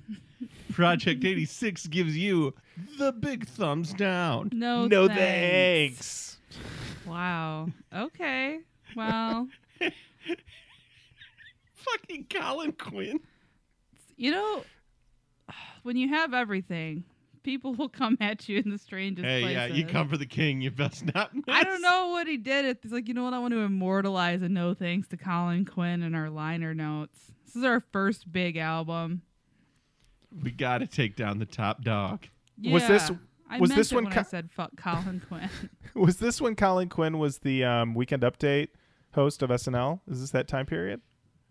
Project 0.71 1.25
86 1.25 1.87
gives 1.87 2.17
you 2.17 2.53
the 2.97 3.11
big 3.11 3.45
thumbs 3.45 3.91
down. 3.93 4.49
No, 4.53 4.87
no 4.87 5.09
thanks. 5.09 6.37
thanks. 6.49 7.05
Wow. 7.05 7.67
Okay. 7.93 8.59
Well, 8.95 9.49
Fucking 11.73 12.27
Colin 12.33 12.71
Quinn. 12.71 13.19
you 14.15 14.31
know, 14.31 14.63
when 15.83 15.95
you 15.97 16.09
have 16.09 16.33
everything, 16.33 17.03
people 17.43 17.73
will 17.75 17.89
come 17.89 18.17
at 18.21 18.47
you 18.49 18.59
in 18.59 18.69
the 18.69 18.77
strangest 18.77 19.25
Hey, 19.25 19.41
places. 19.41 19.55
yeah, 19.55 19.65
you 19.67 19.85
come 19.85 20.09
for 20.09 20.17
the 20.17 20.25
king. 20.25 20.61
You 20.61 20.71
best 20.71 21.05
not 21.13 21.33
miss. 21.33 21.45
I 21.47 21.63
don't 21.63 21.81
know 21.81 22.09
what 22.09 22.27
he 22.27 22.37
did. 22.37 22.65
It's 22.65 22.91
like, 22.91 23.07
you 23.07 23.13
know 23.13 23.23
what? 23.23 23.33
I 23.33 23.39
want 23.39 23.53
to 23.53 23.59
immortalize 23.59 24.41
a 24.41 24.49
no 24.49 24.73
thanks 24.73 25.07
to 25.09 25.17
Colin 25.17 25.65
Quinn 25.65 26.03
in 26.03 26.15
our 26.15 26.29
liner 26.29 26.73
notes. 26.73 27.19
This 27.45 27.55
is 27.55 27.63
our 27.63 27.79
first 27.91 28.31
big 28.31 28.57
album. 28.57 29.21
We 30.43 30.51
got 30.51 30.79
to 30.79 30.87
take 30.87 31.15
down 31.15 31.39
the 31.39 31.45
top 31.45 31.83
dog. 31.83 32.25
Was 32.63 32.87
this- 32.87 33.11
I 33.49 33.59
was 33.59 33.69
this 33.69 33.93
it 33.93 33.95
when 33.95 34.07
co- 34.11 34.19
I 34.19 34.23
said 34.23 34.51
fuck 34.51 34.75
Colin 34.75 35.21
Quinn? 35.25 35.49
Was 35.95 36.17
this 36.17 36.41
when 36.41 36.53
Colin 36.57 36.89
Quinn 36.89 37.17
was 37.17 37.37
the 37.37 37.63
um, 37.63 37.95
Weekend 37.95 38.23
Update 38.23 38.67
host 39.13 39.41
of 39.41 39.49
SNL? 39.49 40.01
Is 40.09 40.19
this 40.19 40.31
that 40.31 40.49
time 40.49 40.65
period? 40.65 40.99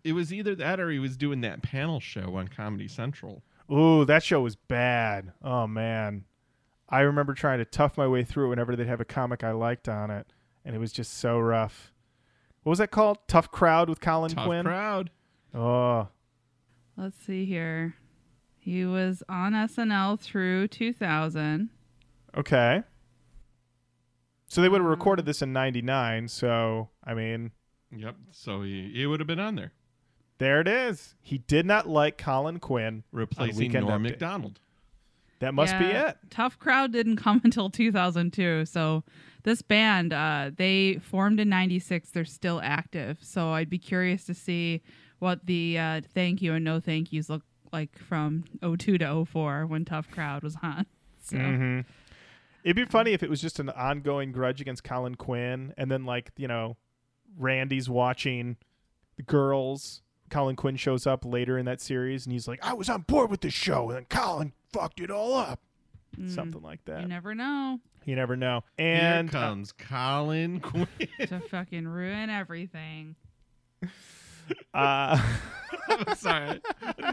It 0.03 0.13
was 0.13 0.31
either 0.31 0.53
that 0.55 0.79
or 0.79 0.91
he 0.91 0.99
was 0.99 1.17
doing 1.17 1.41
that 1.41 1.63
panel 1.63 1.99
show 1.99 2.35
on 2.35 2.49
Comedy 2.49 2.87
Central. 2.87 3.41
Ooh, 3.71 4.05
that 4.05 4.23
show 4.23 4.41
was 4.41 4.55
bad. 4.55 5.33
Oh 5.43 5.67
man, 5.67 6.25
I 6.89 7.01
remember 7.01 7.33
trying 7.33 7.59
to 7.59 7.65
tough 7.65 7.97
my 7.97 8.07
way 8.07 8.23
through 8.23 8.45
it 8.47 8.49
whenever 8.49 8.75
they'd 8.75 8.87
have 8.87 9.01
a 9.01 9.05
comic 9.05 9.43
I 9.43 9.51
liked 9.51 9.89
on 9.89 10.09
it, 10.09 10.27
and 10.63 10.75
it 10.75 10.79
was 10.79 10.91
just 10.91 11.13
so 11.17 11.39
rough. 11.39 11.91
What 12.63 12.71
was 12.71 12.79
that 12.79 12.91
called? 12.91 13.17
Tough 13.27 13.51
Crowd 13.51 13.89
with 13.89 13.99
Colin 14.01 14.29
Quinn. 14.31 14.35
Tough 14.35 14.45
Quinn. 14.45 14.63
crowd. 14.65 15.09
Oh, 15.53 16.07
Let's 16.95 17.17
see 17.17 17.45
here. 17.45 17.95
He 18.57 18.85
was 18.85 19.23
on 19.29 19.53
SNL 19.53 20.19
through 20.19 20.67
2000. 20.69 21.69
okay. 22.37 22.83
So 24.49 24.61
they 24.61 24.69
would 24.69 24.79
have 24.81 24.89
recorded 24.89 25.23
um, 25.23 25.25
this 25.25 25.41
in 25.41 25.51
'99. 25.51 26.29
So 26.29 26.89
I 27.03 27.13
mean, 27.13 27.51
Yep. 27.91 28.15
So 28.31 28.61
he, 28.63 28.91
he 28.93 29.05
would 29.05 29.19
have 29.19 29.27
been 29.27 29.39
on 29.39 29.55
there, 29.55 29.73
there 30.37 30.61
it 30.61 30.67
is. 30.67 31.15
He 31.21 31.37
did 31.39 31.65
not 31.65 31.87
like 31.87 32.17
Colin 32.17 32.59
Quinn. 32.59 33.03
replacing 33.11 33.57
Weekend 33.57 33.87
Norm 33.87 34.03
Update. 34.03 34.11
Macdonald. 34.11 34.59
That 35.39 35.53
must 35.53 35.77
be 35.77 35.85
it. 35.85 36.17
Tough 36.29 36.57
Crowd 36.57 36.91
didn't 36.91 37.17
come 37.23 37.41
until 37.43 37.69
2002. 37.69 38.65
So 38.65 39.03
this 39.43 39.61
band, 39.61 40.11
uh, 40.11 40.51
they 40.55 40.99
formed 41.01 41.39
in 41.39 41.49
96. 41.49 42.09
They're 42.09 42.25
still 42.25 42.59
active. 42.63 43.19
So 43.21 43.51
I'd 43.51 43.69
be 43.69 43.77
curious 43.77 44.25
to 44.25 44.33
see 44.33 44.81
what 45.19 45.45
the 45.45 45.77
uh, 45.77 46.01
thank 46.13 46.41
you 46.41 46.53
and 46.53 46.65
no 46.65 46.79
thank 46.79 47.11
yous 47.13 47.29
look 47.29 47.43
like 47.71 47.97
from 47.97 48.45
02 48.61 48.97
to 48.97 49.25
04 49.25 49.65
when 49.67 49.85
Tough 49.85 50.09
Crowd 50.11 50.43
was 50.43 50.57
on. 50.61 50.85
So 51.19 51.37
hmm 51.37 51.81
It'd 52.63 52.75
be 52.77 52.85
funny 52.85 53.11
if 53.11 53.21
it 53.21 53.29
was 53.29 53.41
just 53.41 53.59
an 53.59 53.69
ongoing 53.69 54.31
grudge 54.31 54.61
against 54.61 54.83
Colin 54.83 55.15
Quinn, 55.15 55.73
and 55.77 55.91
then 55.91 56.05
like 56.05 56.31
you 56.37 56.47
know, 56.47 56.77
Randy's 57.37 57.89
watching 57.89 58.55
the 59.17 59.23
girls. 59.23 60.01
Colin 60.29 60.55
Quinn 60.55 60.75
shows 60.75 61.07
up 61.07 61.23
later 61.25 61.57
in 61.57 61.65
that 61.65 61.81
series, 61.81 62.25
and 62.25 62.33
he's 62.33 62.47
like, 62.47 62.59
"I 62.65 62.73
was 62.73 62.89
on 62.89 63.01
board 63.01 63.29
with 63.31 63.41
the 63.41 63.49
show, 63.49 63.89
and 63.89 63.97
then 63.97 64.05
Colin 64.09 64.53
fucked 64.73 64.99
it 64.99 65.09
all 65.11 65.33
up." 65.33 65.59
mm, 66.19 66.29
Something 66.29 66.61
like 66.61 66.83
that. 66.85 67.01
You 67.01 67.07
never 67.07 67.33
know. 67.35 67.79
You 68.05 68.15
never 68.15 68.35
know. 68.37 68.63
And 68.77 69.29
Here 69.29 69.39
uh, 69.39 69.43
comes 69.43 69.71
Colin 69.73 70.59
Quinn. 70.61 70.87
to 71.27 71.39
fucking 71.49 71.87
ruin 71.87 72.29
everything. 72.29 73.15
uh, 74.73 75.21
I'm 75.89 76.15
sorry. 76.15 76.61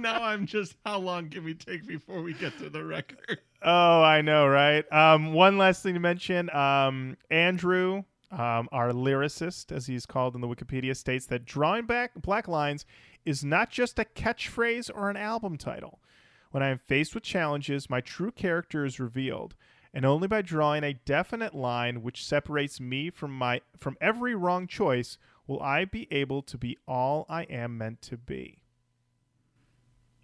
now 0.00 0.22
I'm 0.22 0.46
just, 0.46 0.76
how 0.84 0.98
long 0.98 1.30
can 1.30 1.44
we 1.44 1.54
take 1.54 1.86
before 1.86 2.22
we 2.22 2.32
get 2.34 2.56
to 2.58 2.70
the 2.70 2.84
record? 2.84 3.38
oh, 3.62 4.02
I 4.02 4.20
know, 4.22 4.46
right? 4.46 4.84
Um, 4.92 5.32
one 5.32 5.58
last 5.58 5.82
thing 5.82 5.94
to 5.94 6.00
mention: 6.00 6.48
um, 6.54 7.16
Andrew, 7.30 8.04
um, 8.30 8.68
our 8.72 8.90
lyricist, 8.90 9.70
as 9.70 9.86
he's 9.86 10.06
called 10.06 10.34
in 10.34 10.40
the 10.40 10.48
Wikipedia, 10.48 10.96
states 10.96 11.26
that 11.26 11.44
drawing 11.44 11.86
back 11.86 12.12
black 12.20 12.48
lines 12.48 12.84
is 13.24 13.44
not 13.44 13.70
just 13.70 13.98
a 13.98 14.04
catchphrase 14.04 14.90
or 14.94 15.10
an 15.10 15.16
album 15.16 15.56
title. 15.56 16.00
When 16.50 16.62
I 16.62 16.68
am 16.68 16.78
faced 16.78 17.14
with 17.14 17.24
challenges, 17.24 17.90
my 17.90 18.00
true 18.00 18.30
character 18.30 18.84
is 18.84 19.00
revealed, 19.00 19.54
and 19.92 20.04
only 20.04 20.28
by 20.28 20.42
drawing 20.42 20.84
a 20.84 20.94
definite 20.94 21.54
line 21.54 22.02
which 22.02 22.24
separates 22.24 22.80
me 22.80 23.10
from 23.10 23.36
my 23.36 23.60
from 23.76 23.96
every 24.00 24.34
wrong 24.34 24.66
choice 24.66 25.18
will 25.46 25.60
I 25.60 25.84
be 25.84 26.08
able 26.10 26.42
to 26.42 26.56
be 26.56 26.78
all 26.86 27.26
I 27.28 27.42
am 27.44 27.76
meant 27.76 28.02
to 28.02 28.16
be. 28.16 28.58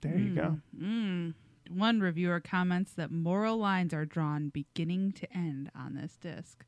There 0.00 0.16
you 0.16 0.34
go. 0.34 0.58
Mm. 0.80 1.34
One 1.68 2.00
reviewer 2.00 2.40
comments 2.40 2.92
that 2.94 3.10
moral 3.10 3.58
lines 3.58 3.92
are 3.92 4.06
drawn 4.06 4.48
beginning 4.48 5.12
to 5.12 5.32
end 5.36 5.70
on 5.74 5.94
this 5.94 6.16
disc. 6.16 6.64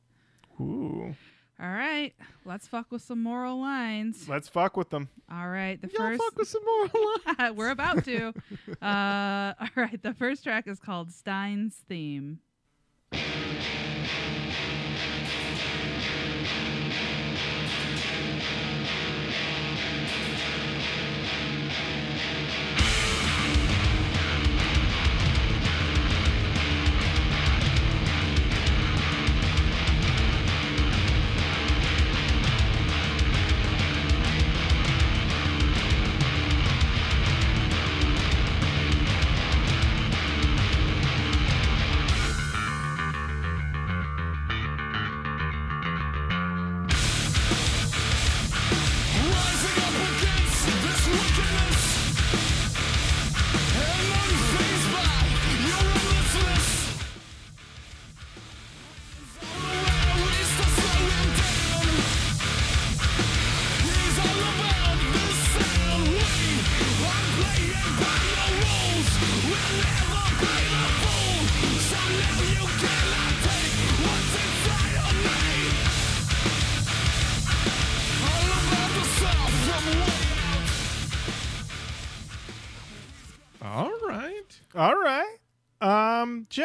Ooh, 0.59 1.15
All 1.59 1.69
right, 1.69 2.13
let's 2.45 2.67
fuck 2.67 2.91
with 2.91 3.01
some 3.01 3.21
moral 3.23 3.59
lines. 3.59 4.27
let's 4.29 4.47
fuck 4.47 4.75
with 4.77 4.89
them. 4.89 5.09
All 5.31 5.47
right, 5.49 5.81
the 5.81 5.87
Y'all 5.89 5.97
first 5.97 6.21
fuck 6.23 6.37
with 6.37 6.47
some 6.47 6.63
more 6.65 7.51
we're 7.55 7.69
about 7.71 8.03
to. 8.05 8.33
Uh, 8.81 9.53
all 9.59 9.67
right, 9.75 10.01
the 10.03 10.13
first 10.13 10.43
track 10.43 10.67
is 10.67 10.79
called 10.79 11.11
Stein's 11.11 11.75
Theme. 11.87 12.39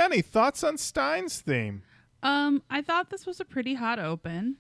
Jenny, 0.09 0.23
thoughts 0.23 0.65
on 0.65 0.79
Stein's 0.79 1.39
theme? 1.41 1.83
Um, 2.23 2.63
I 2.71 2.81
thought 2.81 3.11
this 3.11 3.27
was 3.27 3.41
a 3.41 3.45
pretty 3.45 3.75
hot 3.75 3.99
open. 3.99 4.57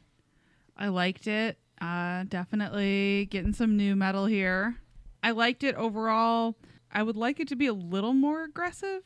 I 0.76 0.88
liked 0.88 1.26
it. 1.26 1.56
Uh, 1.80 2.24
definitely 2.28 3.28
getting 3.30 3.54
some 3.54 3.74
new 3.76 3.96
metal 3.96 4.26
here. 4.26 4.76
I 5.22 5.30
liked 5.30 5.64
it 5.64 5.74
overall. 5.76 6.54
I 6.92 7.02
would 7.02 7.16
like 7.16 7.40
it 7.40 7.48
to 7.48 7.56
be 7.56 7.66
a 7.66 7.72
little 7.72 8.12
more 8.12 8.44
aggressive. 8.44 9.02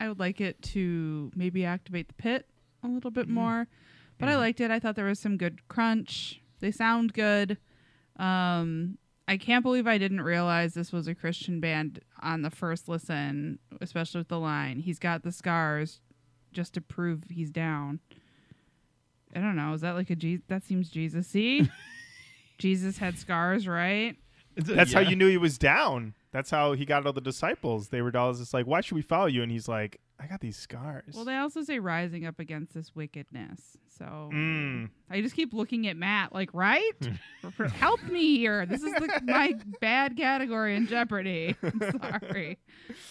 I 0.00 0.08
would 0.08 0.18
like 0.18 0.40
it 0.40 0.60
to 0.62 1.30
maybe 1.36 1.64
activate 1.64 2.08
the 2.08 2.14
pit 2.14 2.48
a 2.82 2.88
little 2.88 3.12
bit 3.12 3.26
Mm-hmm. 3.26 3.34
more. 3.34 3.68
But 4.18 4.28
I 4.28 4.36
liked 4.36 4.60
it. 4.60 4.70
I 4.72 4.80
thought 4.80 4.96
there 4.96 5.04
was 5.06 5.18
some 5.20 5.36
good 5.36 5.68
crunch. 5.68 6.40
They 6.60 6.70
sound 6.72 7.12
good. 7.12 7.58
Um, 8.16 8.98
I 9.32 9.38
can't 9.38 9.62
believe 9.62 9.86
I 9.86 9.96
didn't 9.96 10.20
realize 10.20 10.74
this 10.74 10.92
was 10.92 11.08
a 11.08 11.14
Christian 11.14 11.58
band 11.58 12.00
on 12.20 12.42
the 12.42 12.50
first 12.50 12.86
listen, 12.86 13.58
especially 13.80 14.18
with 14.18 14.28
the 14.28 14.38
line, 14.38 14.80
he's 14.80 14.98
got 14.98 15.22
the 15.22 15.32
scars 15.32 16.00
just 16.52 16.74
to 16.74 16.82
prove 16.82 17.22
he's 17.30 17.50
down. 17.50 18.00
I 19.34 19.40
don't 19.40 19.56
know. 19.56 19.72
Is 19.72 19.80
that 19.80 19.94
like 19.94 20.10
a 20.10 20.16
Je- 20.16 20.42
that 20.48 20.64
seems 20.64 20.90
Jesus-y? 20.90 21.66
Jesus 22.58 22.98
had 22.98 23.16
scars, 23.18 23.66
right? 23.66 24.16
That's 24.54 24.92
how 24.92 25.00
you 25.00 25.16
knew 25.16 25.28
he 25.28 25.38
was 25.38 25.56
down. 25.56 26.12
That's 26.30 26.50
how 26.50 26.74
he 26.74 26.84
got 26.84 27.06
all 27.06 27.14
the 27.14 27.22
disciples. 27.22 27.88
They 27.88 28.02
were 28.02 28.14
all 28.14 28.34
just 28.34 28.52
like, 28.52 28.66
"Why 28.66 28.82
should 28.82 28.96
we 28.96 29.02
follow 29.02 29.28
you?" 29.28 29.42
And 29.42 29.50
he's 29.50 29.66
like, 29.66 29.98
"I 30.22 30.26
got 30.26 30.40
these 30.40 30.56
scars." 30.56 31.14
Well, 31.14 31.24
they 31.24 31.36
also 31.36 31.62
say 31.62 31.78
rising 31.78 32.26
up 32.26 32.38
against 32.38 32.74
this 32.74 32.94
wickedness. 32.94 33.76
So 33.98 34.30
Mm. 34.32 34.90
I 35.10 35.20
just 35.20 35.34
keep 35.34 35.52
looking 35.52 35.86
at 35.88 35.96
Matt, 35.96 36.32
like, 36.34 36.50
right? 36.54 36.92
Help 37.74 38.02
me 38.04 38.38
here. 38.38 38.64
This 38.66 38.82
is 38.82 38.92
the, 38.94 39.20
my 39.24 39.54
bad 39.80 40.16
category 40.16 40.76
in 40.76 40.86
Jeopardy. 40.86 41.56
I'm 41.62 41.80
sorry. 41.80 42.58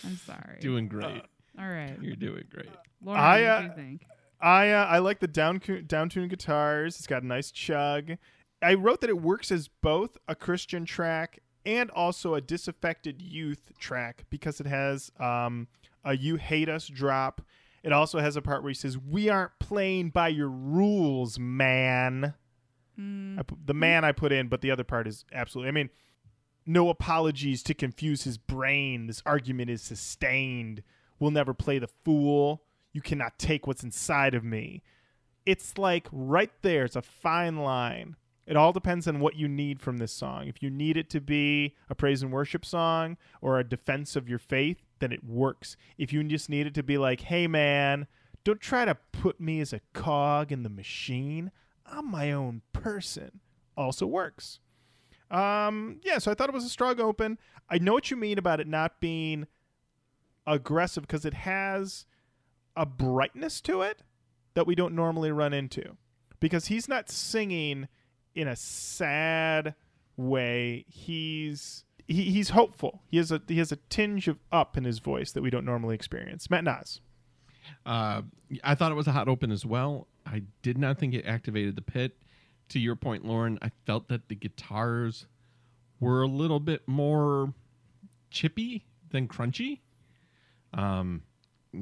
I'm 0.03 0.17
sorry. 0.17 0.57
doing 0.61 0.87
great. 0.87 1.23
All 1.59 1.67
right. 1.67 1.97
You're 2.01 2.15
doing 2.15 2.43
great. 2.49 2.69
Lauren, 3.03 3.19
I, 3.21 3.41
what 3.41 3.49
uh, 3.49 3.59
do 3.61 3.65
you 3.67 3.73
think? 3.75 4.05
I 4.39 4.69
uh, 4.71 4.85
I 4.85 4.99
like 4.99 5.19
the 5.19 5.27
down 5.27 5.61
down 5.85 6.09
tuned 6.09 6.29
guitars. 6.29 6.97
It's 6.97 7.07
got 7.07 7.23
a 7.23 7.27
nice 7.27 7.51
chug. 7.51 8.13
I 8.61 8.73
wrote 8.75 9.01
that 9.01 9.09
it 9.09 9.21
works 9.21 9.51
as 9.51 9.67
both 9.67 10.17
a 10.27 10.35
Christian 10.35 10.85
track 10.85 11.39
and 11.65 11.89
also 11.91 12.33
a 12.35 12.41
disaffected 12.41 13.21
youth 13.21 13.71
track 13.79 14.25
because 14.29 14.59
it 14.59 14.65
has 14.67 15.11
um, 15.19 15.67
a 16.03 16.15
"You 16.15 16.35
Hate 16.35 16.69
Us" 16.69 16.87
drop. 16.87 17.41
It 17.83 17.91
also 17.91 18.19
has 18.19 18.35
a 18.35 18.41
part 18.41 18.63
where 18.63 18.69
he 18.69 18.75
says, 18.75 18.97
"We 18.97 19.29
aren't 19.29 19.57
playing 19.59 20.09
by 20.09 20.29
your 20.29 20.49
rules, 20.49 21.39
man." 21.39 22.35
Mm, 22.99 23.39
I 23.39 23.43
pu- 23.43 23.57
the 23.65 23.73
man 23.73 24.03
I 24.05 24.11
put 24.11 24.31
in, 24.31 24.47
but 24.47 24.61
the 24.61 24.71
other 24.71 24.83
part 24.83 25.07
is 25.07 25.25
absolutely. 25.33 25.69
I 25.69 25.71
mean, 25.71 25.89
no 26.65 26.89
apologies 26.89 27.63
to 27.63 27.73
confuse 27.73 28.23
his 28.23 28.37
brain. 28.37 29.07
This 29.07 29.23
argument 29.25 29.69
is 29.69 29.81
sustained. 29.81 30.83
We'll 31.19 31.31
never 31.31 31.53
play 31.53 31.79
the 31.79 31.87
fool. 31.87 32.63
You 32.93 33.01
cannot 33.01 33.39
take 33.39 33.67
what's 33.67 33.83
inside 33.83 34.33
of 34.33 34.43
me. 34.43 34.83
It's 35.45 35.77
like 35.77 36.07
right 36.11 36.51
there. 36.61 36.85
It's 36.85 36.95
a 36.95 37.01
fine 37.01 37.57
line. 37.57 38.15
It 38.47 38.57
all 38.57 38.73
depends 38.73 39.07
on 39.07 39.19
what 39.19 39.35
you 39.35 39.47
need 39.47 39.81
from 39.81 39.97
this 39.97 40.11
song. 40.11 40.47
If 40.47 40.63
you 40.63 40.69
need 40.69 40.97
it 40.97 41.09
to 41.11 41.21
be 41.21 41.75
a 41.89 41.95
praise 41.95 42.23
and 42.23 42.31
worship 42.31 42.65
song 42.65 43.17
or 43.41 43.59
a 43.59 43.63
defense 43.63 44.15
of 44.15 44.27
your 44.27 44.39
faith, 44.39 44.83
then 44.99 45.11
it 45.11 45.23
works. 45.23 45.77
If 45.97 46.11
you 46.11 46.23
just 46.23 46.49
need 46.49 46.67
it 46.67 46.73
to 46.75 46.83
be 46.83 46.97
like, 46.97 47.21
hey, 47.21 47.47
man, 47.47 48.07
don't 48.43 48.59
try 48.59 48.85
to 48.85 48.97
put 49.11 49.39
me 49.39 49.61
as 49.61 49.73
a 49.73 49.81
cog 49.93 50.51
in 50.51 50.63
the 50.63 50.69
machine. 50.69 51.51
I'm 51.85 52.09
my 52.09 52.31
own 52.31 52.61
person. 52.73 53.41
Also 53.77 54.07
works. 54.07 54.59
Um, 55.29 56.01
yeah, 56.03 56.17
so 56.17 56.31
I 56.31 56.33
thought 56.33 56.49
it 56.49 56.55
was 56.55 56.65
a 56.65 56.69
strong 56.69 56.99
open. 56.99 57.37
I 57.69 57.77
know 57.77 57.93
what 57.93 58.11
you 58.11 58.17
mean 58.17 58.37
about 58.37 58.59
it 58.59 58.67
not 58.67 58.99
being 58.99 59.47
aggressive 60.45 61.03
because 61.03 61.25
it 61.25 61.33
has 61.33 62.05
a 62.75 62.85
brightness 62.85 63.61
to 63.61 63.81
it 63.81 64.03
that 64.55 64.67
we 64.67 64.75
don't 64.75 64.95
normally 64.95 65.31
run 65.31 65.53
into. 65.53 65.95
Because 66.39 66.67
he's 66.67 66.89
not 66.89 67.09
singing 67.09 67.87
in 68.35 68.47
a 68.47 68.55
sad 68.55 69.75
way. 70.17 70.85
He's 70.87 71.83
he, 72.07 72.23
he's 72.23 72.49
hopeful. 72.49 73.01
He 73.07 73.17
has 73.17 73.31
a 73.31 73.41
he 73.47 73.57
has 73.57 73.71
a 73.71 73.77
tinge 73.89 74.27
of 74.27 74.39
up 74.51 74.77
in 74.77 74.83
his 74.83 74.99
voice 74.99 75.31
that 75.31 75.41
we 75.41 75.49
don't 75.49 75.65
normally 75.65 75.95
experience. 75.95 76.49
Matt 76.49 76.63
Nas. 76.63 77.01
Uh, 77.85 78.23
I 78.63 78.75
thought 78.75 78.91
it 78.91 78.95
was 78.95 79.07
a 79.07 79.11
hot 79.11 79.27
open 79.27 79.51
as 79.51 79.65
well. 79.65 80.07
I 80.25 80.43
did 80.61 80.77
not 80.77 80.97
think 80.97 81.13
it 81.13 81.25
activated 81.25 81.75
the 81.75 81.81
pit. 81.81 82.17
To 82.69 82.79
your 82.79 82.95
point, 82.95 83.25
Lauren, 83.25 83.59
I 83.61 83.71
felt 83.85 84.07
that 84.07 84.29
the 84.29 84.35
guitars 84.35 85.25
were 85.99 86.21
a 86.21 86.27
little 86.27 86.59
bit 86.59 86.87
more 86.87 87.53
chippy 88.29 88.85
than 89.09 89.27
crunchy. 89.27 89.79
Um, 90.73 91.23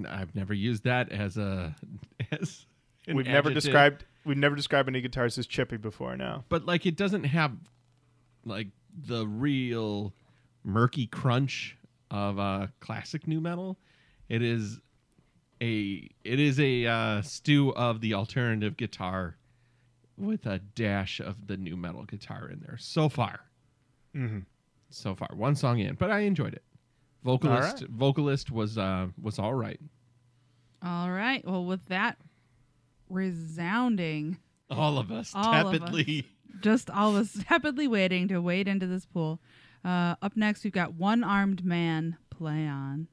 I've 0.07 0.33
never 0.35 0.53
used 0.53 0.83
that 0.83 1.11
as 1.11 1.37
a 1.37 1.75
as 2.31 2.65
We've 3.07 3.25
never 3.25 3.51
described 3.51 4.05
we've 4.25 4.37
never 4.37 4.55
described 4.55 4.87
any 4.89 5.01
guitars 5.01 5.37
as 5.37 5.45
chippy 5.47 5.77
before 5.77 6.15
now. 6.17 6.43
but 6.49 6.65
like 6.65 6.85
it 6.85 6.95
doesn't 6.95 7.23
have 7.25 7.51
like 8.45 8.67
the 9.07 9.25
real 9.27 10.13
murky 10.63 11.07
crunch 11.07 11.77
of 12.11 12.39
uh 12.39 12.67
classic 12.79 13.27
new 13.27 13.39
metal 13.39 13.77
it 14.27 14.41
is 14.41 14.79
a 15.61 16.09
it 16.23 16.39
is 16.39 16.59
a 16.59 16.85
uh, 16.85 17.21
stew 17.21 17.73
of 17.75 18.01
the 18.01 18.13
alternative 18.13 18.77
guitar 18.77 19.35
with 20.17 20.45
a 20.45 20.59
dash 20.75 21.19
of 21.19 21.47
the 21.47 21.55
new 21.57 21.75
metal 21.77 22.03
guitar 22.03 22.49
in 22.49 22.59
there 22.61 22.77
so 22.77 23.09
far 23.09 23.39
Mm-hmm. 24.15 24.39
so 24.89 25.13
far 25.15 25.29
one 25.33 25.55
song 25.55 25.77
in 25.79 25.93
but 25.95 26.09
i 26.09 26.21
enjoyed 26.21 26.53
it 26.53 26.63
vocalist 27.23 27.81
right. 27.81 27.89
vocalist 27.91 28.49
was 28.51 28.75
uh 28.77 29.07
was 29.21 29.37
all 29.37 29.53
right 29.53 29.79
All 30.81 31.11
right. 31.11 31.45
Well, 31.45 31.65
with 31.65 31.85
that 31.87 32.17
resounding, 33.09 34.37
all 34.69 34.97
of 34.97 35.11
us 35.11 35.31
All 35.35 35.53
of 35.67 35.73
us. 35.73 35.79
tepidly 35.79 36.25
just 36.61 36.89
all 36.89 37.15
of 37.15 37.21
us 37.21 37.43
tepidly 37.47 37.87
waiting 37.87 38.27
to 38.27 38.39
wade 38.39 38.67
into 38.67 38.85
this 38.87 39.05
pool. 39.05 39.39
Uh, 39.85 40.15
up 40.21 40.35
next, 40.35 40.63
we've 40.63 40.73
got 40.73 40.93
One 40.93 41.23
Armed 41.23 41.63
Man 41.63 42.17
play 42.29 42.67
on. 42.67 43.07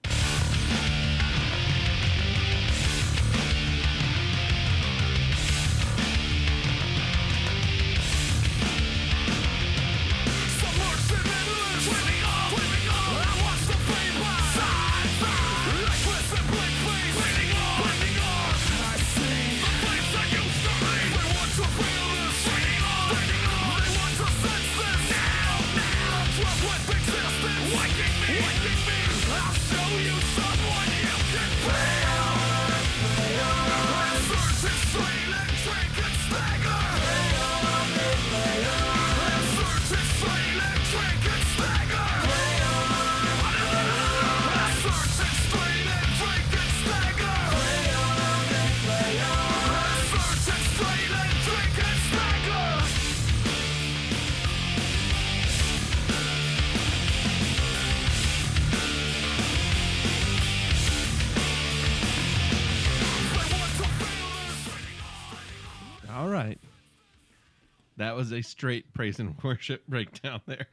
That 68.07 68.17
was 68.17 68.33
a 68.33 68.41
straight 68.41 68.95
praise 68.95 69.19
and 69.19 69.37
worship 69.43 69.87
breakdown 69.87 70.41
there 70.47 70.69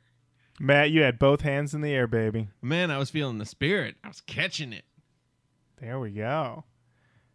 Matt, 0.60 0.92
you 0.92 1.02
had 1.02 1.18
both 1.18 1.42
hands 1.42 1.74
in 1.74 1.82
the 1.82 1.92
air, 1.92 2.08
baby. 2.08 2.48
Man, 2.62 2.92
I 2.92 2.98
was 2.98 3.10
feeling 3.10 3.40
the 3.40 3.46
spirit. 3.46 3.96
I 4.04 4.08
was 4.08 4.22
catching 4.22 4.72
it. 4.72 4.86
There 5.82 6.00
we 6.00 6.12
go. 6.12 6.64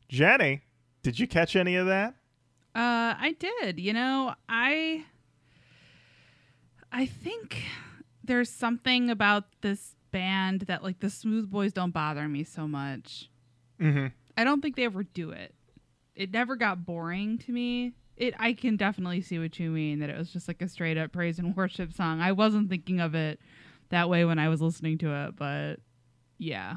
Jenny, 0.09 0.63
did 1.03 1.19
you 1.19 1.27
catch 1.27 1.57
any 1.57 1.77
of 1.77 1.87
that? 1.87 2.15
Uh, 2.75 3.15
I 3.19 3.35
did. 3.39 3.81
You 3.81 3.93
know, 3.93 4.35
I 4.49 5.05
I 6.93 7.07
think 7.07 7.65
there's 8.23 8.49
something 8.49 9.11
about 9.11 9.45
this 9.63 9.97
band 10.11 10.63
that 10.63 10.83
like 10.83 11.01
the 11.01 11.11
Smooth 11.11 11.51
Boys 11.51 11.73
don't 11.73 11.91
bother 11.91 12.29
me 12.29 12.45
so 12.45 12.69
much. 12.69 13.29
Mm-hmm. 13.81 14.07
I 14.37 14.45
don't 14.45 14.63
think 14.63 14.77
they 14.77 14.85
ever 14.85 15.03
do 15.03 15.31
it. 15.31 15.55
It 16.15 16.33
never 16.33 16.57
got 16.57 16.87
boring 16.87 17.39
to 17.39 17.53
me. 17.53 17.95
It 18.19 18.35
I 18.39 18.53
can 18.53 18.77
definitely 18.77 19.21
see 19.23 19.39
what 19.39 19.59
you 19.59 19.71
mean 19.71 20.01
that 20.01 20.11
it 20.11 20.19
was 20.19 20.31
just 20.33 20.49
like 20.49 20.61
a 20.61 20.69
straight 20.69 20.99
up 20.99 21.13
praise 21.13 21.39
and 21.39 21.57
worship 21.57 21.93
song. 21.93 22.21
I 22.21 22.33
wasn't 22.33 22.69
thinking 22.69 23.01
of 23.01 23.15
it 23.15 23.41
that 23.91 24.09
way 24.11 24.25
when 24.25 24.39
I 24.39 24.49
was 24.49 24.61
listening 24.61 24.99
to 24.99 25.13
it, 25.27 25.37
but 25.37 25.77
yeah. 26.39 26.77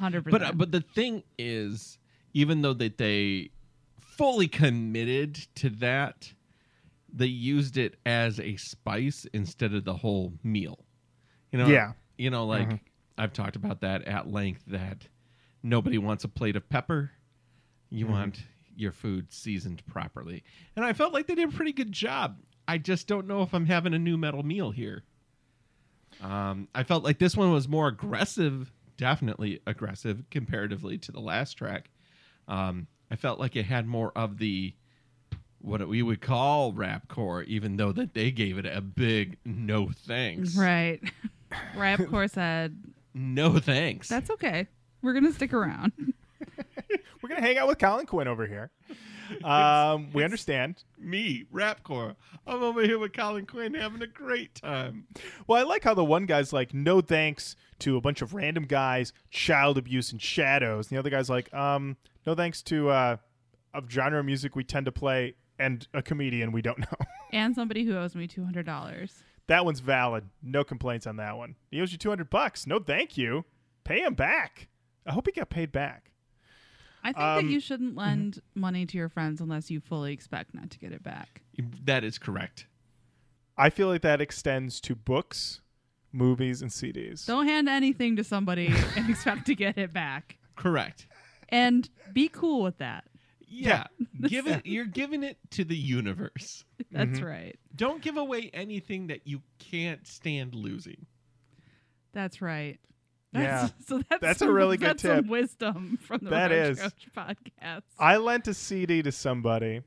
100%. 0.00 0.30
But 0.30 0.42
uh, 0.42 0.52
but 0.52 0.70
the 0.72 0.80
thing 0.80 1.22
is, 1.38 1.98
even 2.34 2.62
though 2.62 2.74
that 2.74 2.98
they 2.98 3.50
fully 3.98 4.48
committed 4.48 5.34
to 5.56 5.70
that, 5.70 6.32
they 7.12 7.26
used 7.26 7.76
it 7.76 7.96
as 8.06 8.38
a 8.38 8.56
spice 8.56 9.26
instead 9.32 9.74
of 9.74 9.84
the 9.84 9.94
whole 9.94 10.32
meal. 10.42 10.78
You 11.52 11.58
know, 11.58 11.68
Yeah. 11.68 11.92
You 12.16 12.30
know, 12.30 12.46
like 12.46 12.68
Mhm. 12.68 12.80
I've 13.16 13.32
talked 13.32 13.56
about 13.56 13.80
that 13.80 14.04
at 14.04 14.28
length. 14.30 14.64
That 14.66 15.08
nobody 15.62 15.98
wants 15.98 16.24
a 16.24 16.28
plate 16.28 16.54
of 16.56 16.68
pepper. 16.68 17.10
You 17.90 18.04
Mm-hmm. 18.04 18.14
want 18.14 18.44
your 18.78 18.92
food 18.92 19.32
seasoned 19.32 19.84
properly. 19.86 20.44
And 20.76 20.84
I 20.84 20.92
felt 20.92 21.12
like 21.12 21.26
they 21.26 21.34
did 21.34 21.48
a 21.48 21.56
pretty 21.56 21.72
good 21.72 21.92
job. 21.92 22.38
I 22.66 22.78
just 22.78 23.06
don't 23.06 23.26
know 23.26 23.42
if 23.42 23.54
I'm 23.54 23.66
having 23.66 23.94
a 23.94 23.98
new 23.98 24.16
metal 24.16 24.42
meal 24.42 24.70
here. 24.70 25.04
Um, 26.22 26.68
I 26.74 26.82
felt 26.82 27.04
like 27.04 27.18
this 27.18 27.36
one 27.36 27.52
was 27.52 27.68
more 27.68 27.88
aggressive, 27.88 28.72
definitely 28.96 29.60
aggressive 29.66 30.24
comparatively 30.30 30.98
to 30.98 31.12
the 31.12 31.20
last 31.20 31.54
track. 31.54 31.90
Um, 32.46 32.86
I 33.10 33.16
felt 33.16 33.38
like 33.38 33.56
it 33.56 33.64
had 33.64 33.86
more 33.86 34.12
of 34.16 34.38
the 34.38 34.74
what 35.60 35.86
we 35.88 36.02
would 36.02 36.20
call 36.20 36.72
rapcore, 36.72 37.44
even 37.46 37.76
though 37.76 37.92
that 37.92 38.14
they 38.14 38.30
gave 38.30 38.58
it 38.58 38.66
a 38.66 38.80
big 38.80 39.38
no 39.44 39.90
thanks. 40.06 40.56
Right. 40.56 41.00
Rapcore 41.74 42.30
said, 42.30 42.76
No 43.14 43.58
thanks. 43.58 44.08
That's 44.08 44.30
okay. 44.30 44.66
We're 45.02 45.12
going 45.12 45.26
to 45.26 45.32
stick 45.32 45.52
around. 45.52 45.92
We're 47.28 47.34
gonna 47.36 47.46
hang 47.46 47.58
out 47.58 47.68
with 47.68 47.78
Colin 47.78 48.06
Quinn 48.06 48.28
over 48.28 48.46
here. 48.46 48.70
Um, 49.44 50.08
we 50.14 50.24
understand. 50.24 50.84
me, 50.98 51.44
rapcore. 51.52 52.16
I'm 52.46 52.62
over 52.62 52.80
here 52.82 52.98
with 52.98 53.12
Colin 53.12 53.44
Quinn 53.44 53.74
having 53.74 54.00
a 54.00 54.06
great 54.06 54.54
time. 54.54 55.06
Well, 55.46 55.60
I 55.60 55.68
like 55.68 55.84
how 55.84 55.92
the 55.92 56.02
one 56.02 56.24
guy's 56.24 56.50
like, 56.50 56.72
no 56.72 57.02
thanks 57.02 57.54
to 57.80 57.98
a 57.98 58.00
bunch 58.00 58.22
of 58.22 58.32
random 58.32 58.64
guys, 58.64 59.12
child 59.30 59.76
abuse 59.76 60.12
and 60.12 60.22
shadows. 60.22 60.88
And 60.88 60.96
the 60.96 60.98
other 60.98 61.10
guy's 61.10 61.28
like, 61.28 61.52
um, 61.52 61.98
no 62.26 62.34
thanks 62.34 62.62
to 62.62 62.88
uh, 62.88 63.16
a 63.74 63.82
genre 63.86 64.24
music 64.24 64.56
we 64.56 64.64
tend 64.64 64.86
to 64.86 64.92
play 64.92 65.34
and 65.58 65.86
a 65.92 66.00
comedian 66.00 66.50
we 66.50 66.62
don't 66.62 66.78
know. 66.78 67.06
and 67.30 67.54
somebody 67.54 67.84
who 67.84 67.98
owes 67.98 68.14
me 68.14 68.26
$200. 68.26 69.12
that 69.48 69.62
one's 69.66 69.80
valid. 69.80 70.24
No 70.42 70.64
complaints 70.64 71.06
on 71.06 71.16
that 71.16 71.36
one. 71.36 71.56
He 71.70 71.82
owes 71.82 71.92
you 71.92 71.98
200 71.98 72.30
bucks. 72.30 72.66
No 72.66 72.78
thank 72.78 73.18
you. 73.18 73.44
Pay 73.84 74.00
him 74.02 74.14
back. 74.14 74.68
I 75.06 75.12
hope 75.12 75.26
he 75.26 75.32
got 75.32 75.50
paid 75.50 75.70
back. 75.70 76.12
I 77.02 77.12
think 77.12 77.18
Um, 77.18 77.46
that 77.46 77.52
you 77.52 77.60
shouldn't 77.60 77.96
lend 77.96 78.40
money 78.54 78.84
to 78.86 78.96
your 78.98 79.08
friends 79.08 79.40
unless 79.40 79.70
you 79.70 79.80
fully 79.80 80.12
expect 80.12 80.54
not 80.54 80.70
to 80.70 80.78
get 80.78 80.92
it 80.92 81.02
back. 81.02 81.42
That 81.84 82.04
is 82.04 82.18
correct. 82.18 82.66
I 83.56 83.70
feel 83.70 83.88
like 83.88 84.02
that 84.02 84.20
extends 84.20 84.80
to 84.82 84.94
books, 84.94 85.60
movies, 86.12 86.62
and 86.62 86.70
CDs. 86.70 87.26
Don't 87.26 87.46
hand 87.46 87.68
anything 87.68 88.16
to 88.16 88.24
somebody 88.24 88.72
and 88.96 89.10
expect 89.10 89.46
to 89.46 89.54
get 89.54 89.76
it 89.78 89.92
back. 89.92 90.38
Correct. 90.56 91.06
And 91.48 91.88
be 92.12 92.28
cool 92.28 92.62
with 92.62 92.78
that. 92.78 93.04
Yeah. 93.46 93.86
give 94.26 94.46
it 94.46 94.66
you're 94.66 94.84
giving 94.84 95.22
it 95.22 95.38
to 95.52 95.64
the 95.64 95.76
universe. 95.76 96.64
That's 96.90 97.20
right. 97.20 97.58
Don't 97.74 98.02
give 98.02 98.16
away 98.16 98.50
anything 98.52 99.06
that 99.08 99.26
you 99.26 99.42
can't 99.58 100.06
stand 100.06 100.54
losing. 100.54 101.06
That's 102.12 102.42
right. 102.42 102.78
Yeah. 103.32 103.68
That's, 103.68 103.72
so 103.88 104.02
that's 104.08 104.20
That's 104.22 104.42
a 104.42 104.50
really 104.52 104.76
good 104.76 104.88
that's 104.90 105.02
some 105.02 105.16
tip. 105.22 105.26
wisdom 105.26 105.98
from 106.02 106.20
the 106.22 106.30
That 106.30 106.50
Roach 106.50 106.70
is. 106.70 106.80
Coach 106.80 107.08
podcast. 107.16 107.82
I 107.98 108.16
lent 108.16 108.48
a 108.48 108.54
CD 108.54 109.02
to 109.02 109.12
somebody 109.12 109.82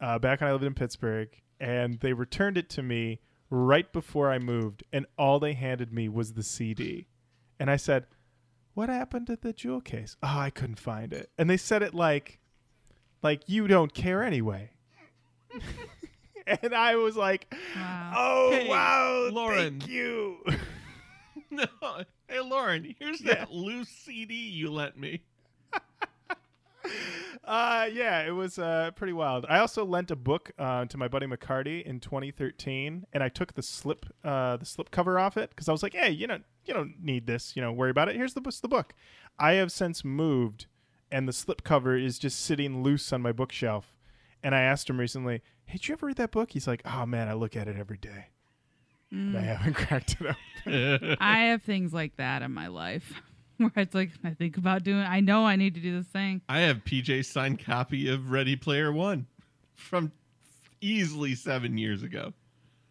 uh, 0.00 0.18
back 0.18 0.40
when 0.40 0.48
I 0.48 0.52
lived 0.52 0.64
in 0.64 0.74
Pittsburgh, 0.74 1.28
and 1.60 2.00
they 2.00 2.12
returned 2.14 2.56
it 2.56 2.70
to 2.70 2.82
me 2.82 3.20
right 3.50 3.92
before 3.92 4.30
I 4.30 4.38
moved, 4.38 4.82
and 4.92 5.04
all 5.18 5.38
they 5.40 5.52
handed 5.52 5.92
me 5.92 6.08
was 6.08 6.32
the 6.32 6.42
CD. 6.42 7.06
And 7.58 7.70
I 7.70 7.76
said, 7.76 8.06
"What 8.74 8.88
happened 8.88 9.26
to 9.26 9.36
the 9.36 9.52
jewel 9.52 9.80
case?" 9.82 10.16
Oh, 10.22 10.38
I 10.38 10.48
couldn't 10.50 10.78
find 10.78 11.12
it. 11.12 11.28
And 11.36 11.50
they 11.50 11.58
said 11.58 11.82
it 11.82 11.92
like, 11.94 12.38
like 13.22 13.42
you 13.46 13.68
don't 13.68 13.92
care 13.92 14.22
anyway. 14.22 14.70
and 16.46 16.74
I 16.74 16.96
was 16.96 17.16
like, 17.16 17.52
Wow. 17.76 18.12
"Oh 18.16 18.50
Hey, 18.52 18.68
wow, 18.68 19.28
Lauren. 19.32 19.80
thank 19.80 19.88
you." 19.88 20.38
No. 21.52 21.64
Hey 22.30 22.38
Lauren, 22.40 22.94
here's 23.00 23.20
Yeah. 23.20 23.34
that 23.34 23.50
loose 23.52 23.88
CD 23.88 24.34
you 24.34 24.70
lent 24.70 24.96
me. 24.96 25.22
Uh, 27.44 27.88
yeah, 27.92 28.20
it 28.26 28.30
was 28.30 28.58
uh, 28.58 28.90
pretty 28.94 29.12
wild. 29.12 29.44
I 29.48 29.58
also 29.58 29.84
lent 29.84 30.10
a 30.10 30.16
book 30.16 30.52
uh, 30.58 30.84
to 30.86 30.96
my 30.96 31.08
buddy 31.08 31.26
McCarty 31.26 31.82
in 31.82 31.98
2013, 31.98 33.06
and 33.12 33.22
I 33.22 33.28
took 33.28 33.54
the 33.54 33.62
slip 33.62 34.06
uh, 34.24 34.56
the 34.56 34.64
slip 34.64 34.90
cover 34.90 35.18
off 35.18 35.36
it 35.36 35.50
because 35.50 35.68
I 35.68 35.72
was 35.72 35.82
like, 35.82 35.94
"Hey, 35.94 36.10
you 36.10 36.26
know, 36.26 36.38
you 36.64 36.74
don't 36.74 36.94
need 37.02 37.26
this. 37.26 37.56
You 37.56 37.62
know, 37.62 37.72
worry 37.72 37.90
about 37.90 38.08
it. 38.08 38.16
Here's 38.16 38.34
the 38.34 38.40
the 38.62 38.68
book." 38.68 38.94
I 39.38 39.52
have 39.54 39.72
since 39.72 40.04
moved, 40.04 40.66
and 41.10 41.26
the 41.26 41.32
slip 41.32 41.64
cover 41.64 41.96
is 41.96 42.18
just 42.18 42.40
sitting 42.40 42.82
loose 42.82 43.12
on 43.12 43.20
my 43.22 43.32
bookshelf. 43.32 43.96
And 44.42 44.54
I 44.54 44.60
asked 44.60 44.88
him 44.88 45.00
recently, 45.00 45.42
"Hey, 45.64 45.78
did 45.78 45.88
you 45.88 45.94
ever 45.94 46.06
read 46.06 46.16
that 46.16 46.30
book?" 46.32 46.52
He's 46.52 46.66
like, 46.68 46.82
"Oh 46.84 47.04
man, 47.06 47.28
I 47.28 47.32
look 47.34 47.56
at 47.56 47.68
it 47.68 47.76
every 47.76 47.98
day, 47.98 48.26
but 49.10 49.36
I 49.36 49.42
haven't 49.42 49.74
cracked 49.74 50.16
it 50.20 50.26
up." 50.28 50.36
I 51.20 51.38
have 51.46 51.62
things 51.62 51.92
like 51.92 52.16
that 52.16 52.42
in 52.42 52.52
my 52.52 52.66
life 52.68 53.12
where 53.56 53.72
it's 53.76 53.94
like 53.94 54.10
I 54.24 54.30
think 54.30 54.56
about 54.56 54.82
doing. 54.84 54.98
I 55.04 55.20
know 55.20 55.44
I 55.46 55.56
need 55.56 55.74
to 55.74 55.80
do 55.80 55.96
this 55.98 56.06
thing. 56.06 56.42
I 56.48 56.60
have 56.60 56.84
PJ 56.84 57.24
signed 57.24 57.64
copy 57.64 58.08
of 58.08 58.30
Ready 58.30 58.56
Player 58.56 58.92
One 58.92 59.26
from 59.74 60.12
easily 60.80 61.34
seven 61.34 61.78
years 61.78 62.02
ago. 62.02 62.32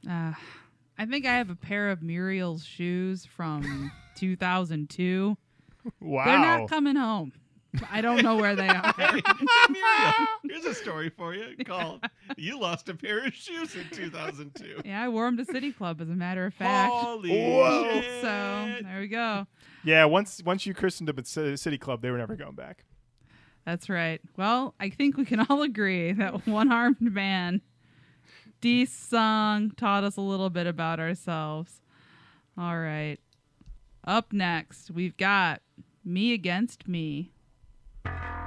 Uh, 0.10 0.34
I 0.98 1.06
think 1.06 1.26
I 1.26 1.38
have 1.38 1.50
a 1.50 1.56
pair 1.56 1.90
of 1.90 2.02
Muriel's 2.02 2.66
shoes 2.66 3.26
from 3.26 3.92
2002. 4.16 5.38
wow. 6.00 6.26
They're 6.26 6.38
not 6.40 6.70
coming 6.70 6.96
home. 6.96 7.34
I 7.92 8.02
don't 8.02 8.24
know 8.24 8.36
where 8.36 8.56
they 8.56 8.68
are. 8.68 8.94
Muriel, 8.98 10.14
here's 10.44 10.66
a 10.66 10.74
story 10.74 11.10
for 11.10 11.34
you 11.36 11.56
called 11.66 12.04
"You 12.38 12.60
Lost 12.60 12.90
a 12.90 12.96
Pair 12.96 13.26
of 13.26 13.34
Shoes 13.34 13.76
in 13.76 13.86
2002." 13.92 14.82
yeah, 14.86 15.04
I 15.04 15.10
wore 15.10 15.26
them 15.26 15.38
to 15.38 15.46
City 15.46 15.72
Club, 15.72 16.02
as 16.02 16.10
a 16.10 16.14
matter 16.16 16.46
of 16.46 16.54
fact. 16.54 16.92
Holy 16.92 17.30
Whoa. 17.30 17.84
shit! 18.02 18.22
So 18.22 18.78
there 18.84 19.00
we 19.00 19.08
go. 19.08 19.46
yeah, 19.84 20.06
once 20.06 20.42
once 20.44 20.66
you 20.66 20.74
christened 20.74 21.08
them 21.10 21.20
at 21.20 21.28
City 21.28 21.78
Club, 21.78 22.02
they 22.02 22.10
were 22.12 22.18
never 22.18 22.36
going 22.36 22.56
back. 22.56 22.86
That's 23.66 23.88
right. 23.90 24.20
Well, 24.36 24.74
I 24.80 24.90
think 24.90 25.16
we 25.18 25.26
can 25.26 25.46
all 25.48 25.62
agree 25.62 26.12
that 26.14 26.48
one 26.48 26.72
armed 26.72 27.00
man, 27.02 27.62
Dee's 28.62 28.92
song, 28.92 29.72
taught 29.78 30.04
us 30.04 30.18
a 30.18 30.22
little 30.22 30.50
bit 30.50 30.66
about 30.66 31.00
ourselves. 31.00 31.82
All 32.58 32.80
right. 32.80 33.18
Up 34.06 34.34
next, 34.34 34.90
we've 34.90 35.16
got 35.18 35.62
Me 36.04 36.34
Against 36.34 36.88
Me 36.88 37.32
you 38.06 38.39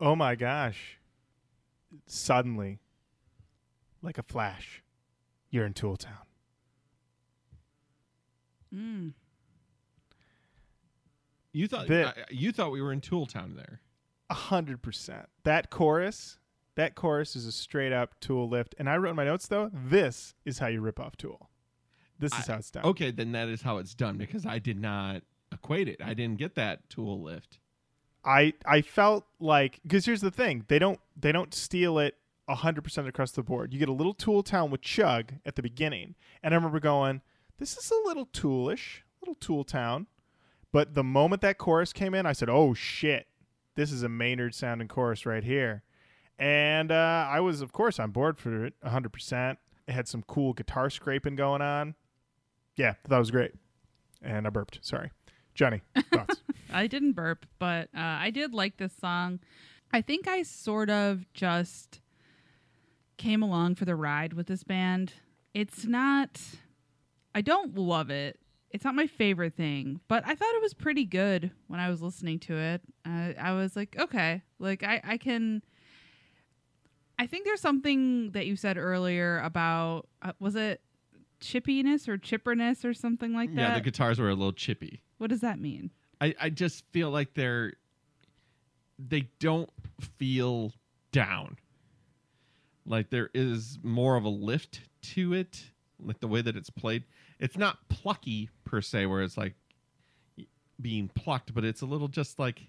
Oh 0.00 0.14
my 0.14 0.34
gosh. 0.34 0.98
Suddenly, 2.06 2.78
like 4.02 4.18
a 4.18 4.22
flash, 4.22 4.82
you're 5.50 5.64
in 5.66 5.72
Tooltown. 5.74 6.26
Mm. 8.74 9.14
You 11.52 11.66
thought 11.66 11.88
The- 11.88 12.08
uh, 12.08 12.24
you 12.30 12.52
thought 12.52 12.70
we 12.72 12.82
were 12.82 12.92
in 12.92 13.00
Tooltown 13.00 13.56
there. 13.56 13.80
A 14.30 14.34
hundred 14.34 14.82
percent. 14.82 15.26
That 15.44 15.70
chorus, 15.70 16.38
that 16.74 16.94
chorus 16.94 17.34
is 17.34 17.46
a 17.46 17.52
straight 17.52 17.92
up 17.92 18.20
Tool 18.20 18.46
lift. 18.48 18.74
And 18.78 18.88
I 18.88 18.98
wrote 18.98 19.10
in 19.10 19.16
my 19.16 19.24
notes 19.24 19.48
though, 19.48 19.70
this 19.72 20.34
is 20.44 20.58
how 20.58 20.66
you 20.66 20.82
rip 20.82 21.00
off 21.00 21.16
Tool. 21.16 21.48
This 22.18 22.32
is 22.38 22.48
I- 22.48 22.52
how 22.52 22.58
it's 22.58 22.70
done. 22.70 22.84
Okay, 22.84 23.10
then 23.10 23.32
that 23.32 23.48
is 23.48 23.62
how 23.62 23.78
it's 23.78 23.94
done 23.94 24.18
because 24.18 24.44
I 24.44 24.58
did 24.58 24.78
not 24.78 25.22
equate 25.50 25.88
it. 25.88 26.02
I 26.04 26.12
didn't 26.12 26.38
get 26.38 26.54
that 26.56 26.90
tool 26.90 27.22
lift. 27.22 27.58
I 28.28 28.52
I 28.66 28.82
felt 28.82 29.24
like 29.40 29.80
because 29.82 30.04
here's 30.04 30.20
the 30.20 30.30
thing 30.30 30.66
they 30.68 30.78
don't 30.78 31.00
they 31.18 31.32
don't 31.32 31.54
steal 31.54 31.98
it 31.98 32.14
100% 32.48 33.06
across 33.06 33.32
the 33.32 33.42
board. 33.42 33.72
You 33.72 33.78
get 33.78 33.88
a 33.88 33.92
little 33.92 34.14
Tool 34.14 34.42
Town 34.42 34.70
with 34.70 34.80
Chug 34.80 35.34
at 35.44 35.56
the 35.56 35.62
beginning. 35.62 36.14
And 36.42 36.54
I 36.54 36.56
remember 36.56 36.80
going, 36.80 37.20
this 37.58 37.76
is 37.76 37.90
a 37.90 38.08
little 38.08 38.24
toolish, 38.26 39.02
little 39.20 39.34
Tool 39.34 39.64
Town. 39.64 40.06
But 40.72 40.94
the 40.94 41.04
moment 41.04 41.42
that 41.42 41.58
chorus 41.58 41.92
came 41.92 42.14
in, 42.14 42.24
I 42.26 42.32
said, 42.32 42.48
oh 42.48 42.72
shit, 42.72 43.26
this 43.74 43.92
is 43.92 44.02
a 44.02 44.08
Maynard 44.08 44.54
sounding 44.54 44.88
chorus 44.88 45.26
right 45.26 45.44
here. 45.44 45.82
And 46.38 46.92
uh, 46.92 47.26
I 47.28 47.40
was, 47.40 47.60
of 47.60 47.72
course, 47.72 47.98
on 47.98 48.12
board 48.12 48.38
for 48.38 48.64
it 48.64 48.74
100%. 48.84 49.56
It 49.86 49.92
had 49.92 50.08
some 50.08 50.22
cool 50.22 50.52
guitar 50.52 50.88
scraping 50.88 51.36
going 51.36 51.62
on. 51.62 51.94
Yeah, 52.76 52.94
that 53.08 53.18
was 53.18 53.30
great. 53.30 53.52
And 54.22 54.46
I 54.46 54.50
burped. 54.50 54.78
Sorry. 54.82 55.10
Johnny, 55.58 55.80
thoughts? 56.12 56.40
I 56.72 56.86
didn't 56.86 57.12
burp, 57.14 57.44
but 57.58 57.88
uh, 57.92 57.98
I 58.00 58.30
did 58.30 58.54
like 58.54 58.76
this 58.76 58.92
song. 58.92 59.40
I 59.92 60.00
think 60.02 60.28
I 60.28 60.44
sort 60.44 60.88
of 60.88 61.26
just 61.34 61.98
came 63.16 63.42
along 63.42 63.74
for 63.74 63.84
the 63.84 63.96
ride 63.96 64.34
with 64.34 64.46
this 64.46 64.62
band. 64.62 65.14
It's 65.54 65.84
not, 65.84 66.40
I 67.34 67.40
don't 67.40 67.76
love 67.76 68.08
it. 68.08 68.38
It's 68.70 68.84
not 68.84 68.94
my 68.94 69.08
favorite 69.08 69.56
thing, 69.56 69.98
but 70.06 70.22
I 70.24 70.36
thought 70.36 70.54
it 70.54 70.62
was 70.62 70.74
pretty 70.74 71.04
good 71.04 71.50
when 71.66 71.80
I 71.80 71.90
was 71.90 72.00
listening 72.00 72.38
to 72.40 72.56
it. 72.56 72.82
Uh, 73.04 73.32
I 73.40 73.52
was 73.52 73.74
like, 73.74 73.96
okay, 73.98 74.42
like 74.60 74.84
I, 74.84 75.00
I 75.02 75.16
can. 75.16 75.64
I 77.18 77.26
think 77.26 77.46
there's 77.46 77.60
something 77.60 78.30
that 78.30 78.46
you 78.46 78.54
said 78.54 78.76
earlier 78.76 79.40
about 79.40 80.06
uh, 80.22 80.34
was 80.38 80.54
it 80.54 80.82
chippiness 81.40 82.06
or 82.06 82.16
chipperness 82.16 82.84
or 82.84 82.94
something 82.94 83.34
like 83.34 83.52
that. 83.56 83.60
Yeah, 83.60 83.74
the 83.74 83.80
guitars 83.80 84.20
were 84.20 84.28
a 84.28 84.34
little 84.34 84.52
chippy. 84.52 85.02
What 85.18 85.30
does 85.30 85.40
that 85.40 85.60
mean? 85.60 85.90
I, 86.20 86.34
I 86.40 86.50
just 86.50 86.84
feel 86.92 87.10
like 87.10 87.34
they're 87.34 87.74
they 88.98 89.28
don't 89.38 89.70
feel 90.18 90.72
down. 91.12 91.56
Like 92.86 93.10
there 93.10 93.30
is 93.34 93.78
more 93.82 94.16
of 94.16 94.24
a 94.24 94.28
lift 94.28 94.80
to 95.14 95.34
it, 95.34 95.70
like 96.02 96.18
the 96.20 96.26
way 96.28 96.40
that 96.42 96.56
it's 96.56 96.70
played. 96.70 97.04
It's 97.38 97.56
not 97.56 97.88
plucky 97.88 98.48
per 98.64 98.80
se, 98.80 99.06
where 99.06 99.22
it's 99.22 99.36
like 99.36 99.54
being 100.80 101.08
plucked, 101.08 101.54
but 101.54 101.64
it's 101.64 101.82
a 101.82 101.86
little 101.86 102.08
just 102.08 102.38
like 102.38 102.62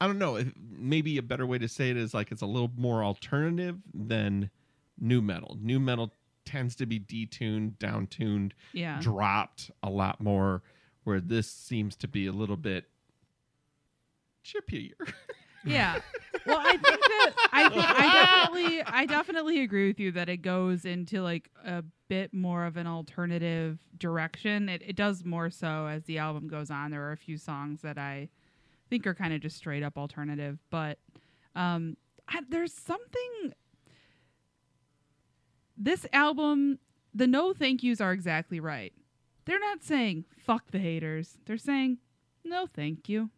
I 0.00 0.06
don't 0.06 0.18
know. 0.18 0.44
Maybe 0.56 1.16
a 1.18 1.22
better 1.22 1.46
way 1.46 1.58
to 1.58 1.68
say 1.68 1.90
it 1.90 1.96
is 1.96 2.12
like 2.14 2.30
it's 2.30 2.42
a 2.42 2.46
little 2.46 2.70
more 2.76 3.02
alternative 3.02 3.78
than 3.94 4.50
nu 5.00 5.22
metal. 5.22 5.56
Nu 5.60 5.80
metal 5.80 6.12
tends 6.44 6.76
to 6.76 6.86
be 6.86 7.00
detuned, 7.00 7.76
downtuned, 7.78 8.52
Yeah. 8.72 9.00
dropped 9.00 9.70
a 9.82 9.90
lot 9.90 10.20
more, 10.20 10.62
where 11.06 11.20
this 11.20 11.48
seems 11.48 11.94
to 11.94 12.08
be 12.08 12.26
a 12.26 12.32
little 12.32 12.56
bit 12.56 12.84
chippier. 14.44 14.92
Yeah. 15.64 15.98
Well, 16.46 16.60
I 16.60 16.76
think 16.76 16.82
that 16.84 17.32
I 17.52 17.64
I 17.64 18.12
definitely 18.12 18.82
I 18.82 19.06
definitely 19.06 19.62
agree 19.62 19.88
with 19.88 19.98
you 19.98 20.12
that 20.12 20.28
it 20.28 20.36
goes 20.36 20.84
into 20.84 21.22
like 21.22 21.50
a 21.64 21.82
bit 22.06 22.32
more 22.32 22.66
of 22.66 22.76
an 22.76 22.86
alternative 22.86 23.80
direction. 23.98 24.68
It 24.68 24.80
it 24.86 24.94
does 24.94 25.24
more 25.24 25.50
so 25.50 25.88
as 25.88 26.04
the 26.04 26.18
album 26.18 26.46
goes 26.46 26.70
on. 26.70 26.92
There 26.92 27.02
are 27.02 27.10
a 27.10 27.16
few 27.16 27.36
songs 27.36 27.80
that 27.80 27.98
I 27.98 28.28
think 28.90 29.08
are 29.08 29.14
kind 29.14 29.34
of 29.34 29.40
just 29.40 29.56
straight 29.56 29.82
up 29.82 29.98
alternative, 29.98 30.60
but 30.70 31.00
um 31.56 31.96
I, 32.28 32.42
there's 32.48 32.72
something 32.72 33.52
this 35.76 36.06
album 36.12 36.78
the 37.12 37.26
no 37.26 37.52
thank 37.52 37.82
yous 37.82 38.00
are 38.00 38.12
exactly 38.12 38.60
right. 38.60 38.92
They're 39.46 39.58
not 39.60 39.82
saying 39.82 40.24
fuck 40.44 40.70
the 40.70 40.78
haters. 40.78 41.38
They're 41.46 41.56
saying 41.56 41.98
no 42.44 42.66
thank 42.66 43.08
you. 43.08 43.30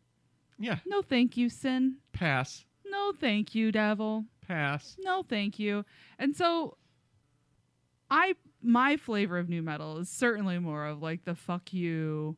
yeah, 0.58 0.78
No 0.86 1.02
thank 1.02 1.36
you, 1.36 1.48
sin. 1.48 1.96
pass, 2.12 2.64
No, 2.84 3.12
thank 3.12 3.54
you, 3.54 3.70
devil. 3.70 4.24
pass. 4.46 4.96
No, 4.98 5.22
thank 5.22 5.58
you. 5.58 5.84
And 6.18 6.34
so 6.36 6.76
I 8.10 8.34
my 8.62 8.96
flavor 8.96 9.38
of 9.38 9.48
nu 9.48 9.62
metal 9.62 9.98
is 9.98 10.08
certainly 10.08 10.58
more 10.58 10.86
of 10.86 11.00
like 11.02 11.24
the 11.24 11.34
fuck 11.34 11.72
you. 11.72 12.36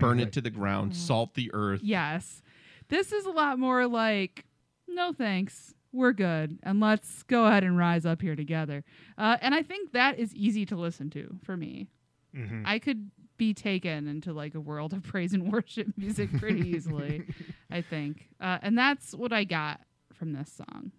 Burn 0.00 0.20
it 0.20 0.32
to 0.32 0.40
the 0.40 0.48
ground, 0.50 0.96
salt 0.96 1.34
the 1.34 1.50
earth. 1.52 1.80
Yes. 1.82 2.42
This 2.88 3.12
is 3.12 3.26
a 3.26 3.30
lot 3.30 3.58
more 3.58 3.86
like 3.86 4.46
no 4.88 5.12
thanks. 5.12 5.74
We're 5.92 6.12
good. 6.14 6.58
And 6.62 6.80
let's 6.80 7.22
go 7.24 7.44
ahead 7.44 7.64
and 7.64 7.76
rise 7.76 8.06
up 8.06 8.22
here 8.22 8.34
together. 8.34 8.82
Uh, 9.18 9.36
and 9.42 9.54
I 9.54 9.62
think 9.62 9.92
that 9.92 10.18
is 10.18 10.34
easy 10.34 10.64
to 10.66 10.76
listen 10.76 11.10
to 11.10 11.36
for 11.44 11.54
me. 11.56 11.88
Mhm. 12.34 12.62
I 12.64 12.78
could 12.78 13.10
be 13.36 13.54
taken 13.54 14.06
into 14.06 14.32
like 14.32 14.54
a 14.54 14.60
world 14.60 14.92
of 14.92 15.02
praise 15.02 15.32
and 15.32 15.50
worship 15.52 15.88
music 15.96 16.30
pretty 16.38 16.68
easily, 16.68 17.24
I 17.70 17.80
think. 17.80 18.28
Uh, 18.40 18.58
and 18.62 18.76
that's 18.78 19.14
what 19.14 19.32
I 19.32 19.44
got 19.44 19.80
from 20.12 20.32
this 20.32 20.52
song. 20.52 20.92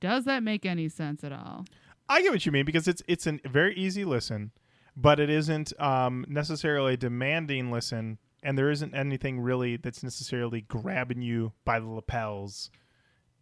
Does 0.00 0.24
that 0.24 0.42
make 0.42 0.66
any 0.66 0.88
sense 0.88 1.22
at 1.24 1.32
all? 1.32 1.64
I 2.08 2.22
get 2.22 2.32
what 2.32 2.44
you 2.46 2.52
mean 2.52 2.64
because 2.64 2.88
it's 2.88 3.02
it's 3.06 3.26
a 3.26 3.38
very 3.44 3.74
easy 3.76 4.04
listen, 4.04 4.50
but 4.96 5.20
it 5.20 5.30
isn't 5.30 5.78
um, 5.80 6.24
necessarily 6.28 6.94
a 6.94 6.96
demanding 6.96 7.70
listen, 7.70 8.18
and 8.42 8.56
there 8.58 8.70
isn't 8.70 8.94
anything 8.94 9.40
really 9.40 9.76
that's 9.76 10.02
necessarily 10.02 10.62
grabbing 10.62 11.22
you 11.22 11.52
by 11.64 11.78
the 11.78 11.86
lapels 11.86 12.70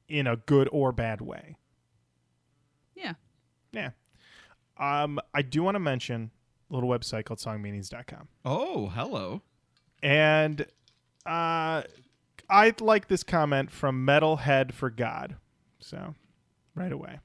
in 0.09 0.27
a 0.27 0.37
good 0.37 0.69
or 0.73 0.93
bad 0.93 1.21
way. 1.21 1.57
Yeah. 2.95 3.15
Yeah. 3.73 3.91
Um, 4.79 5.19
I 5.35 5.43
do 5.43 5.63
want 5.63 5.75
to 5.77 5.81
mention 5.81 6.31
little 6.71 6.89
website 6.89 7.25
called 7.25 7.39
songmeanings.com. 7.39 8.29
Oh, 8.45 8.89
hello. 8.89 9.43
And 10.03 10.63
uh, 11.25 11.83
I 12.49 12.75
like 12.81 13.09
this 13.09 13.23
comment 13.23 13.71
from 13.71 14.07
Metalhead 14.07 14.73
for 14.73 14.91
God. 14.91 15.37
So, 15.79 16.15
right 16.75 16.93
away. 16.93 17.21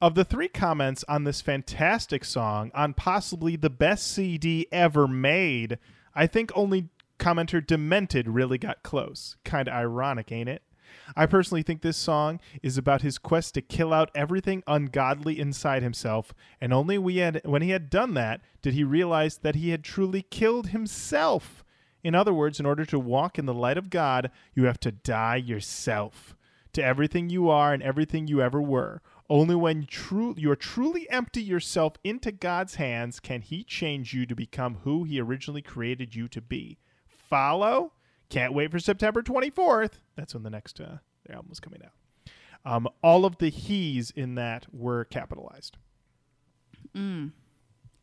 Of 0.00 0.14
the 0.14 0.24
three 0.24 0.48
comments 0.48 1.04
on 1.08 1.24
this 1.24 1.40
fantastic 1.40 2.24
song, 2.24 2.72
on 2.74 2.92
possibly 2.92 3.54
the 3.56 3.70
best 3.70 4.08
CD 4.08 4.66
ever 4.72 5.06
made, 5.06 5.78
I 6.14 6.26
think 6.26 6.50
only 6.56 6.88
commenter 7.18 7.64
Demented 7.64 8.28
really 8.28 8.58
got 8.58 8.82
close. 8.82 9.36
Kind 9.44 9.68
of 9.68 9.74
ironic, 9.74 10.32
ain't 10.32 10.48
it? 10.48 10.62
I 11.16 11.26
personally 11.26 11.62
think 11.62 11.82
this 11.82 11.96
song 11.96 12.40
is 12.62 12.78
about 12.78 13.02
his 13.02 13.18
quest 13.18 13.54
to 13.54 13.62
kill 13.62 13.92
out 13.92 14.10
everything 14.14 14.62
ungodly 14.66 15.38
inside 15.38 15.82
himself, 15.82 16.32
and 16.60 16.72
only 16.72 16.96
had, 17.18 17.40
when 17.44 17.62
he 17.62 17.70
had 17.70 17.90
done 17.90 18.14
that 18.14 18.40
did 18.62 18.74
he 18.74 18.84
realize 18.84 19.38
that 19.38 19.56
he 19.56 19.70
had 19.70 19.84
truly 19.84 20.22
killed 20.22 20.68
himself. 20.68 21.64
In 22.02 22.14
other 22.14 22.34
words, 22.34 22.58
in 22.58 22.66
order 22.66 22.84
to 22.86 22.98
walk 22.98 23.38
in 23.38 23.46
the 23.46 23.54
light 23.54 23.78
of 23.78 23.90
God, 23.90 24.30
you 24.54 24.64
have 24.64 24.80
to 24.80 24.92
die 24.92 25.36
yourself 25.36 26.34
to 26.72 26.82
everything 26.82 27.28
you 27.28 27.48
are 27.48 27.72
and 27.72 27.82
everything 27.82 28.26
you 28.26 28.40
ever 28.40 28.60
were. 28.60 29.02
Only 29.28 29.54
when 29.54 29.86
true 29.86 30.34
you 30.36 30.50
are 30.50 30.56
truly 30.56 31.08
empty 31.10 31.42
yourself 31.42 31.94
into 32.02 32.32
God's 32.32 32.74
hands 32.76 33.20
can 33.20 33.42
He 33.42 33.62
change 33.62 34.12
you 34.12 34.26
to 34.26 34.34
become 34.34 34.78
who 34.82 35.04
He 35.04 35.20
originally 35.20 35.62
created 35.62 36.14
you 36.14 36.28
to 36.28 36.40
be. 36.40 36.78
Follow? 37.06 37.92
Can't 38.32 38.54
wait 38.54 38.70
for 38.70 38.78
September 38.78 39.22
24th. 39.22 39.92
That's 40.16 40.32
when 40.34 40.42
the 40.42 40.50
next 40.50 40.80
uh, 40.80 40.96
the 41.26 41.34
album 41.34 41.52
is 41.52 41.60
coming 41.60 41.82
out. 41.84 41.92
Um, 42.64 42.88
all 43.02 43.24
of 43.24 43.38
the 43.38 43.48
he's 43.50 44.10
in 44.10 44.36
that 44.36 44.66
were 44.72 45.04
capitalized. 45.04 45.76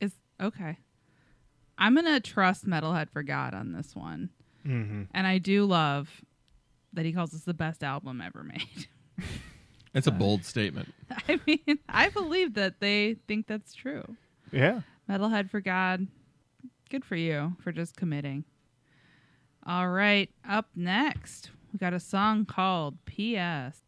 Is 0.01 0.13
okay. 0.41 0.77
I'm 1.77 1.95
gonna 1.95 2.19
trust 2.19 2.65
Metalhead 2.67 3.09
for 3.11 3.23
God 3.23 3.53
on 3.53 3.71
this 3.73 3.95
one, 3.95 4.29
Mm-hmm. 4.67 5.03
and 5.13 5.25
I 5.27 5.37
do 5.37 5.65
love 5.65 6.09
that 6.93 7.05
he 7.05 7.13
calls 7.13 7.31
this 7.31 7.43
the 7.43 7.53
best 7.53 7.83
album 7.83 8.21
ever 8.21 8.43
made. 8.43 8.87
It's 9.91 10.05
a 10.05 10.11
bold 10.11 10.45
statement. 10.45 10.93
I 11.27 11.39
mean, 11.47 11.79
I 11.89 12.09
believe 12.09 12.53
that 12.53 12.79
they 12.79 13.15
think 13.27 13.47
that's 13.47 13.73
true. 13.73 14.03
Yeah. 14.51 14.81
Metalhead 15.09 15.49
for 15.49 15.61
God. 15.61 16.05
Good 16.91 17.03
for 17.03 17.15
you 17.15 17.55
for 17.63 17.71
just 17.71 17.95
committing. 17.97 18.45
All 19.69 19.89
right, 19.89 20.31
up 20.49 20.65
next, 20.75 21.51
we 21.71 21.77
got 21.77 21.93
a 21.93 21.99
song 21.99 22.43
called 22.43 22.97
P.S. 23.05 23.83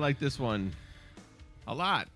like 0.00 0.18
this 0.18 0.38
one 0.38 0.72
a 1.66 1.74
lot. 1.74 2.08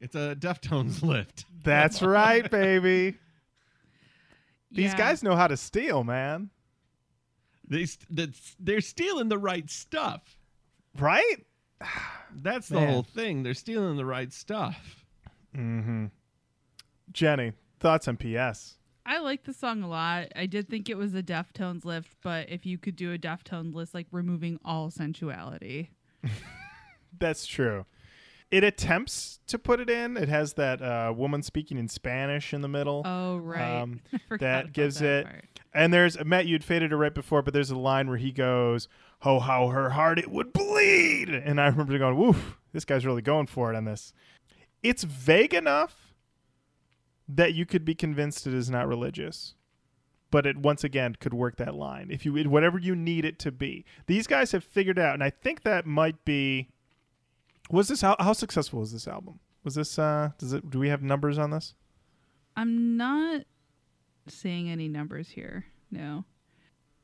It's 0.00 0.14
a 0.14 0.34
Deftones 0.38 1.02
lift. 1.06 1.44
That's 1.62 2.02
right, 2.02 2.50
baby. 2.50 3.16
These 4.72 4.92
Yeah. 4.92 4.96
guys 4.98 5.22
know 5.22 5.36
how 5.36 5.46
to 5.46 5.56
steal, 5.56 6.04
man. 6.04 6.50
They 7.68 7.86
st- 7.86 8.34
they're 8.58 8.80
stealing 8.80 9.28
the 9.28 9.38
right 9.38 9.68
stuff. 9.70 10.36
Right? 10.98 11.44
That's 12.34 12.68
the 12.68 12.76
Man. 12.76 12.88
whole 12.88 13.02
thing. 13.02 13.42
They're 13.42 13.54
stealing 13.54 13.96
the 13.96 14.04
right 14.04 14.32
stuff. 14.32 15.04
Mm-hmm. 15.56 16.06
Jenny, 17.12 17.52
thoughts 17.80 18.06
on 18.08 18.16
PS? 18.16 18.76
I 19.06 19.18
like 19.20 19.44
the 19.44 19.52
song 19.52 19.82
a 19.82 19.88
lot. 19.88 20.28
I 20.36 20.46
did 20.46 20.68
think 20.68 20.88
it 20.88 20.96
was 20.96 21.14
a 21.14 21.22
Deftones 21.22 21.84
lift, 21.84 22.12
but 22.22 22.48
if 22.50 22.64
you 22.66 22.78
could 22.78 22.96
do 22.96 23.12
a 23.12 23.18
Deftones 23.18 23.74
list, 23.74 23.94
like 23.94 24.06
removing 24.12 24.58
all 24.64 24.90
sensuality. 24.90 25.90
That's 27.18 27.46
true. 27.46 27.86
It 28.50 28.64
attempts 28.64 29.38
to 29.46 29.58
put 29.58 29.78
it 29.80 29.88
in. 29.88 30.16
It 30.16 30.28
has 30.28 30.54
that 30.54 30.82
uh, 30.82 31.12
woman 31.16 31.42
speaking 31.42 31.78
in 31.78 31.88
Spanish 31.88 32.52
in 32.52 32.62
the 32.62 32.68
middle. 32.68 33.02
Oh 33.04 33.36
right, 33.38 33.80
Um, 33.82 34.00
that 34.40 34.72
gives 34.72 34.98
that 34.98 35.20
it- 35.20 35.24
part. 35.26 35.44
And 35.72 35.92
there's 35.94 36.22
Matt, 36.24 36.46
you'd 36.46 36.64
faded 36.64 36.90
it 36.90 36.96
right 36.96 37.14
before, 37.14 37.42
but 37.42 37.54
there's 37.54 37.70
a 37.70 37.78
line 37.78 38.08
where 38.08 38.16
he 38.16 38.32
goes, 38.32 38.88
"Oh, 39.22 39.38
how 39.38 39.68
her 39.68 39.90
heart 39.90 40.18
it 40.18 40.28
would 40.28 40.52
bleed," 40.52 41.28
and 41.28 41.60
I 41.60 41.68
remember 41.68 41.96
going, 41.96 42.16
"Woof, 42.16 42.58
this 42.72 42.84
guy's 42.84 43.06
really 43.06 43.22
going 43.22 43.46
for 43.46 43.72
it 43.72 43.76
on 43.76 43.84
this." 43.84 44.12
It's 44.82 45.04
vague 45.04 45.54
enough 45.54 46.09
that 47.36 47.54
you 47.54 47.66
could 47.66 47.84
be 47.84 47.94
convinced 47.94 48.46
it 48.46 48.54
is 48.54 48.70
not 48.70 48.88
religious, 48.88 49.54
but 50.30 50.46
it 50.46 50.56
once 50.56 50.84
again 50.84 51.16
could 51.18 51.34
work 51.34 51.56
that 51.56 51.74
line 51.74 52.08
if 52.10 52.24
you 52.24 52.32
whatever 52.48 52.78
you 52.78 52.94
need 52.94 53.24
it 53.24 53.38
to 53.40 53.52
be. 53.52 53.84
These 54.06 54.26
guys 54.26 54.52
have 54.52 54.64
figured 54.64 54.98
out, 54.98 55.14
and 55.14 55.24
I 55.24 55.30
think 55.30 55.62
that 55.62 55.86
might 55.86 56.24
be. 56.24 56.68
Was 57.70 57.88
this 57.88 58.00
how, 58.00 58.16
how 58.18 58.32
successful 58.32 58.80
was 58.80 58.92
this 58.92 59.06
album? 59.06 59.38
Was 59.62 59.74
this 59.74 59.98
uh 59.98 60.30
does 60.38 60.52
it 60.52 60.70
do 60.70 60.78
we 60.78 60.88
have 60.88 61.02
numbers 61.02 61.38
on 61.38 61.50
this? 61.50 61.74
I'm 62.56 62.96
not 62.96 63.42
seeing 64.26 64.70
any 64.70 64.88
numbers 64.88 65.28
here. 65.28 65.66
No. 65.90 66.24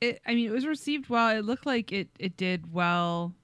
It 0.00 0.20
I 0.26 0.34
mean 0.34 0.48
it 0.48 0.52
was 0.52 0.66
received 0.66 1.08
well. 1.08 1.36
It 1.36 1.44
looked 1.44 1.66
like 1.66 1.92
it 1.92 2.08
it 2.18 2.36
did 2.36 2.72
well. 2.72 3.34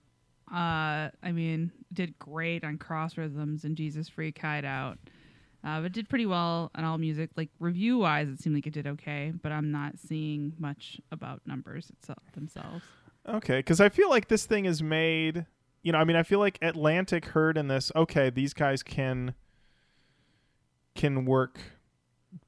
Uh 0.50 1.10
I 1.22 1.32
mean, 1.32 1.70
did 1.92 2.18
great 2.18 2.64
on 2.64 2.78
Cross 2.78 3.16
Rhythms 3.16 3.64
and 3.64 3.76
Jesus 3.76 4.08
Freak 4.08 4.38
Hideout. 4.38 4.98
Uh, 5.64 5.78
but 5.78 5.86
it 5.86 5.92
did 5.92 6.08
pretty 6.08 6.26
well 6.26 6.70
on 6.74 6.84
AllMusic. 6.84 7.30
Like 7.36 7.50
review 7.60 7.98
wise, 7.98 8.28
it 8.28 8.40
seemed 8.40 8.54
like 8.56 8.66
it 8.66 8.72
did 8.72 8.86
okay, 8.86 9.32
but 9.42 9.52
I'm 9.52 9.70
not 9.70 9.98
seeing 9.98 10.52
much 10.58 11.00
about 11.12 11.40
numbers 11.46 11.90
itself 11.90 12.22
themselves. 12.34 12.84
Okay, 13.28 13.58
because 13.58 13.80
I 13.80 13.88
feel 13.88 14.10
like 14.10 14.28
this 14.28 14.44
thing 14.46 14.64
is 14.64 14.82
made. 14.82 15.46
You 15.82 15.92
know, 15.92 15.98
I 15.98 16.04
mean, 16.04 16.16
I 16.16 16.24
feel 16.24 16.40
like 16.40 16.58
Atlantic 16.62 17.26
heard 17.26 17.56
in 17.56 17.68
this. 17.68 17.92
Okay, 17.94 18.30
these 18.30 18.54
guys 18.54 18.82
can 18.82 19.34
can 20.94 21.24
work 21.24 21.60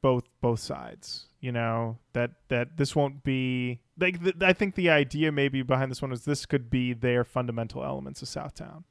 both 0.03 0.25
both 0.41 0.61
sides. 0.61 1.27
You 1.41 1.53
know 1.53 1.99
that 2.15 2.33
that 2.49 2.77
this 2.77 2.97
won't 2.97 3.23
be 3.23 3.81
like. 3.99 4.23
Th- 4.23 4.37
I 4.41 4.53
think 4.53 4.75
the 4.75 4.91
idea 4.91 5.31
maybe 5.31 5.62
behind 5.62 5.91
this 5.91 6.03
one 6.03 6.11
is 6.11 6.25
this 6.25 6.47
could 6.47 6.69
be 6.71 6.93
their 6.93 7.23
fundamental 7.23 7.85
elements 7.85 8.23
of 8.23 8.29
Southtown. 8.29 8.83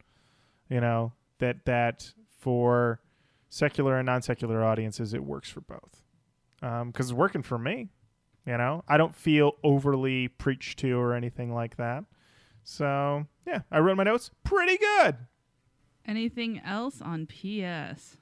You 0.70 0.80
know 0.80 1.12
that 1.40 1.66
that 1.66 2.14
for 2.40 3.02
secular 3.54 4.00
and 4.00 4.06
non 4.08 4.22
secular 4.22 4.64
audiences, 4.64 5.14
it 5.14 5.24
works 5.24 5.50
for 5.50 5.62
both. 5.62 6.04
Because 6.60 7.12
it's 7.12 7.14
working 7.14 7.44
for 7.44 7.58
me. 7.58 7.90
You 8.46 8.58
know, 8.58 8.84
I 8.88 8.98
don't 8.98 9.16
feel 9.16 9.54
overly 9.64 10.28
preached 10.28 10.80
to 10.80 11.00
or 11.00 11.14
anything 11.14 11.54
like 11.54 11.78
that. 11.78 12.04
So 12.64 13.26
yeah, 13.48 13.62
I 13.72 13.80
wrote 13.80 13.96
my 13.96 14.04
notes 14.04 14.32
pretty 14.44 14.78
good. 14.78 15.18
Anything 16.06 16.62
else 16.66 17.02
on 17.02 17.26
PS? 17.28 18.18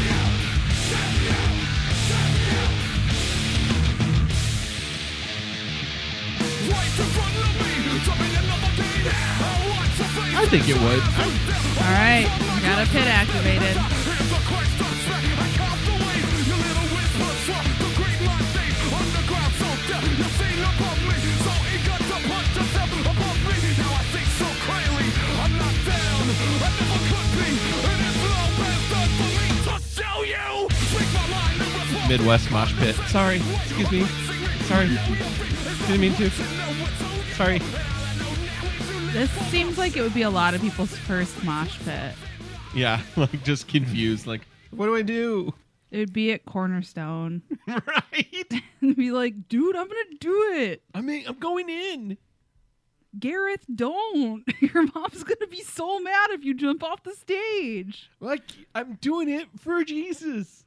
I 10.34 10.46
think 10.52 10.68
it 10.68 10.76
would. 10.76 11.00
All 11.00 11.96
right, 11.96 12.28
got 12.68 12.84
a 12.84 12.88
pit 12.92 13.08
activated. 13.08 13.80
Here's 13.80 14.28
the 14.28 14.42
question, 14.44 14.92
track. 15.08 15.24
I 15.24 15.48
caught 15.56 15.80
the 15.88 15.96
wave. 15.96 16.28
Your 16.52 16.60
little 16.60 16.88
whisper 16.92 17.32
swap 17.48 17.64
the 17.80 17.88
great 17.96 18.20
mind 18.28 18.44
state. 18.52 18.76
Underground, 18.92 19.54
so 19.56 19.72
deaf. 19.88 20.04
You 20.04 20.28
seen 20.36 20.60
above 20.60 21.00
me, 21.08 21.16
so 21.40 21.54
eager 21.72 21.96
to 21.96 22.18
punch 22.28 22.52
yourself 22.60 22.92
above 23.08 23.40
me. 23.48 23.56
Now 23.80 23.96
I 23.96 24.04
think 24.12 24.28
so 24.36 24.52
clearly. 24.68 25.08
I'm 25.40 25.56
not 25.56 25.76
down. 25.88 26.28
I 26.28 26.70
never 26.76 27.00
could 27.08 27.30
be. 27.40 27.56
And 27.88 28.04
it's 28.04 28.20
all 28.28 28.52
been 28.60 28.84
done 28.92 29.12
for 29.16 29.32
me 29.32 29.48
to 29.64 29.80
show 29.96 30.28
you. 30.28 30.68
Speak 30.92 31.08
my 31.16 31.24
mind 31.32 31.56
and 31.64 31.72
respond. 31.72 32.12
Midwest 32.12 32.52
mosh 32.52 32.76
pit. 32.76 33.00
Sorry. 33.08 33.40
Excuse 33.64 33.88
me. 33.88 34.04
Sorry. 34.68 34.92
Didn't 35.88 36.04
mean 36.04 36.16
to. 36.20 36.28
Sorry. 37.42 37.58
This 39.14 39.32
seems 39.50 39.76
like 39.80 39.98
it 39.98 40.04
would 40.04 40.14
be 40.14 40.22
a 40.22 40.30
lot 40.30 40.54
of 40.54 40.62
people's 40.62 40.96
first 40.96 41.44
mosh 41.44 41.76
pit. 41.84 42.14
Yeah, 42.76 43.02
like 43.16 43.44
just 43.44 43.68
confused. 43.68 44.28
Like, 44.28 44.42
what 44.70 44.86
do 44.86 44.96
I 44.96 45.02
do? 45.02 45.52
It 45.90 45.98
would 45.98 46.14
be 46.14 46.34
at 46.34 46.46
Cornerstone. 46.46 47.42
right? 47.68 48.52
and 48.82 48.96
be 48.96 49.10
like, 49.10 49.50
dude, 49.50 49.76
I'm 49.76 49.88
gonna 49.88 50.18
do 50.20 50.52
it. 50.54 50.84
I 50.94 51.02
mean, 51.02 51.26
I'm 51.28 51.40
going 51.40 51.68
in. 51.68 52.20
Gareth, 53.18 53.66
don't. 53.74 54.44
Your 54.60 54.86
mom's 54.94 55.24
gonna 55.24 55.48
be 55.48 55.64
so 55.64 56.00
mad 56.00 56.30
if 56.30 56.46
you 56.46 56.54
jump 56.54 56.84
off 56.84 57.02
the 57.02 57.16
stage. 57.16 58.12
Like, 58.20 58.44
I'm 58.76 59.00
doing 59.02 59.30
it 59.30 59.48
for 59.58 59.84
Jesus. 59.84 60.64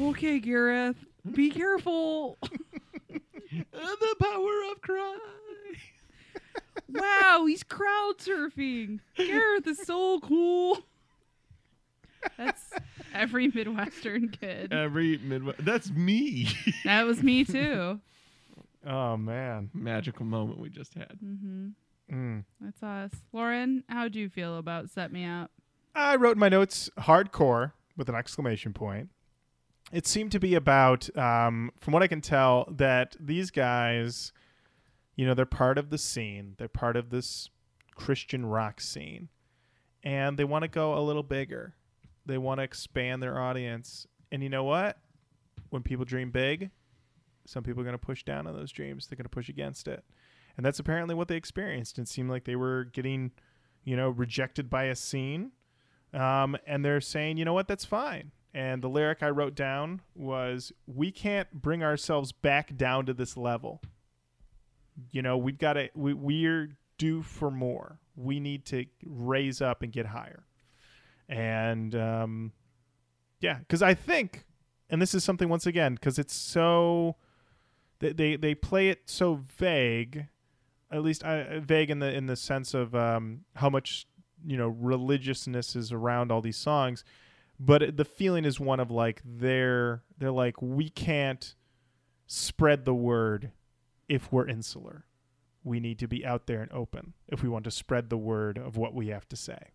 Okay, 0.00 0.38
Gareth, 0.38 1.04
be 1.34 1.50
careful. 1.50 2.38
the 3.10 4.16
power 4.18 4.72
of 4.72 4.80
Christ. 4.80 5.20
Wow, 6.88 7.44
he's 7.46 7.62
crowd 7.62 8.14
surfing. 8.18 9.00
Gareth 9.16 9.66
is 9.66 9.78
so 9.84 10.20
cool. 10.20 10.78
That's 12.38 12.70
every 13.14 13.48
Midwestern 13.48 14.28
kid. 14.28 14.72
Every 14.72 15.18
Midwest. 15.18 15.64
That's 15.64 15.90
me. 15.90 16.48
That 16.84 17.06
was 17.06 17.22
me 17.22 17.44
too. 17.44 18.00
Oh 18.86 19.16
man. 19.16 19.70
Magical 19.74 20.24
moment 20.26 20.58
we 20.58 20.68
just 20.70 20.94
had. 20.94 21.18
Mm-hmm. 21.24 21.68
Mm. 22.12 22.44
That's 22.60 22.82
us. 22.82 23.10
Lauren, 23.32 23.84
how 23.88 24.08
do 24.08 24.18
you 24.18 24.28
feel 24.28 24.58
about 24.58 24.90
Set 24.90 25.12
Me 25.12 25.24
Up? 25.24 25.50
I 25.94 26.16
wrote 26.16 26.32
in 26.36 26.38
my 26.40 26.48
notes 26.48 26.90
hardcore 26.98 27.72
with 27.96 28.08
an 28.08 28.14
exclamation 28.14 28.72
point. 28.72 29.10
It 29.92 30.06
seemed 30.06 30.32
to 30.32 30.40
be 30.40 30.54
about, 30.54 31.14
um, 31.16 31.70
from 31.78 31.92
what 31.92 32.02
I 32.02 32.08
can 32.08 32.20
tell, 32.20 32.66
that 32.70 33.16
these 33.20 33.50
guys, 33.50 34.32
you 35.16 35.26
know, 35.26 35.34
they're 35.34 35.46
part 35.46 35.78
of 35.78 35.90
the 35.90 35.98
scene. 35.98 36.54
They're 36.58 36.68
part 36.68 36.96
of 36.96 37.10
this 37.10 37.48
Christian 37.94 38.46
rock 38.46 38.80
scene. 38.80 39.28
And 40.02 40.38
they 40.38 40.44
want 40.44 40.62
to 40.62 40.68
go 40.68 40.98
a 40.98 41.00
little 41.00 41.22
bigger. 41.22 41.74
They 42.26 42.38
want 42.38 42.58
to 42.58 42.64
expand 42.64 43.22
their 43.22 43.40
audience. 43.40 44.06
And 44.30 44.42
you 44.42 44.48
know 44.48 44.64
what? 44.64 44.98
When 45.70 45.82
people 45.82 46.04
dream 46.04 46.30
big, 46.30 46.70
some 47.46 47.62
people 47.62 47.80
are 47.80 47.84
going 47.84 47.98
to 47.98 48.06
push 48.06 48.22
down 48.22 48.46
on 48.46 48.54
those 48.54 48.72
dreams. 48.72 49.06
They're 49.06 49.16
going 49.16 49.24
to 49.24 49.30
push 49.30 49.48
against 49.48 49.88
it. 49.88 50.04
And 50.56 50.64
that's 50.64 50.78
apparently 50.78 51.14
what 51.14 51.28
they 51.28 51.36
experienced. 51.36 51.98
It 51.98 52.08
seemed 52.08 52.30
like 52.30 52.44
they 52.44 52.56
were 52.56 52.84
getting, 52.84 53.32
you 53.84 53.96
know, 53.96 54.10
rejected 54.10 54.70
by 54.70 54.84
a 54.84 54.94
scene. 54.94 55.52
Um, 56.12 56.56
and 56.66 56.84
they're 56.84 57.00
saying, 57.00 57.38
you 57.38 57.44
know 57.44 57.54
what, 57.54 57.66
that's 57.66 57.84
fine. 57.84 58.30
And 58.52 58.82
the 58.82 58.88
lyric 58.88 59.22
I 59.22 59.30
wrote 59.30 59.56
down 59.56 60.00
was, 60.14 60.72
we 60.86 61.10
can't 61.10 61.50
bring 61.52 61.82
ourselves 61.82 62.30
back 62.30 62.76
down 62.76 63.04
to 63.06 63.14
this 63.14 63.36
level. 63.36 63.82
You 65.10 65.22
know, 65.22 65.36
we've 65.36 65.58
got 65.58 65.74
to, 65.74 65.88
we, 65.94 66.14
we're 66.14 66.76
due 66.98 67.22
for 67.22 67.50
more. 67.50 67.98
We 68.16 68.40
need 68.40 68.64
to 68.66 68.86
raise 69.04 69.60
up 69.60 69.82
and 69.82 69.92
get 69.92 70.06
higher. 70.06 70.44
And 71.28 71.94
um, 71.94 72.52
yeah, 73.40 73.58
because 73.58 73.82
I 73.82 73.94
think, 73.94 74.44
and 74.90 75.00
this 75.00 75.14
is 75.14 75.24
something 75.24 75.48
once 75.48 75.66
again, 75.66 75.94
because 75.94 76.18
it's 76.18 76.34
so, 76.34 77.16
they, 77.98 78.12
they, 78.12 78.36
they 78.36 78.54
play 78.54 78.88
it 78.88 79.02
so 79.06 79.40
vague 79.56 80.28
at 80.94 81.02
least 81.02 81.24
I, 81.24 81.58
vague 81.58 81.90
in 81.90 81.98
the 81.98 82.12
in 82.12 82.26
the 82.26 82.36
sense 82.36 82.72
of 82.72 82.94
um, 82.94 83.40
how 83.56 83.68
much 83.68 84.06
you 84.46 84.56
know 84.56 84.68
religiousness 84.68 85.74
is 85.74 85.92
around 85.92 86.30
all 86.30 86.40
these 86.40 86.56
songs, 86.56 87.04
but 87.58 87.96
the 87.96 88.04
feeling 88.04 88.44
is 88.44 88.60
one 88.60 88.80
of 88.80 88.90
like 88.90 89.20
they're 89.24 90.02
they're 90.18 90.30
like 90.30 90.60
we 90.62 90.88
can't 90.88 91.54
spread 92.26 92.84
the 92.84 92.94
word 92.94 93.50
if 94.14 94.32
we're 94.32 94.46
insular. 94.48 95.04
We 95.62 95.80
need 95.80 95.98
to 96.00 96.08
be 96.08 96.24
out 96.26 96.46
there 96.46 96.60
and 96.60 96.70
open 96.72 97.14
if 97.26 97.42
we 97.42 97.48
want 97.48 97.64
to 97.64 97.70
spread 97.70 98.10
the 98.10 98.18
word 98.18 98.58
of 98.58 98.76
what 98.76 98.94
we 98.94 99.08
have 99.08 99.26
to 99.30 99.36
say. 99.36 99.70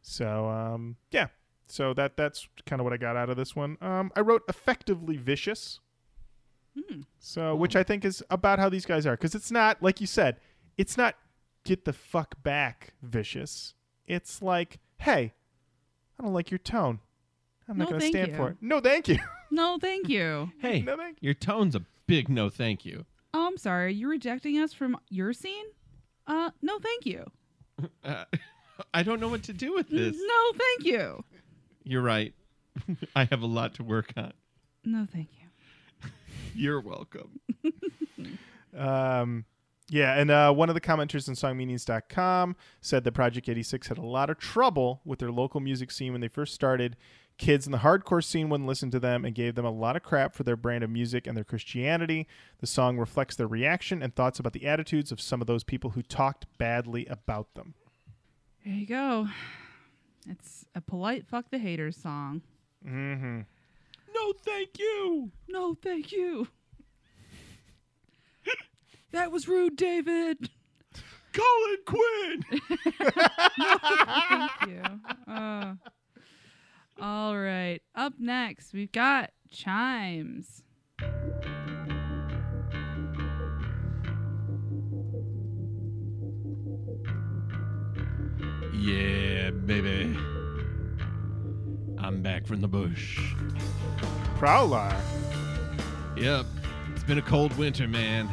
So 0.00 0.48
um, 0.48 0.96
yeah, 1.10 1.28
so 1.66 1.92
that 1.94 2.16
that's 2.16 2.48
kind 2.66 2.80
of 2.80 2.84
what 2.84 2.92
I 2.92 2.96
got 2.96 3.16
out 3.16 3.30
of 3.30 3.36
this 3.36 3.54
one. 3.54 3.76
Um, 3.80 4.10
I 4.16 4.20
wrote 4.20 4.42
effectively 4.48 5.16
vicious. 5.16 5.80
Hmm. 6.74 7.02
So, 7.18 7.54
which 7.54 7.76
I 7.76 7.82
think 7.82 8.02
is 8.02 8.24
about 8.30 8.58
how 8.58 8.70
these 8.70 8.86
guys 8.86 9.06
are, 9.06 9.12
because 9.12 9.34
it's 9.34 9.50
not 9.50 9.82
like 9.82 10.00
you 10.00 10.06
said, 10.06 10.38
it's 10.78 10.96
not 10.96 11.16
get 11.64 11.84
the 11.84 11.92
fuck 11.92 12.42
back 12.42 12.94
vicious. 13.02 13.74
It's 14.06 14.40
like, 14.40 14.78
hey, 14.96 15.34
I 16.18 16.22
don't 16.22 16.32
like 16.32 16.50
your 16.50 16.58
tone. 16.58 17.00
I'm 17.68 17.76
not 17.76 17.90
No, 17.90 17.98
going 17.98 18.00
to 18.00 18.06
stand 18.08 18.30
you. 18.32 18.36
for 18.36 18.48
it. 18.48 18.56
No, 18.62 18.80
thank 18.80 19.06
you. 19.06 19.18
No, 19.50 19.78
thank 19.78 20.08
you. 20.08 20.50
Hey, 20.60 20.80
no, 20.80 20.96
thank 20.96 21.18
your 21.20 21.34
tone's 21.34 21.74
a 21.74 21.82
big 22.06 22.30
no 22.30 22.48
thank 22.48 22.86
you. 22.86 23.04
Oh, 23.34 23.46
I'm 23.46 23.56
sorry. 23.56 23.92
you're 23.94 24.10
you 24.10 24.10
rejecting 24.10 24.58
us 24.58 24.72
from 24.72 24.96
your 25.08 25.32
scene? 25.32 25.64
Uh, 26.26 26.50
no, 26.60 26.78
thank 26.78 27.06
you. 27.06 27.24
Uh, 28.04 28.24
I 28.94 29.02
don't 29.02 29.18
know 29.20 29.28
what 29.28 29.42
to 29.44 29.52
do 29.52 29.74
with 29.74 29.88
this. 29.88 30.14
No, 30.16 30.52
thank 30.56 30.84
you. 30.84 31.24
You're 31.82 32.02
right. 32.02 32.32
I 33.16 33.24
have 33.24 33.42
a 33.42 33.46
lot 33.46 33.74
to 33.76 33.82
work 33.82 34.12
on. 34.16 34.32
No, 34.84 35.06
thank 35.10 35.28
you. 35.32 36.10
You're 36.54 36.80
welcome. 36.80 37.40
Um, 38.76 39.46
yeah, 39.88 40.14
and 40.14 40.30
uh, 40.30 40.52
one 40.52 40.68
of 40.68 40.74
the 40.74 40.80
commenters 40.80 41.28
on 41.28 41.34
songmeanings.com 41.34 42.56
said 42.80 43.04
that 43.04 43.12
Project 43.12 43.48
86 43.48 43.88
had 43.88 43.98
a 43.98 44.06
lot 44.06 44.30
of 44.30 44.38
trouble 44.38 45.00
with 45.04 45.18
their 45.18 45.30
local 45.30 45.60
music 45.60 45.90
scene 45.90 46.12
when 46.12 46.20
they 46.20 46.28
first 46.28 46.54
started. 46.54 46.96
Kids 47.42 47.66
in 47.66 47.72
the 47.72 47.78
hardcore 47.78 48.22
scene 48.22 48.48
wouldn't 48.48 48.68
listen 48.68 48.88
to 48.92 49.00
them 49.00 49.24
and 49.24 49.34
gave 49.34 49.56
them 49.56 49.64
a 49.64 49.70
lot 49.72 49.96
of 49.96 50.04
crap 50.04 50.32
for 50.32 50.44
their 50.44 50.54
brand 50.54 50.84
of 50.84 50.90
music 50.90 51.26
and 51.26 51.36
their 51.36 51.42
Christianity. 51.42 52.28
The 52.60 52.68
song 52.68 52.98
reflects 52.98 53.34
their 53.34 53.48
reaction 53.48 54.00
and 54.00 54.14
thoughts 54.14 54.38
about 54.38 54.52
the 54.52 54.64
attitudes 54.64 55.10
of 55.10 55.20
some 55.20 55.40
of 55.40 55.48
those 55.48 55.64
people 55.64 55.90
who 55.90 56.02
talked 56.02 56.46
badly 56.56 57.04
about 57.06 57.52
them. 57.54 57.74
There 58.64 58.72
you 58.72 58.86
go. 58.86 59.26
It's 60.30 60.66
a 60.76 60.80
polite 60.80 61.26
fuck 61.26 61.50
the 61.50 61.58
haters 61.58 61.96
song. 61.96 62.42
Mm-hmm. 62.86 63.40
No, 64.14 64.32
thank 64.44 64.78
you. 64.78 65.32
No, 65.48 65.74
thank 65.74 66.12
you. 66.12 66.46
that 69.10 69.32
was 69.32 69.48
rude, 69.48 69.74
David. 69.74 70.48
Colin 71.32 71.78
Quinn. 71.86 72.44
Thank 74.28 74.50
you. 74.68 74.82
Uh, 75.26 75.74
all 77.02 77.36
right. 77.36 77.80
Up 77.94 78.14
next, 78.18 78.72
we've 78.72 78.92
got 78.92 79.30
chimes. 79.50 80.62
yeah, 88.82 89.50
baby. 89.50 90.16
I'm 91.98 92.22
back 92.22 92.46
from 92.46 92.60
the 92.60 92.68
bush. 92.68 93.34
Prowler. 94.36 94.94
Yep. 96.16 96.46
It's 96.94 97.04
been 97.04 97.18
a 97.18 97.22
cold 97.22 97.56
winter, 97.56 97.86
man. 97.86 98.28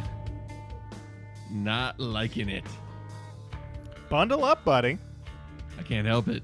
Not 1.52 2.00
liking 2.00 2.50
it. 2.50 2.64
Bundle 4.10 4.44
up, 4.44 4.66
buddy. 4.66 4.98
I 5.78 5.84
can't 5.84 6.08
help 6.08 6.28
it. 6.28 6.44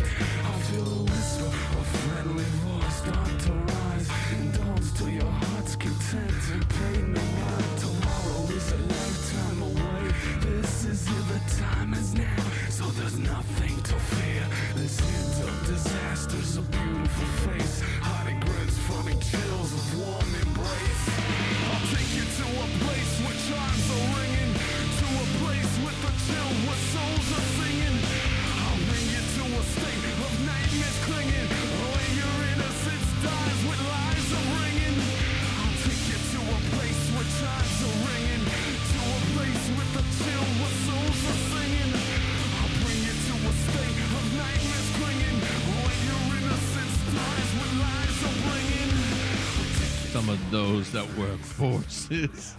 Some 50.21 50.29
of 50.29 50.51
those 50.51 50.91
that 50.91 51.07
work 51.17 51.39
forces 51.39 52.55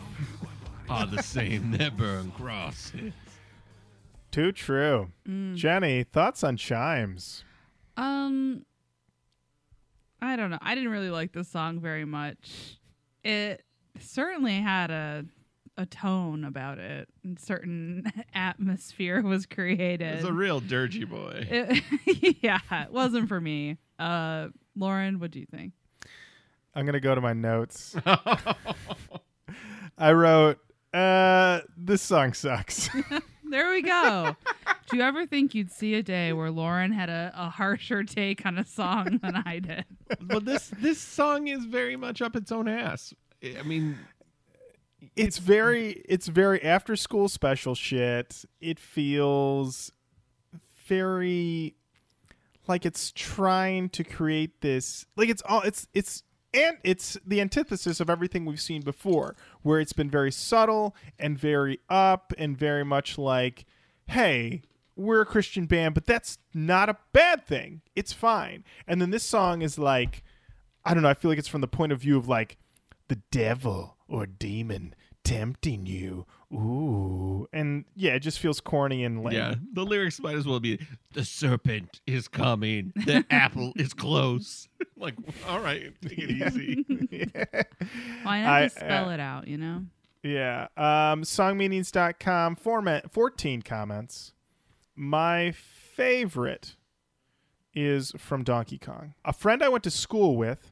are 0.90 1.06
the 1.06 1.22
same 1.22 1.70
that 1.78 1.96
burn 1.96 2.32
crosses. 2.32 3.12
Too 4.32 4.50
true. 4.50 5.12
Jenny, 5.54 6.02
thoughts 6.02 6.42
on 6.42 6.56
chimes? 6.56 7.44
Um, 7.96 8.66
I 10.20 10.34
don't 10.34 10.50
know. 10.50 10.58
I 10.60 10.74
didn't 10.74 10.90
really 10.90 11.10
like 11.10 11.30
this 11.34 11.46
song 11.46 11.78
very 11.78 12.04
much. 12.04 12.80
It 13.22 13.62
certainly 14.00 14.56
had 14.60 14.90
a 14.90 15.24
a 15.76 15.86
tone 15.86 16.42
about 16.44 16.78
it, 16.78 17.08
and 17.22 17.38
certain 17.38 18.10
atmosphere 18.34 19.22
was 19.22 19.46
created. 19.46 20.16
It's 20.16 20.24
a 20.24 20.32
real 20.32 20.60
dirgy 20.60 21.08
boy. 21.08 21.46
It- 21.48 22.38
yeah, 22.42 22.58
it 22.72 22.90
wasn't 22.90 23.28
for 23.28 23.40
me. 23.40 23.78
Uh, 24.00 24.48
Lauren, 24.74 25.20
what 25.20 25.30
do 25.30 25.38
you 25.38 25.46
think? 25.46 25.74
I'm 26.74 26.86
gonna 26.86 27.00
go 27.00 27.14
to 27.14 27.20
my 27.20 27.32
notes. 27.32 27.96
I 29.98 30.12
wrote, 30.12 30.58
uh, 30.92 31.60
this 31.76 32.02
song 32.02 32.32
sucks. 32.32 32.88
There 33.52 33.70
we 33.70 33.82
go. 33.82 34.34
do 34.88 34.96
you 34.96 35.02
ever 35.02 35.26
think 35.26 35.54
you'd 35.54 35.70
see 35.70 35.94
a 35.96 36.02
day 36.02 36.32
where 36.32 36.50
Lauren 36.50 36.90
had 36.90 37.10
a, 37.10 37.30
a 37.36 37.50
harsher 37.50 38.02
take 38.02 38.46
on 38.46 38.56
a 38.56 38.64
song 38.64 39.18
than 39.22 39.36
I 39.44 39.58
did? 39.58 39.84
but 40.22 40.46
this 40.46 40.68
this 40.78 40.98
song 40.98 41.48
is 41.48 41.66
very 41.66 41.94
much 41.94 42.22
up 42.22 42.34
its 42.34 42.50
own 42.50 42.66
ass. 42.66 43.12
I 43.44 43.62
mean, 43.62 43.98
it's 45.16 45.36
very 45.36 46.02
it's 46.08 46.28
very 46.28 46.62
after 46.62 46.96
school 46.96 47.28
special 47.28 47.74
shit. 47.74 48.46
It 48.58 48.80
feels 48.80 49.92
very 50.86 51.74
like 52.66 52.86
it's 52.86 53.12
trying 53.12 53.90
to 53.90 54.02
create 54.02 54.62
this 54.62 55.04
like 55.14 55.28
it's 55.28 55.42
all 55.42 55.60
it's 55.60 55.86
it's 55.92 56.22
and 56.54 56.78
it's 56.84 57.16
the 57.26 57.40
antithesis 57.40 58.00
of 58.00 58.10
everything 58.10 58.44
we've 58.44 58.60
seen 58.60 58.82
before 58.82 59.36
where 59.62 59.80
it's 59.80 59.92
been 59.92 60.10
very 60.10 60.32
subtle 60.32 60.94
and 61.18 61.38
very 61.38 61.80
up 61.88 62.32
and 62.38 62.56
very 62.58 62.84
much 62.84 63.18
like 63.18 63.64
hey 64.08 64.62
we're 64.96 65.22
a 65.22 65.26
christian 65.26 65.66
band 65.66 65.94
but 65.94 66.06
that's 66.06 66.38
not 66.54 66.88
a 66.88 66.96
bad 67.12 67.46
thing. 67.46 67.80
It's 67.96 68.12
fine. 68.12 68.64
And 68.86 69.00
then 69.00 69.10
this 69.10 69.24
song 69.24 69.62
is 69.62 69.78
like 69.78 70.22
i 70.84 70.92
don't 70.94 71.02
know 71.02 71.08
i 71.08 71.14
feel 71.14 71.30
like 71.30 71.38
it's 71.38 71.48
from 71.48 71.60
the 71.60 71.68
point 71.68 71.92
of 71.92 72.00
view 72.00 72.16
of 72.18 72.28
like 72.28 72.58
the 73.08 73.18
devil 73.30 73.96
or 74.08 74.26
demon 74.26 74.94
tempting 75.24 75.86
you 75.86 76.26
ooh 76.52 77.48
and 77.52 77.84
yeah 77.94 78.14
it 78.14 78.20
just 78.20 78.38
feels 78.38 78.60
corny 78.60 79.04
and 79.04 79.22
lame 79.22 79.34
yeah, 79.34 79.54
the 79.72 79.84
lyrics 79.84 80.20
might 80.20 80.34
as 80.34 80.46
well 80.46 80.60
be 80.60 80.78
"The 81.12 81.24
serpent 81.24 82.00
is 82.06 82.28
coming, 82.28 82.92
the 82.94 83.24
apple 83.30 83.72
is 83.76 83.94
close." 83.94 84.68
like, 84.96 85.14
all 85.48 85.60
right, 85.60 85.92
take 86.02 86.18
it 86.18 86.30
easy. 86.30 86.84
Why 88.22 88.42
not 88.42 88.52
I- 88.52 88.62
just 88.64 88.76
spell 88.76 89.08
uh, 89.08 89.14
it 89.14 89.20
out, 89.20 89.48
you 89.48 89.58
know? 89.58 89.82
Yeah. 90.22 90.68
Um, 90.76 91.22
songmeanings.com, 91.22 92.56
format, 92.56 93.10
14 93.10 93.62
comments. 93.62 94.32
My 94.94 95.50
favorite 95.52 96.76
is 97.74 98.12
from 98.18 98.44
Donkey 98.44 98.78
Kong. 98.78 99.14
A 99.24 99.32
friend 99.32 99.62
I 99.62 99.68
went 99.68 99.84
to 99.84 99.90
school 99.90 100.36
with, 100.36 100.71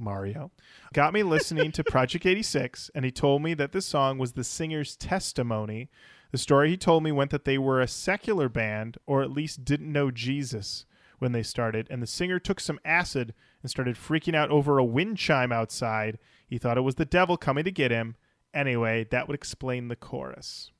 Mario, 0.00 0.50
got 0.92 1.12
me 1.12 1.22
listening 1.22 1.70
to 1.72 1.84
Project 1.84 2.26
86, 2.26 2.90
and 2.94 3.04
he 3.04 3.10
told 3.10 3.42
me 3.42 3.54
that 3.54 3.72
this 3.72 3.86
song 3.86 4.18
was 4.18 4.32
the 4.32 4.44
singer's 4.44 4.96
testimony. 4.96 5.88
The 6.32 6.38
story 6.38 6.70
he 6.70 6.76
told 6.76 7.02
me 7.02 7.12
went 7.12 7.30
that 7.30 7.44
they 7.44 7.58
were 7.58 7.80
a 7.80 7.88
secular 7.88 8.48
band, 8.48 8.98
or 9.06 9.22
at 9.22 9.30
least 9.30 9.64
didn't 9.64 9.92
know 9.92 10.10
Jesus 10.10 10.86
when 11.18 11.32
they 11.32 11.42
started, 11.42 11.86
and 11.90 12.02
the 12.02 12.06
singer 12.06 12.38
took 12.38 12.58
some 12.60 12.80
acid 12.84 13.34
and 13.62 13.70
started 13.70 13.96
freaking 13.96 14.34
out 14.34 14.50
over 14.50 14.78
a 14.78 14.84
wind 14.84 15.18
chime 15.18 15.52
outside. 15.52 16.18
He 16.48 16.58
thought 16.58 16.78
it 16.78 16.82
was 16.82 16.94
the 16.94 17.04
devil 17.04 17.36
coming 17.36 17.64
to 17.64 17.70
get 17.70 17.90
him. 17.90 18.16
Anyway, 18.54 19.06
that 19.10 19.28
would 19.28 19.34
explain 19.34 19.88
the 19.88 19.96
chorus. 19.96 20.72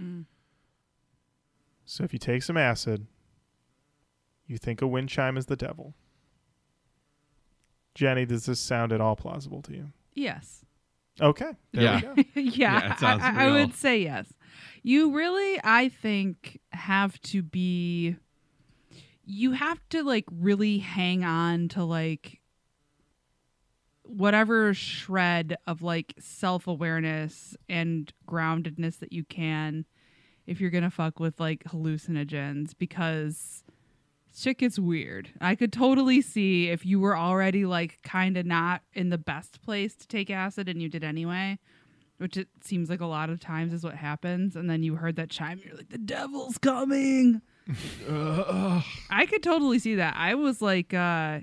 Mm. 0.00 0.26
So 1.84 2.04
if 2.04 2.12
you 2.12 2.18
take 2.18 2.42
some 2.42 2.56
acid, 2.56 3.06
you 4.46 4.58
think 4.58 4.82
a 4.82 4.86
wind 4.86 5.08
chime 5.08 5.36
is 5.36 5.46
the 5.46 5.56
devil. 5.56 5.94
Jenny, 7.94 8.24
does 8.24 8.46
this 8.46 8.60
sound 8.60 8.92
at 8.92 9.00
all 9.00 9.16
plausible 9.16 9.62
to 9.62 9.72
you? 9.72 9.92
Yes. 10.14 10.64
Okay. 11.20 11.52
There 11.72 11.82
Yeah. 11.82 12.14
we 12.16 12.22
go. 12.24 12.30
yeah, 12.40 12.50
Yeah, 12.80 12.92
it 12.94 12.98
sounds 12.98 13.22
I, 13.22 13.46
I 13.46 13.50
would 13.50 13.74
say 13.74 14.02
yes. 14.02 14.32
You 14.82 15.14
really, 15.14 15.60
I 15.62 15.88
think, 15.88 16.60
have 16.72 17.20
to 17.22 17.42
be. 17.42 18.16
You 19.24 19.52
have 19.52 19.86
to 19.90 20.02
like 20.02 20.24
really 20.32 20.78
hang 20.78 21.24
on 21.24 21.68
to 21.70 21.84
like 21.84 22.40
whatever 24.02 24.74
shred 24.74 25.56
of 25.66 25.82
like 25.82 26.14
self 26.18 26.66
awareness 26.66 27.56
and 27.68 28.12
groundedness 28.28 28.98
that 28.98 29.12
you 29.12 29.22
can 29.24 29.84
if 30.46 30.60
you're 30.60 30.70
gonna 30.70 30.90
fuck 30.90 31.20
with 31.20 31.38
like 31.38 31.62
hallucinogens 31.64 32.72
because 32.76 33.62
shit 34.34 34.58
gets 34.58 34.78
weird. 34.78 35.30
I 35.40 35.54
could 35.54 35.72
totally 35.72 36.20
see 36.20 36.68
if 36.68 36.86
you 36.86 37.00
were 37.00 37.16
already 37.16 37.64
like 37.64 37.98
kind 38.02 38.36
of 38.36 38.46
not 38.46 38.82
in 38.92 39.10
the 39.10 39.18
best 39.18 39.62
place 39.62 39.94
to 39.96 40.06
take 40.06 40.30
acid 40.30 40.68
and 40.68 40.80
you 40.80 40.88
did 40.88 41.04
anyway, 41.04 41.58
which 42.18 42.36
it 42.36 42.48
seems 42.62 42.90
like 42.90 43.00
a 43.00 43.06
lot 43.06 43.30
of 43.30 43.40
times 43.40 43.72
is 43.72 43.82
what 43.84 43.96
happens. 43.96 44.56
And 44.56 44.68
then 44.68 44.82
you 44.82 44.96
heard 44.96 45.16
that 45.16 45.30
chime, 45.30 45.60
you're 45.64 45.76
like, 45.76 45.90
the 45.90 45.98
devil's 45.98 46.58
coming. 46.58 47.42
I 48.08 49.26
could 49.28 49.42
totally 49.42 49.78
see 49.78 49.96
that. 49.96 50.14
I 50.16 50.34
was 50.34 50.60
like, 50.62 50.94
uh, 50.94 51.40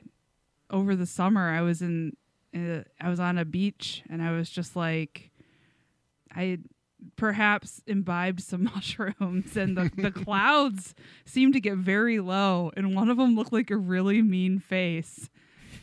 over 0.70 0.96
the 0.96 1.06
summer, 1.06 1.50
I 1.50 1.62
was 1.62 1.82
in, 1.82 2.16
uh, 2.56 2.84
I 3.00 3.10
was 3.10 3.20
on 3.20 3.38
a 3.38 3.46
beach 3.46 4.04
and 4.10 4.22
I 4.22 4.32
was 4.32 4.50
just 4.50 4.76
like, 4.76 5.32
I 6.36 6.60
perhaps 7.16 7.82
imbibed 7.88 8.42
some 8.42 8.64
mushrooms 8.76 9.56
and 9.56 9.78
the, 9.78 9.92
the 9.96 10.12
clouds 10.12 10.96
seemed 11.26 11.54
to 11.54 11.60
get 11.60 11.78
very 11.78 12.20
low 12.20 12.72
and 12.76 12.96
one 12.96 13.10
of 13.10 13.18
them 13.18 13.36
looked 13.36 13.54
like 13.54 13.70
a 13.72 13.78
really 13.78 14.22
mean 14.22 14.60
face. 14.60 15.30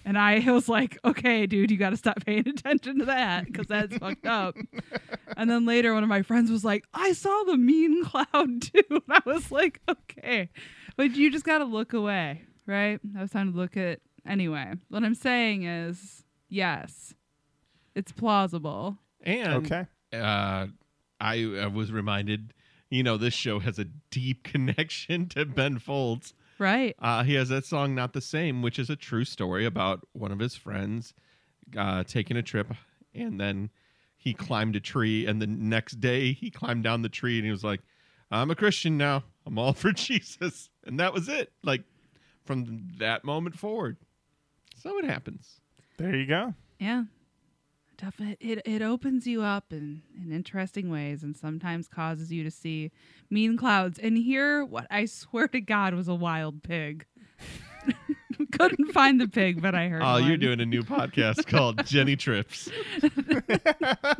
And 0.06 0.18
I 0.18 0.40
was 0.52 0.68
like, 0.68 0.98
okay, 1.04 1.46
dude, 1.46 1.70
you 1.70 1.76
got 1.78 1.90
to 1.90 1.96
stop 1.96 2.24
paying 2.26 2.46
attention 2.48 2.98
to 2.98 3.04
that 3.06 3.46
because 3.46 3.66
that's 3.68 3.96
fucked 3.96 4.26
up. 4.26 4.54
And 5.36 5.48
then 5.50 5.64
later, 5.64 5.94
one 5.94 6.02
of 6.02 6.08
my 6.10 6.22
friends 6.22 6.50
was 6.50 6.64
like, 6.64 6.84
I 6.92 7.12
saw 7.14 7.44
the 7.44 7.56
mean 7.56 8.04
cloud 8.04 8.26
too. 8.62 8.82
And 8.90 9.02
I 9.08 9.22
was 9.24 9.50
like, 9.50 9.80
okay. 9.88 10.50
But 10.96 11.12
you 11.16 11.30
just 11.30 11.44
got 11.46 11.58
to 11.58 11.64
look 11.64 11.94
away, 11.94 12.42
right? 12.66 13.00
I 13.16 13.20
was 13.22 13.30
trying 13.30 13.50
to 13.52 13.56
look 13.58 13.76
at. 13.76 14.00
Anyway, 14.26 14.72
what 14.88 15.04
I'm 15.04 15.14
saying 15.14 15.64
is, 15.64 16.24
yes, 16.48 17.14
it's 17.94 18.10
plausible. 18.12 18.96
And 19.22 19.66
Okay. 19.66 19.86
uh, 20.12 20.66
I 21.24 21.42
uh, 21.42 21.70
was 21.70 21.90
reminded, 21.90 22.52
you 22.90 23.02
know, 23.02 23.16
this 23.16 23.32
show 23.32 23.58
has 23.60 23.78
a 23.78 23.86
deep 24.10 24.44
connection 24.44 25.26
to 25.30 25.46
Ben 25.46 25.78
Folds. 25.78 26.34
Right. 26.58 26.94
Uh, 26.98 27.24
he 27.24 27.34
has 27.34 27.48
that 27.48 27.64
song 27.64 27.94
"Not 27.94 28.12
the 28.12 28.20
Same," 28.20 28.62
which 28.62 28.78
is 28.78 28.90
a 28.90 28.96
true 28.96 29.24
story 29.24 29.64
about 29.64 30.06
one 30.12 30.30
of 30.30 30.38
his 30.38 30.54
friends 30.54 31.14
uh, 31.76 32.04
taking 32.04 32.36
a 32.36 32.42
trip, 32.42 32.72
and 33.14 33.40
then 33.40 33.70
he 34.16 34.34
climbed 34.34 34.76
a 34.76 34.80
tree, 34.80 35.26
and 35.26 35.42
the 35.42 35.46
next 35.46 36.00
day 36.00 36.32
he 36.32 36.50
climbed 36.50 36.84
down 36.84 37.02
the 37.02 37.08
tree, 37.08 37.38
and 37.38 37.44
he 37.44 37.50
was 37.50 37.64
like, 37.64 37.80
"I'm 38.30 38.50
a 38.50 38.54
Christian 38.54 38.96
now. 38.96 39.24
I'm 39.46 39.58
all 39.58 39.72
for 39.72 39.90
Jesus," 39.90 40.68
and 40.84 41.00
that 41.00 41.12
was 41.12 41.28
it. 41.28 41.52
Like 41.64 41.82
from 42.44 42.88
that 42.98 43.24
moment 43.24 43.58
forward. 43.58 43.96
So 44.76 44.98
it 44.98 45.06
happens. 45.06 45.60
There 45.96 46.14
you 46.14 46.26
go. 46.26 46.54
Yeah. 46.78 47.04
Definitely. 47.96 48.36
It, 48.40 48.62
it 48.64 48.82
opens 48.82 49.26
you 49.26 49.42
up 49.42 49.72
in, 49.72 50.02
in 50.20 50.32
interesting 50.32 50.90
ways 50.90 51.22
and 51.22 51.36
sometimes 51.36 51.88
causes 51.88 52.32
you 52.32 52.42
to 52.42 52.50
see 52.50 52.90
mean 53.30 53.56
clouds 53.56 53.98
and 53.98 54.16
hear 54.16 54.64
what 54.64 54.86
I 54.90 55.06
swear 55.06 55.48
to 55.48 55.60
God 55.60 55.94
was 55.94 56.08
a 56.08 56.14
wild 56.14 56.62
pig. 56.62 57.06
Couldn't 58.52 58.92
find 58.92 59.20
the 59.20 59.28
pig, 59.28 59.62
but 59.62 59.74
I 59.74 59.88
heard. 59.88 60.02
Oh, 60.04 60.16
you're 60.16 60.36
doing 60.36 60.60
a 60.60 60.66
new 60.66 60.82
podcast 60.82 61.46
called 61.48 61.84
Jenny 61.86 62.16
Trips. 62.16 62.68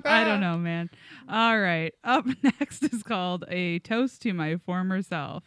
I 0.04 0.24
don't 0.24 0.40
know, 0.40 0.56
man. 0.56 0.90
All 1.28 1.58
right. 1.58 1.92
Up 2.04 2.26
next 2.42 2.84
is 2.84 3.02
called 3.02 3.44
A 3.48 3.80
Toast 3.80 4.22
to 4.22 4.32
My 4.32 4.56
Former 4.56 5.02
Self. 5.02 5.44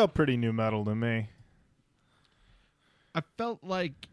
Felt 0.00 0.14
pretty 0.14 0.38
nu 0.38 0.50
metal 0.50 0.82
to 0.86 0.94
me. 0.94 1.28
I 3.14 3.20
felt 3.36 3.62
like 3.62 4.08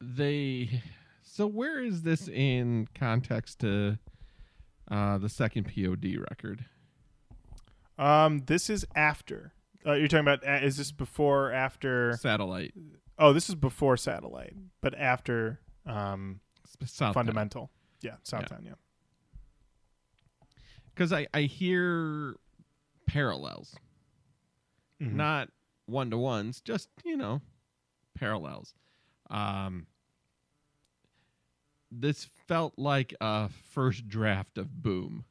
they. 0.00 0.82
So 1.22 1.46
where 1.46 1.80
is 1.80 2.02
this 2.02 2.26
in 2.26 2.88
context 2.92 3.60
to 3.60 4.00
uh, 4.90 5.18
the 5.18 5.28
second 5.28 5.72
POD 5.72 6.16
record? 6.28 6.64
Um, 8.00 8.42
this 8.46 8.68
is 8.68 8.84
after. 8.96 9.52
Uh, 9.86 9.92
you're 9.92 10.08
talking 10.08 10.26
about. 10.26 10.44
Uh, 10.44 10.66
is 10.66 10.76
this 10.76 10.90
before 10.90 11.50
or 11.50 11.52
after? 11.52 12.18
Satellite. 12.20 12.74
Oh, 13.16 13.32
this 13.32 13.48
is 13.48 13.54
before 13.54 13.96
Satellite, 13.96 14.56
but 14.80 14.92
after 14.98 15.60
um, 15.86 16.40
South 16.84 17.14
Fundamental. 17.14 17.70
Yeah, 18.00 18.16
Southtown. 18.24 18.64
Yeah. 18.64 18.72
Because 20.92 21.12
I, 21.12 21.28
I 21.32 21.42
hear 21.42 22.34
parallels, 23.06 23.76
Mhm. 25.02 25.12
not 25.14 25.50
one 25.86 26.10
to 26.10 26.16
ones, 26.18 26.60
just, 26.60 26.88
you 27.04 27.16
know, 27.16 27.40
parallels. 28.14 28.74
Um, 29.30 29.86
this 31.90 32.24
felt 32.46 32.78
like 32.78 33.14
a 33.20 33.48
first 33.48 34.08
draft 34.08 34.56
of 34.58 34.82
Boom. 34.82 35.24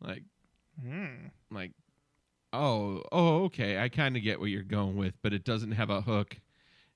Like, 0.00 0.24
Mm. 0.82 1.30
like 1.50 1.72
oh 2.52 3.02
oh 3.12 3.44
okay 3.44 3.78
i 3.78 3.88
kind 3.88 4.16
of 4.16 4.22
get 4.24 4.40
what 4.40 4.48
you're 4.50 4.62
going 4.62 4.96
with 4.96 5.14
but 5.22 5.32
it 5.32 5.44
doesn't 5.44 5.70
have 5.72 5.88
a 5.90 6.00
hook 6.00 6.38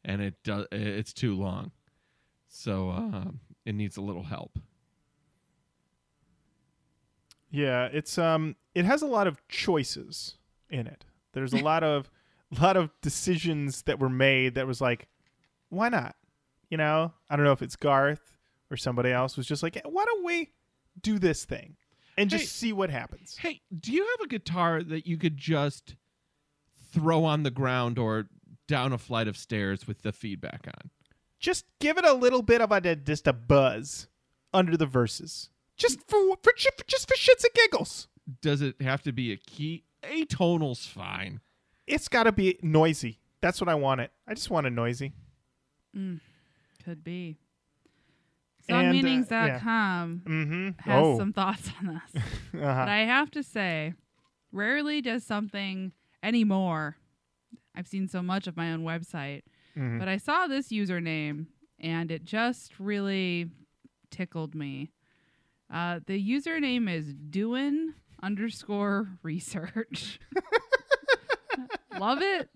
and 0.04 0.20
it 0.22 0.42
does 0.42 0.66
it's 0.72 1.12
too 1.12 1.34
long. 1.36 1.70
So 2.48 2.90
um, 2.90 3.40
it 3.64 3.74
needs 3.74 3.96
a 3.96 4.00
little 4.00 4.22
help. 4.24 4.58
Yeah, 7.50 7.86
it's 7.92 8.18
um 8.18 8.56
it 8.74 8.84
has 8.84 9.02
a 9.02 9.06
lot 9.06 9.26
of 9.26 9.46
choices 9.48 10.36
in 10.70 10.86
it. 10.86 11.04
There's 11.34 11.52
a 11.52 11.58
lot 11.62 11.84
of 11.84 12.10
lot 12.60 12.76
of 12.76 12.90
decisions 13.02 13.82
that 13.82 13.98
were 13.98 14.08
made 14.08 14.54
that 14.54 14.66
was 14.66 14.80
like 14.80 15.08
why 15.68 15.88
not? 15.88 16.14
You 16.70 16.76
know, 16.78 17.12
I 17.28 17.36
don't 17.36 17.44
know 17.44 17.52
if 17.52 17.62
it's 17.62 17.76
Garth 17.76 18.36
or 18.70 18.76
somebody 18.76 19.10
else 19.10 19.36
was 19.36 19.46
just 19.46 19.62
like, 19.62 19.80
why 19.84 20.04
don't 20.04 20.24
we 20.24 20.50
do 21.00 21.18
this 21.18 21.44
thing 21.44 21.76
and 22.16 22.30
just 22.30 22.44
Hey. 22.44 22.48
see 22.48 22.72
what 22.72 22.90
happens? 22.90 23.36
Hey, 23.36 23.60
do 23.78 23.92
you 23.92 24.02
have 24.04 24.24
a 24.24 24.28
guitar 24.28 24.82
that 24.82 25.06
you 25.06 25.16
could 25.16 25.36
just 25.36 25.96
throw 26.92 27.24
on 27.24 27.42
the 27.42 27.50
ground 27.50 27.98
or 27.98 28.26
down 28.68 28.92
a 28.92 28.98
flight 28.98 29.28
of 29.28 29.36
stairs 29.36 29.86
with 29.86 30.02
the 30.02 30.12
feedback 30.12 30.66
on? 30.66 30.90
Just 31.40 31.64
give 31.80 31.98
it 31.98 32.04
a 32.04 32.14
little 32.14 32.42
bit 32.42 32.60
of 32.60 32.70
a 32.72 32.80
just 32.96 33.26
a 33.26 33.32
buzz 33.32 34.06
under 34.52 34.76
the 34.76 34.86
verses. 34.86 35.50
Just 35.76 36.00
for, 36.08 36.36
for 36.42 36.52
just 36.56 37.08
for 37.08 37.16
shits 37.16 37.44
and 37.44 37.52
giggles. 37.54 38.08
Does 38.40 38.62
it 38.62 38.80
have 38.80 39.02
to 39.02 39.12
be 39.12 39.32
a 39.32 39.36
key? 39.36 39.84
Atonal's 40.10 40.86
fine. 40.86 41.40
It's 41.86 42.08
got 42.08 42.24
to 42.24 42.32
be 42.32 42.58
noisy. 42.62 43.20
That's 43.40 43.60
what 43.60 43.68
I 43.68 43.74
want 43.74 44.00
it. 44.00 44.10
I 44.26 44.34
just 44.34 44.50
want 44.50 44.66
it 44.66 44.70
noisy. 44.70 45.12
Mm, 45.96 46.20
Could 46.84 47.04
be. 47.04 47.36
And, 48.68 48.76
uh, 48.76 48.92
Songmeanings.com 48.92 50.22
Mm-hmm. 50.26 50.68
has 50.90 51.04
oh. 51.04 51.18
some 51.18 51.32
thoughts 51.32 51.70
on 51.80 52.00
this. 52.14 52.22
uh-huh. 52.54 52.60
But 52.60 52.88
I 52.88 53.00
have 53.00 53.30
to 53.32 53.42
say, 53.42 53.92
rarely 54.52 55.02
does 55.02 55.24
something 55.24 55.92
anymore. 56.22 56.96
I've 57.74 57.86
seen 57.86 58.08
so 58.08 58.22
much 58.22 58.46
of 58.46 58.56
my 58.56 58.72
own 58.72 58.82
website, 58.84 59.42
Mhm. 59.76 59.98
but 59.98 60.08
I 60.08 60.16
saw 60.16 60.46
this 60.46 60.68
username 60.68 61.46
and 61.80 62.10
it 62.10 62.24
just 62.24 62.78
really 62.80 63.50
tickled 64.10 64.54
me. 64.54 64.92
Uh, 65.70 66.00
the 66.06 66.18
username 66.30 66.88
is 66.90 67.12
doin 67.14 67.94
underscore 68.24 69.08
research. 69.22 70.18
Love 71.98 72.22
it. 72.22 72.48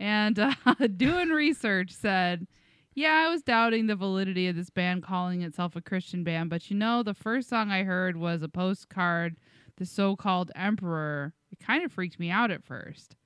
And 0.00 0.38
uh, 0.38 0.54
doing 0.96 1.28
research 1.28 1.92
said, 1.92 2.46
yeah, 2.94 3.24
I 3.26 3.30
was 3.30 3.42
doubting 3.42 3.86
the 3.86 3.96
validity 3.96 4.48
of 4.48 4.56
this 4.56 4.70
band 4.70 5.02
calling 5.02 5.42
itself 5.42 5.76
a 5.76 5.80
Christian 5.80 6.24
band, 6.24 6.50
but 6.50 6.70
you 6.70 6.76
know, 6.76 7.02
the 7.02 7.14
first 7.14 7.48
song 7.48 7.70
I 7.70 7.84
heard 7.84 8.16
was 8.16 8.42
a 8.42 8.48
postcard, 8.48 9.36
The 9.76 9.86
So 9.86 10.16
Called 10.16 10.50
Emperor. 10.54 11.34
It 11.50 11.60
kind 11.60 11.84
of 11.84 11.92
freaked 11.92 12.18
me 12.18 12.30
out 12.30 12.50
at 12.50 12.64
first. 12.64 13.16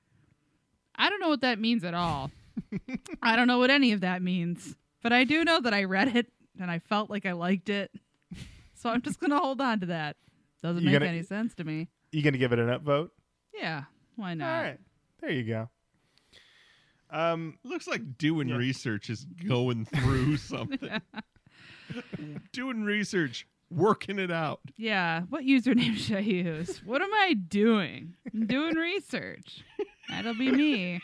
I 0.96 1.10
don't 1.10 1.20
know 1.20 1.28
what 1.28 1.40
that 1.42 1.58
means 1.58 1.84
at 1.84 1.94
all. 1.94 2.30
I 3.22 3.36
don't 3.36 3.48
know 3.48 3.58
what 3.58 3.70
any 3.70 3.92
of 3.92 4.00
that 4.00 4.22
means, 4.22 4.76
but 5.02 5.12
I 5.12 5.24
do 5.24 5.44
know 5.44 5.60
that 5.60 5.74
I 5.74 5.84
read 5.84 6.14
it 6.14 6.26
and 6.60 6.70
I 6.70 6.78
felt 6.78 7.10
like 7.10 7.26
I 7.26 7.32
liked 7.32 7.68
it. 7.68 7.90
So 8.74 8.90
I'm 8.90 9.02
just 9.02 9.18
going 9.18 9.30
to 9.30 9.38
hold 9.38 9.60
on 9.60 9.80
to 9.80 9.86
that. 9.86 10.16
Doesn't 10.66 10.82
You 10.82 10.90
make 10.90 10.98
gonna- 10.98 11.12
any 11.12 11.22
sense 11.22 11.54
to 11.54 11.64
me. 11.64 11.88
You 12.10 12.22
gonna 12.24 12.38
give 12.38 12.52
it 12.52 12.58
an 12.58 12.66
upvote? 12.68 13.10
Yeah, 13.54 13.84
why 14.16 14.34
not? 14.34 14.48
All 14.56 14.62
right, 14.64 14.80
there 15.20 15.30
you 15.30 15.44
go. 15.44 15.70
Um, 17.08 17.56
Looks 17.62 17.86
like 17.86 18.18
doing 18.18 18.48
Yeah. 18.48 18.56
research 18.56 19.08
is 19.08 19.24
going 19.24 19.84
through 19.84 20.36
something. 20.38 21.00
doing 22.52 22.82
research, 22.82 23.46
working 23.70 24.18
it 24.18 24.32
out. 24.32 24.58
Yeah, 24.76 25.20
what 25.28 25.44
username 25.44 25.96
should 25.96 26.16
I 26.16 26.20
use? 26.20 26.82
What 26.84 27.00
am 27.00 27.14
I 27.14 27.34
doing? 27.34 28.14
I'm 28.34 28.46
doing 28.48 28.74
research. 28.74 29.62
That'll 30.08 30.34
be 30.34 30.50
me. 30.50 31.00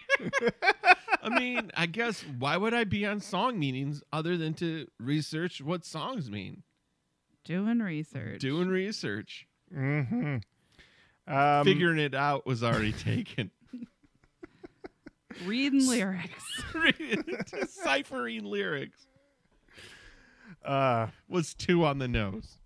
I 1.23 1.29
mean, 1.39 1.71
I 1.77 1.87
guess 1.87 2.23
why 2.37 2.57
would 2.57 2.75
I 2.75 2.83
be 2.83 3.07
on 3.07 3.21
songmeanings 3.21 4.03
other 4.13 4.37
than 4.37 4.55
to 4.55 4.89
research 4.99 5.61
what 5.61 5.85
songs 5.85 6.29
mean? 6.31 6.65
Doing 7.45 7.79
research. 7.79 8.41
Doing 8.41 8.69
research. 8.69 9.47
Hmm 9.73 10.37
um, 11.27 11.65
Figuring 11.65 11.99
it 11.99 12.15
out 12.15 12.45
was 12.47 12.63
already 12.65 12.93
taken. 12.93 13.51
Reading 15.47 15.87
lyrics. 15.89 16.63
Deciphering 17.51 18.45
lyrics 18.45 19.07
Uh, 20.65 21.07
was 21.29 21.55
two 21.55 21.85
on 21.85 21.99
the 21.99 22.09
nose. 22.09 22.59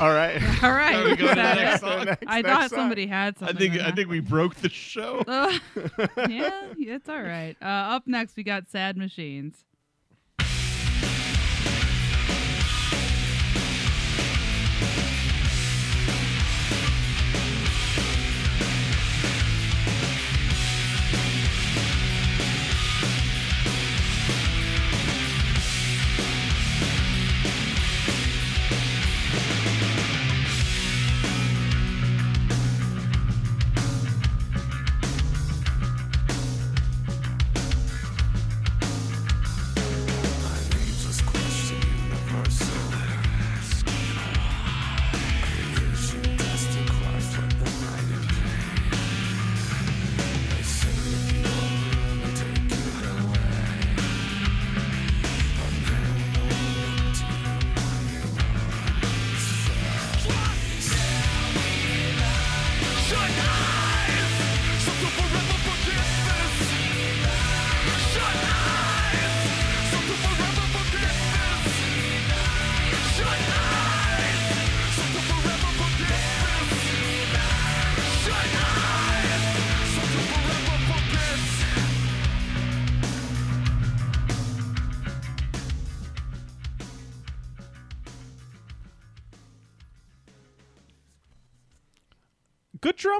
all 0.00 0.12
right. 0.12 0.40
All 0.62 0.70
right. 0.72 1.02
We 1.04 1.16
go 1.16 1.28
to 1.28 1.34
the 1.34 1.54
next 1.54 1.80
song? 1.80 2.04
Next- 2.04 2.24
I 2.28 2.40
next 2.42 2.48
thought 2.48 2.70
song. 2.70 2.78
somebody 2.78 3.06
had 3.06 3.34
I 3.40 3.46
something. 3.46 3.56
think 3.56 3.72
on 3.74 3.80
I 3.80 3.84
that. 3.90 3.96
think 3.96 4.08
we 4.08 4.20
broke 4.20 4.54
the 4.56 4.68
show. 4.68 5.18
Uh, 5.26 5.58
yeah, 6.28 6.66
it's 6.78 7.08
all 7.08 7.22
right. 7.22 7.56
Uh, 7.60 7.64
up 7.64 8.06
next, 8.06 8.36
we 8.36 8.42
got 8.42 8.68
Sad 8.68 8.96
Machines. 8.96 9.64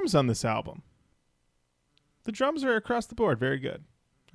Drums 0.09 0.19
on 0.19 0.27
this 0.27 0.45
album. 0.45 0.83
The 2.23 2.31
drums 2.31 2.63
are 2.63 2.75
across 2.75 3.05
the 3.05 3.15
board 3.15 3.39
very 3.39 3.59
good. 3.59 3.83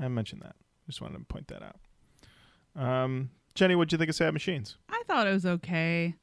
I 0.01 0.09
mentioned 0.09 0.43
that. 0.43 0.57
Just 0.87 1.01
wanted 1.01 1.19
to 1.19 1.25
point 1.25 1.49
that 1.49 1.63
out. 1.63 2.81
Um, 2.81 3.31
Jenny, 3.55 3.75
what'd 3.75 3.93
you 3.93 3.99
think 3.99 4.11
of 4.11 4.17
Sad 4.17 4.33
Machines? 4.33 4.77
I 4.89 5.03
thought 5.07 5.27
it 5.27 5.33
was 5.33 5.47
okay. 5.47 6.15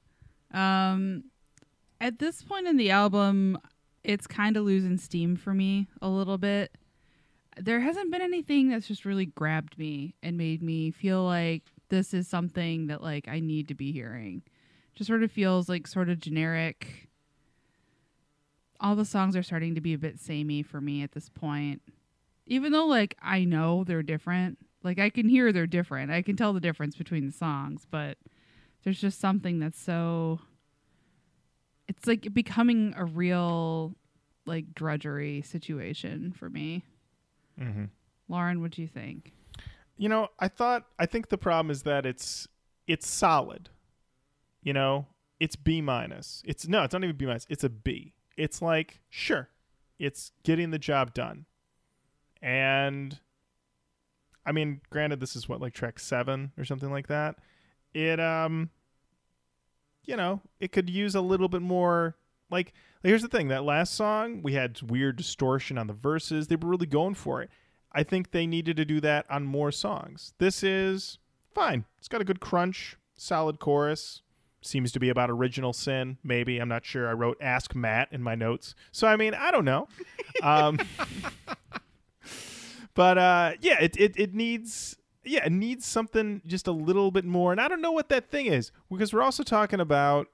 Um, 0.53 1.25
at 1.99 2.19
this 2.19 2.43
point 2.43 2.67
in 2.67 2.77
the 2.77 2.91
album, 2.91 3.57
it's 4.03 4.27
kind 4.27 4.57
of 4.57 4.65
losing 4.65 4.97
steam 4.97 5.35
for 5.35 5.53
me 5.53 5.87
a 6.01 6.09
little 6.09 6.37
bit. 6.37 6.75
There 7.57 7.79
hasn't 7.79 8.11
been 8.11 8.21
anything 8.21 8.69
that's 8.69 8.87
just 8.87 9.05
really 9.05 9.25
grabbed 9.25 9.77
me 9.77 10.15
and 10.23 10.37
made 10.37 10.61
me 10.61 10.91
feel 10.91 11.23
like 11.23 11.63
this 11.89 12.13
is 12.13 12.27
something 12.27 12.87
that 12.87 13.01
like 13.01 13.27
I 13.27 13.39
need 13.39 13.67
to 13.69 13.75
be 13.75 13.91
hearing. 13.91 14.43
Just 14.95 15.07
sort 15.07 15.23
of 15.23 15.31
feels 15.31 15.69
like 15.69 15.87
sort 15.87 16.09
of 16.09 16.19
generic. 16.19 17.09
All 18.81 18.95
the 18.95 19.05
songs 19.05 19.35
are 19.35 19.43
starting 19.43 19.75
to 19.75 19.81
be 19.81 19.93
a 19.93 19.97
bit 19.97 20.19
samey 20.19 20.63
for 20.63 20.81
me 20.81 21.03
at 21.03 21.13
this 21.13 21.29
point. 21.29 21.81
Even 22.47 22.71
though 22.71 22.87
like 22.87 23.15
I 23.21 23.45
know 23.45 23.83
they're 23.83 24.03
different. 24.03 24.57
Like 24.83 24.99
I 24.99 25.09
can 25.09 25.29
hear 25.29 25.51
they're 25.53 25.67
different. 25.67 26.11
I 26.11 26.23
can 26.23 26.35
tell 26.35 26.51
the 26.51 26.59
difference 26.59 26.95
between 26.95 27.27
the 27.27 27.31
songs, 27.31 27.85
but 27.89 28.17
there's 28.83 28.99
just 28.99 29.19
something 29.19 29.59
that's 29.59 29.79
so 29.79 30.39
it's 31.87 32.07
like 32.07 32.33
becoming 32.33 32.93
a 32.97 33.05
real 33.05 33.93
like 34.45 34.73
drudgery 34.73 35.41
situation 35.41 36.31
for 36.31 36.49
me. 36.49 36.83
Mm-hmm. 37.59 37.85
Lauren, 38.27 38.61
what 38.61 38.71
do 38.71 38.81
you 38.81 38.87
think? 38.87 39.33
You 39.97 40.09
know, 40.09 40.29
I 40.39 40.47
thought 40.47 40.85
I 40.97 41.05
think 41.05 41.29
the 41.29 41.37
problem 41.37 41.69
is 41.69 41.83
that 41.83 42.05
it's 42.05 42.47
it's 42.87 43.07
solid. 43.07 43.69
You 44.63 44.73
know, 44.73 45.07
it's 45.39 45.55
B 45.55 45.81
minus. 45.81 46.41
It's 46.45 46.67
no, 46.67 46.83
it's 46.83 46.93
not 46.93 47.03
even 47.03 47.15
B 47.15 47.25
minus. 47.25 47.45
It's 47.49 47.63
a 47.63 47.69
B. 47.69 48.13
It's 48.37 48.61
like 48.61 49.01
sure, 49.09 49.49
it's 49.99 50.31
getting 50.43 50.71
the 50.71 50.79
job 50.79 51.13
done. 51.13 51.45
And 52.41 53.19
I 54.45 54.51
mean, 54.51 54.81
granted, 54.89 55.19
this 55.19 55.35
is 55.35 55.47
what 55.47 55.61
like 55.61 55.73
track 55.73 55.99
seven 55.99 56.51
or 56.57 56.65
something 56.65 56.91
like 56.91 57.07
that. 57.07 57.37
It 57.93 58.19
um, 58.19 58.69
you 60.03 60.15
know, 60.15 60.41
it 60.59 60.71
could 60.71 60.89
use 60.89 61.15
a 61.15 61.21
little 61.21 61.47
bit 61.47 61.61
more. 61.61 62.15
Like, 62.49 62.73
here's 63.03 63.21
the 63.21 63.27
thing: 63.27 63.49
that 63.49 63.63
last 63.63 63.93
song, 63.93 64.41
we 64.41 64.53
had 64.53 64.81
weird 64.81 65.17
distortion 65.17 65.77
on 65.77 65.87
the 65.87 65.93
verses. 65.93 66.47
They 66.47 66.55
were 66.55 66.69
really 66.69 66.87
going 66.87 67.15
for 67.15 67.41
it. 67.41 67.49
I 67.93 68.03
think 68.03 68.31
they 68.31 68.47
needed 68.47 68.77
to 68.77 68.85
do 68.85 69.01
that 69.01 69.25
on 69.29 69.43
more 69.43 69.71
songs. 69.71 70.33
This 70.37 70.63
is 70.63 71.19
fine. 71.53 71.85
It's 71.97 72.07
got 72.07 72.21
a 72.21 72.25
good 72.25 72.39
crunch, 72.39 72.97
solid 73.15 73.59
chorus. 73.59 74.21
Seems 74.63 74.91
to 74.91 74.99
be 74.99 75.09
about 75.09 75.29
original 75.31 75.73
sin. 75.73 76.17
Maybe 76.23 76.59
I'm 76.59 76.69
not 76.69 76.85
sure. 76.85 77.09
I 77.09 77.13
wrote 77.13 77.37
"Ask 77.41 77.73
Matt" 77.73 78.09
in 78.11 78.21
my 78.21 78.35
notes, 78.35 78.75
so 78.91 79.07
I 79.07 79.15
mean, 79.15 79.33
I 79.33 79.49
don't 79.51 79.65
know. 79.65 79.87
Um, 80.43 80.77
but 82.93 83.17
uh, 83.17 83.51
yeah, 83.61 83.79
it, 83.81 83.97
it 83.97 84.13
it 84.17 84.33
needs 84.33 84.97
yeah 85.23 85.45
it 85.45 85.51
needs 85.51 85.85
something 85.85 86.41
just 86.45 86.67
a 86.67 86.71
little 86.71 87.11
bit 87.11 87.25
more. 87.25 87.51
And 87.51 87.61
I 87.61 87.67
don't 87.67 87.81
know 87.81 87.91
what 87.91 88.09
that 88.09 88.29
thing 88.29 88.45
is 88.47 88.71
because 88.89 89.13
we're 89.13 89.21
also 89.23 89.43
talking 89.43 89.79
about 89.79 90.27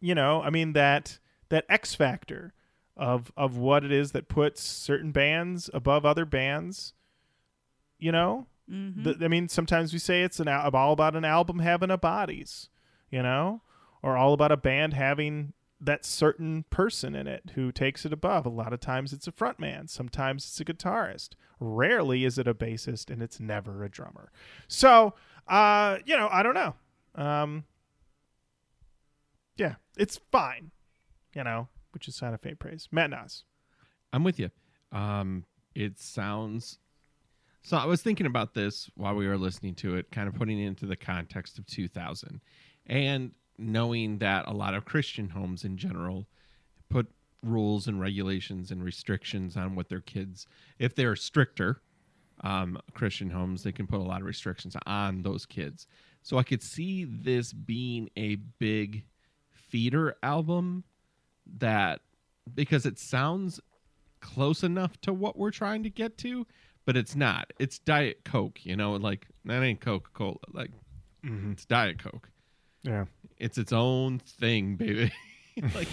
you 0.00 0.14
know 0.14 0.42
I 0.42 0.50
mean 0.50 0.72
that 0.74 1.18
that 1.48 1.64
X 1.68 1.94
factor 1.94 2.52
of 2.96 3.32
of 3.36 3.56
what 3.56 3.84
it 3.84 3.92
is 3.92 4.12
that 4.12 4.28
puts 4.28 4.62
certain 4.62 5.12
bands 5.12 5.70
above 5.72 6.04
other 6.04 6.24
bands. 6.24 6.92
You 7.98 8.12
know, 8.12 8.46
Mhm. 8.70 9.04
the, 9.18 9.24
I 9.24 9.28
mean, 9.28 9.48
sometimes 9.48 9.92
we 9.94 9.98
say 9.98 10.22
it's 10.22 10.38
an 10.38 10.48
al- 10.48 10.74
all 10.76 10.92
about 10.92 11.16
an 11.16 11.24
album 11.24 11.60
having 11.60 11.90
a 11.90 11.96
bodies, 11.96 12.68
you 13.10 13.22
know, 13.22 13.62
or 14.02 14.16
all 14.16 14.32
about 14.32 14.52
a 14.52 14.56
band 14.56 14.94
having 14.94 15.52
that 15.80 16.04
certain 16.04 16.64
person 16.70 17.14
in 17.14 17.26
it 17.26 17.50
who 17.54 17.70
takes 17.70 18.06
it 18.06 18.12
above. 18.12 18.46
A 18.46 18.50
lot 18.50 18.72
of 18.72 18.80
times 18.80 19.12
it's 19.12 19.26
a 19.26 19.32
frontman, 19.32 19.88
sometimes 19.90 20.44
it's 20.44 20.60
a 20.60 20.64
guitarist. 20.64 21.30
Rarely 21.60 22.24
is 22.24 22.38
it 22.38 22.48
a 22.48 22.54
bassist, 22.54 23.10
and 23.10 23.22
it's 23.22 23.40
never 23.40 23.84
a 23.84 23.88
drummer. 23.88 24.30
So, 24.68 25.14
uh, 25.48 25.98
you 26.04 26.16
know, 26.16 26.28
I 26.30 26.42
don't 26.42 26.54
know. 26.54 26.74
Um, 27.14 27.64
yeah, 29.56 29.76
it's 29.96 30.20
fine, 30.30 30.70
you 31.34 31.44
know, 31.44 31.68
which 31.92 32.08
is 32.08 32.14
sign 32.14 32.34
of 32.34 32.40
faint 32.40 32.58
praise. 32.58 32.88
Matt 32.90 33.10
Nas. 33.10 33.44
I'm 34.12 34.24
with 34.24 34.38
you. 34.38 34.50
Um, 34.92 35.44
it 35.74 35.98
sounds. 35.98 36.78
So 37.62 37.76
I 37.76 37.86
was 37.86 38.00
thinking 38.00 38.26
about 38.26 38.54
this 38.54 38.88
while 38.94 39.14
we 39.14 39.26
were 39.26 39.36
listening 39.36 39.74
to 39.76 39.96
it, 39.96 40.10
kind 40.12 40.28
of 40.28 40.34
putting 40.34 40.60
it 40.60 40.66
into 40.66 40.86
the 40.86 40.96
context 40.96 41.58
of 41.58 41.66
2000, 41.66 42.40
and 42.86 43.32
knowing 43.58 44.18
that 44.18 44.46
a 44.46 44.52
lot 44.52 44.74
of 44.74 44.84
Christian 44.84 45.30
homes 45.30 45.64
in 45.64 45.76
general 45.76 46.26
put 46.90 47.08
rules 47.42 47.86
and 47.86 48.00
regulations 48.00 48.70
and 48.70 48.82
restrictions 48.82 49.56
on 49.56 49.74
what 49.74 49.88
their 49.88 50.00
kids, 50.00 50.46
if 50.78 50.94
they're 50.94 51.16
stricter 51.16 51.80
um, 52.44 52.78
Christian 52.94 53.30
homes, 53.30 53.62
they 53.62 53.72
can 53.72 53.86
put 53.86 54.00
a 54.00 54.02
lot 54.04 54.20
of 54.20 54.26
restrictions 54.26 54.76
on 54.86 55.22
those 55.22 55.46
kids. 55.46 55.86
So 56.22 56.38
I 56.38 56.42
could 56.42 56.62
see 56.62 57.04
this 57.04 57.52
being 57.52 58.10
a 58.16 58.36
big 58.58 59.04
feeder 59.52 60.16
album 60.22 60.84
that 61.58 62.00
because 62.54 62.84
it 62.84 62.98
sounds 62.98 63.60
close 64.20 64.62
enough 64.62 65.00
to 65.02 65.12
what 65.12 65.38
we're 65.38 65.50
trying 65.50 65.82
to 65.84 65.90
get 65.90 66.18
to, 66.18 66.46
but 66.84 66.96
it's 66.96 67.14
not. 67.16 67.52
It's 67.58 67.78
Diet 67.78 68.24
Coke, 68.24 68.64
you 68.66 68.76
know, 68.76 68.92
like 68.94 69.26
that 69.44 69.62
ain't 69.62 69.80
Coca 69.80 70.10
Cola. 70.12 70.36
Like 70.52 70.70
Mm-hmm. 71.24 71.52
it's 71.52 71.64
Diet 71.64 71.98
Coke. 71.98 72.28
Yeah. 72.86 73.06
It's 73.38 73.58
its 73.58 73.72
own 73.72 74.18
thing, 74.18 74.76
baby. 74.76 75.12
like 75.74 75.88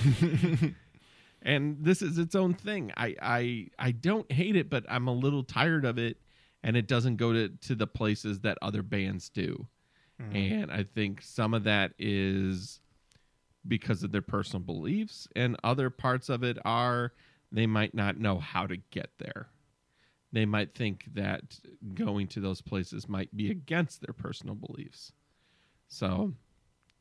and 1.42 1.78
this 1.84 2.02
is 2.02 2.18
its 2.18 2.36
own 2.36 2.54
thing. 2.54 2.92
I 2.96 3.16
I 3.22 3.68
I 3.80 3.92
don't 3.92 4.32
hate 4.32 4.56
it, 4.56 4.70
but 4.70 4.86
I'm 4.88 5.08
a 5.08 5.14
little 5.14 5.44
tired 5.44 5.86
of 5.86 5.98
it 5.98 6.18
and 6.64 6.78
it 6.78 6.88
doesn't 6.88 7.18
go 7.18 7.34
to 7.34 7.50
to 7.50 7.76
the 7.76 7.88
places 7.88 8.40
that 8.42 8.58
other 8.62 8.82
bands 8.82 9.30
do. 9.30 9.68
Mm-hmm. 10.22 10.36
And 10.36 10.72
I 10.72 10.84
think 10.84 11.22
some 11.22 11.54
of 11.54 11.64
that 11.66 11.94
is 11.98 12.80
because 13.68 14.04
of 14.04 14.12
their 14.12 14.22
personal 14.22 14.64
beliefs 14.64 15.28
and 15.36 15.58
other 15.64 15.90
parts 15.90 16.30
of 16.30 16.44
it 16.44 16.58
are 16.66 17.14
they 17.52 17.66
might 17.66 17.94
not 17.94 18.20
know 18.20 18.40
how 18.40 18.68
to 18.68 18.78
get 18.92 19.10
there. 19.20 19.48
They 20.32 20.46
might 20.46 20.74
think 20.74 21.06
that 21.14 21.60
going 21.94 22.28
to 22.30 22.40
those 22.40 22.62
places 22.62 23.08
might 23.08 23.36
be 23.36 23.52
against 23.52 24.02
their 24.02 24.14
personal 24.14 24.56
beliefs. 24.56 25.12
So 25.88 26.34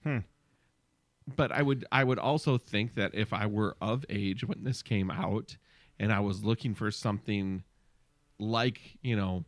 Hmm. 0.02 0.18
but 1.36 1.52
I 1.52 1.62
would 1.62 1.84
I 1.92 2.02
would 2.04 2.18
also 2.18 2.58
think 2.58 2.94
that 2.96 3.14
if 3.14 3.32
I 3.32 3.46
were 3.46 3.76
of 3.80 4.04
age 4.08 4.44
when 4.44 4.64
this 4.64 4.82
came 4.82 5.10
out 5.10 5.56
and 5.98 6.12
I 6.12 6.20
was 6.20 6.42
looking 6.44 6.74
for 6.74 6.90
something 6.90 7.62
like, 8.38 8.80
you 9.02 9.14
know, 9.16 9.44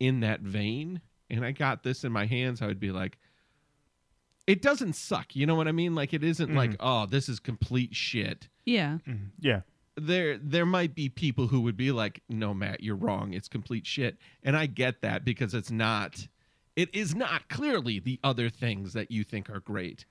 in 0.00 0.20
that 0.20 0.40
vein 0.40 1.00
and 1.30 1.44
I 1.44 1.52
got 1.52 1.82
this 1.84 2.02
in 2.04 2.10
my 2.12 2.26
hands, 2.26 2.60
I 2.62 2.66
would 2.66 2.80
be 2.80 2.90
like 2.92 3.18
it 4.46 4.62
doesn't 4.62 4.94
suck. 4.94 5.34
You 5.34 5.44
know 5.46 5.54
what 5.56 5.66
I 5.68 5.72
mean? 5.72 5.94
Like 5.94 6.14
it 6.14 6.22
isn't 6.22 6.54
like, 6.54 6.76
oh, 6.80 7.06
this 7.06 7.28
is 7.28 7.40
complete 7.40 7.94
shit. 7.96 8.48
Yeah. 8.64 8.98
Mhm. 9.06 9.30
Yeah. 9.40 9.60
There 9.96 10.38
there 10.38 10.66
might 10.66 10.94
be 10.94 11.08
people 11.08 11.46
who 11.48 11.62
would 11.62 11.76
be 11.76 11.90
like, 11.90 12.22
"No, 12.28 12.52
Matt, 12.52 12.82
you're 12.82 12.96
wrong. 12.96 13.32
It's 13.32 13.48
complete 13.48 13.86
shit." 13.86 14.18
And 14.42 14.54
I 14.56 14.66
get 14.66 15.00
that 15.00 15.24
because 15.24 15.54
it's 15.54 15.70
not 15.70 16.28
it 16.76 16.94
is 16.94 17.14
not 17.14 17.48
clearly 17.48 17.98
the 17.98 18.20
other 18.22 18.48
things 18.50 18.92
that 18.92 19.10
you 19.10 19.24
think 19.24 19.50
are 19.50 19.60
great. 19.60 20.04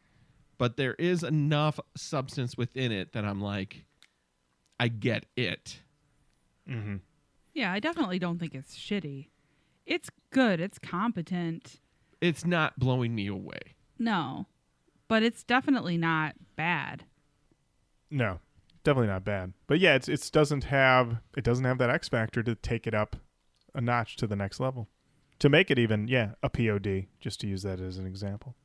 But 0.57 0.77
there 0.77 0.95
is 0.95 1.23
enough 1.23 1.79
substance 1.95 2.57
within 2.57 2.91
it 2.91 3.13
that 3.13 3.23
I'm 3.25 3.39
like 3.39 3.85
I 4.79 4.87
get 4.89 5.25
it. 5.37 5.79
Mm-hmm. 6.69 6.97
Yeah, 7.53 7.71
I 7.71 7.79
definitely 7.79 8.19
don't 8.19 8.39
think 8.39 8.53
it's 8.53 8.75
shitty. 8.75 9.29
It's 9.85 10.09
good. 10.31 10.59
It's 10.59 10.79
competent. 10.79 11.79
It's 12.19 12.45
not 12.45 12.79
blowing 12.79 13.15
me 13.15 13.27
away. 13.27 13.75
No. 13.99 14.47
But 15.07 15.23
it's 15.23 15.43
definitely 15.43 15.97
not 15.97 16.35
bad. 16.55 17.03
No, 18.09 18.39
definitely 18.83 19.07
not 19.07 19.23
bad. 19.23 19.53
But 19.67 19.79
yeah, 19.79 19.95
it's 19.95 20.09
it 20.09 20.29
doesn't 20.31 20.65
have 20.65 21.17
it 21.37 21.43
doesn't 21.43 21.65
have 21.65 21.77
that 21.77 21.89
X 21.89 22.09
factor 22.09 22.41
to 22.43 22.55
take 22.55 22.87
it 22.87 22.93
up 22.93 23.15
a 23.73 23.81
notch 23.81 24.15
to 24.17 24.27
the 24.27 24.35
next 24.35 24.59
level. 24.59 24.87
To 25.39 25.49
make 25.49 25.69
it 25.69 25.77
even, 25.77 26.07
yeah, 26.07 26.31
a 26.41 26.49
POD, 26.49 27.07
just 27.19 27.41
to 27.41 27.47
use 27.47 27.63
that 27.63 27.79
as 27.79 27.97
an 27.97 28.05
example. 28.05 28.55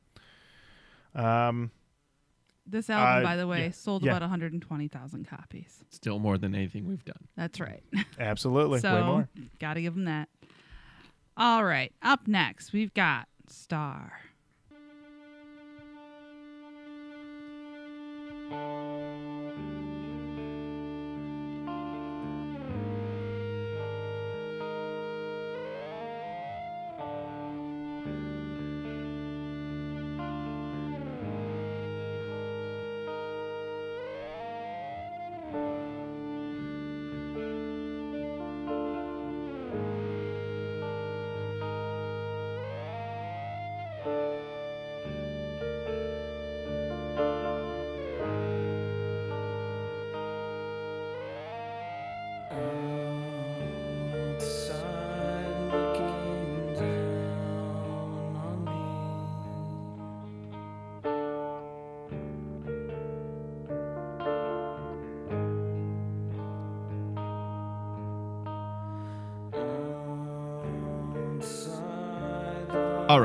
Um 1.13 1.71
This 2.65 2.89
album, 2.89 3.25
Uh, 3.25 3.29
by 3.29 3.35
the 3.35 3.47
way, 3.47 3.65
yeah, 3.65 3.71
sold 3.71 4.03
yeah. 4.03 4.11
about 4.11 4.21
120,000 4.21 5.27
copies. 5.27 5.83
Still 5.89 6.19
more 6.19 6.37
than 6.37 6.55
anything 6.55 6.87
we've 6.87 7.03
done. 7.03 7.27
That's 7.35 7.59
right. 7.59 7.83
absolutely 8.19 8.75
way 8.75 8.79
so, 8.79 9.03
more. 9.03 9.29
got 9.59 9.73
to 9.73 9.81
give 9.81 9.95
them 9.95 10.05
that. 10.05 10.29
All 11.35 11.65
right. 11.65 11.91
Up 12.01 12.27
next, 12.27 12.71
we've 12.71 12.93
got 12.93 13.27
Star. 13.49 14.13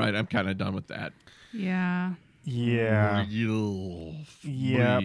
Right, 0.07 0.15
I'm 0.19 0.27
kind 0.27 0.49
of 0.49 0.57
done 0.59 0.75
with 0.75 0.89
that. 0.89 1.13
Yeah. 1.53 2.15
Yeah. 2.45 3.25
Yep. 3.29 4.15
Yep. 4.43 5.03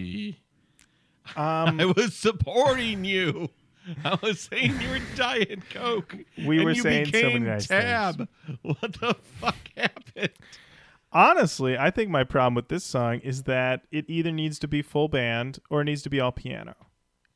Um 1.36 1.80
I 1.80 1.84
was 1.96 2.14
supporting 2.14 3.04
you. 3.04 3.50
I 4.04 4.16
was 4.22 4.40
saying 4.40 4.80
you 4.80 4.88
were 4.90 5.00
Diet 5.16 5.68
Coke. 5.70 6.16
We 6.38 6.56
and 6.58 6.64
were 6.64 6.70
you 6.72 6.82
saying 6.82 7.06
so 7.06 7.10
many 7.12 7.26
became 7.28 7.44
nice 7.44 7.66
Tab. 7.66 8.28
What 8.62 8.80
the 9.00 9.16
fuck 9.40 9.56
happened? 9.76 10.30
honestly, 11.12 11.76
I 11.76 11.90
think 11.90 12.10
my 12.10 12.24
problem 12.24 12.54
with 12.54 12.68
this 12.68 12.84
song 12.84 13.18
is 13.20 13.42
that 13.44 13.82
it 13.90 14.04
either 14.08 14.30
needs 14.32 14.58
to 14.60 14.68
be 14.68 14.82
full 14.82 15.08
band 15.08 15.58
or 15.68 15.80
it 15.82 15.84
needs 15.84 16.02
to 16.02 16.10
be 16.10 16.20
all 16.20 16.32
piano. 16.32 16.74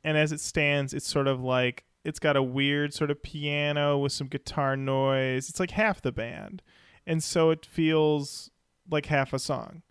And 0.03 0.17
as 0.17 0.31
it 0.31 0.39
stands, 0.39 0.93
it's 0.93 1.07
sort 1.07 1.27
of 1.27 1.41
like 1.41 1.83
It's 2.05 2.19
got 2.19 2.37
a 2.37 2.43
weird 2.43 2.93
sort 2.93 3.11
of 3.11 3.21
piano 3.21 3.97
with 3.97 4.13
some 4.13 4.27
guitar 4.27 4.77
noise. 4.77 5.49
It's 5.49 5.59
like 5.59 5.71
half 5.71 6.01
the 6.01 6.11
band. 6.13 6.61
And 7.07 7.23
so 7.23 7.49
it 7.49 7.65
feels 7.65 8.51
like 8.89 9.07
half 9.07 9.33
a 9.33 9.39
song. 9.39 9.81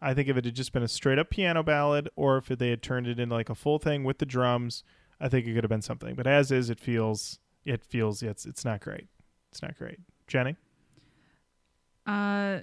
I 0.00 0.14
think 0.14 0.28
if 0.28 0.36
it 0.36 0.44
had 0.44 0.54
just 0.56 0.72
been 0.72 0.82
a 0.82 0.88
straight 0.88 1.18
up 1.18 1.30
piano 1.30 1.62
ballad 1.62 2.08
or 2.16 2.38
if 2.38 2.46
they 2.46 2.70
had 2.70 2.82
turned 2.82 3.06
it 3.06 3.20
into 3.20 3.34
like 3.34 3.48
a 3.50 3.54
full 3.54 3.78
thing 3.78 4.02
with 4.02 4.18
the 4.18 4.26
drums, 4.26 4.82
I 5.20 5.28
think 5.28 5.46
it 5.46 5.54
could 5.54 5.62
have 5.62 5.68
been 5.70 5.82
something. 5.82 6.16
But 6.16 6.26
as 6.26 6.50
is, 6.50 6.70
it 6.70 6.80
feels 6.80 7.38
it 7.64 7.84
feels 7.84 8.22
it's 8.22 8.44
it's 8.46 8.64
not 8.64 8.80
great. 8.80 9.06
It's 9.52 9.62
not 9.62 9.76
great. 9.78 10.00
Jenny? 10.26 10.56
Uh, 12.06 12.60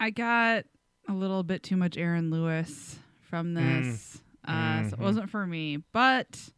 I 0.00 0.10
got 0.10 0.64
a 1.08 1.12
little 1.12 1.42
bit 1.42 1.62
too 1.62 1.76
much 1.76 1.96
Aaron 1.98 2.30
Lewis 2.30 2.96
from 3.22 3.54
this. 3.54 4.18
Uh, 4.46 4.82
so 4.88 4.94
it 4.94 4.98
Mhm. 4.98 5.02
wasn't 5.02 5.30
for 5.30 5.46
me. 5.46 5.78
But 5.92 6.50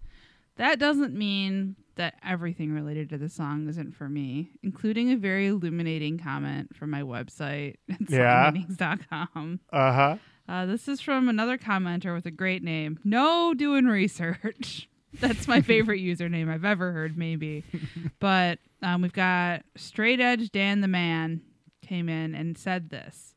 that 0.61 0.79
doesn't 0.79 1.15
mean 1.15 1.77
that 1.97 2.15
everything 2.27 2.73
related 2.73 3.09
to 3.11 3.19
the 3.19 3.29
song 3.29 3.69
isn't 3.69 3.95
for 3.95 4.09
me, 4.09 4.51
including 4.63 5.11
a 5.11 5.17
very 5.17 5.49
illuminating 5.49 6.19
comment 6.19 6.75
from 6.77 6.91
my 6.91 7.03
website 7.03 7.75
at 7.91 8.09
Yeah. 8.09 8.51
songmeanings.com. 8.51 9.61
Uh 9.73 9.93
huh. 9.93 10.17
Uh, 10.49 10.67
this 10.67 10.89
is 10.89 11.01
from 11.01 11.29
another 11.29 11.57
commenter 11.59 12.15
with 12.15 12.27
a 12.27 12.31
great 12.31 12.63
name. 12.63 12.99
No 13.05 13.55
doing 13.55 13.85
research. 13.87 14.89
That's 15.21 15.47
my 15.49 15.61
favorite 15.61 16.01
username 16.01 16.49
I've 16.51 16.65
ever 16.65 16.93
heard, 16.93 17.17
maybe. 17.17 17.65
but 18.21 18.59
um, 18.83 19.03
we've 19.03 19.13
got 19.13 19.63
Straight 19.77 20.21
Edge 20.21 20.51
Dan 20.51 20.81
the 20.81 20.89
Man 20.89 21.41
came 21.83 22.09
in 22.09 22.35
and 22.35 22.57
said 22.57 22.91
this. 22.91 23.35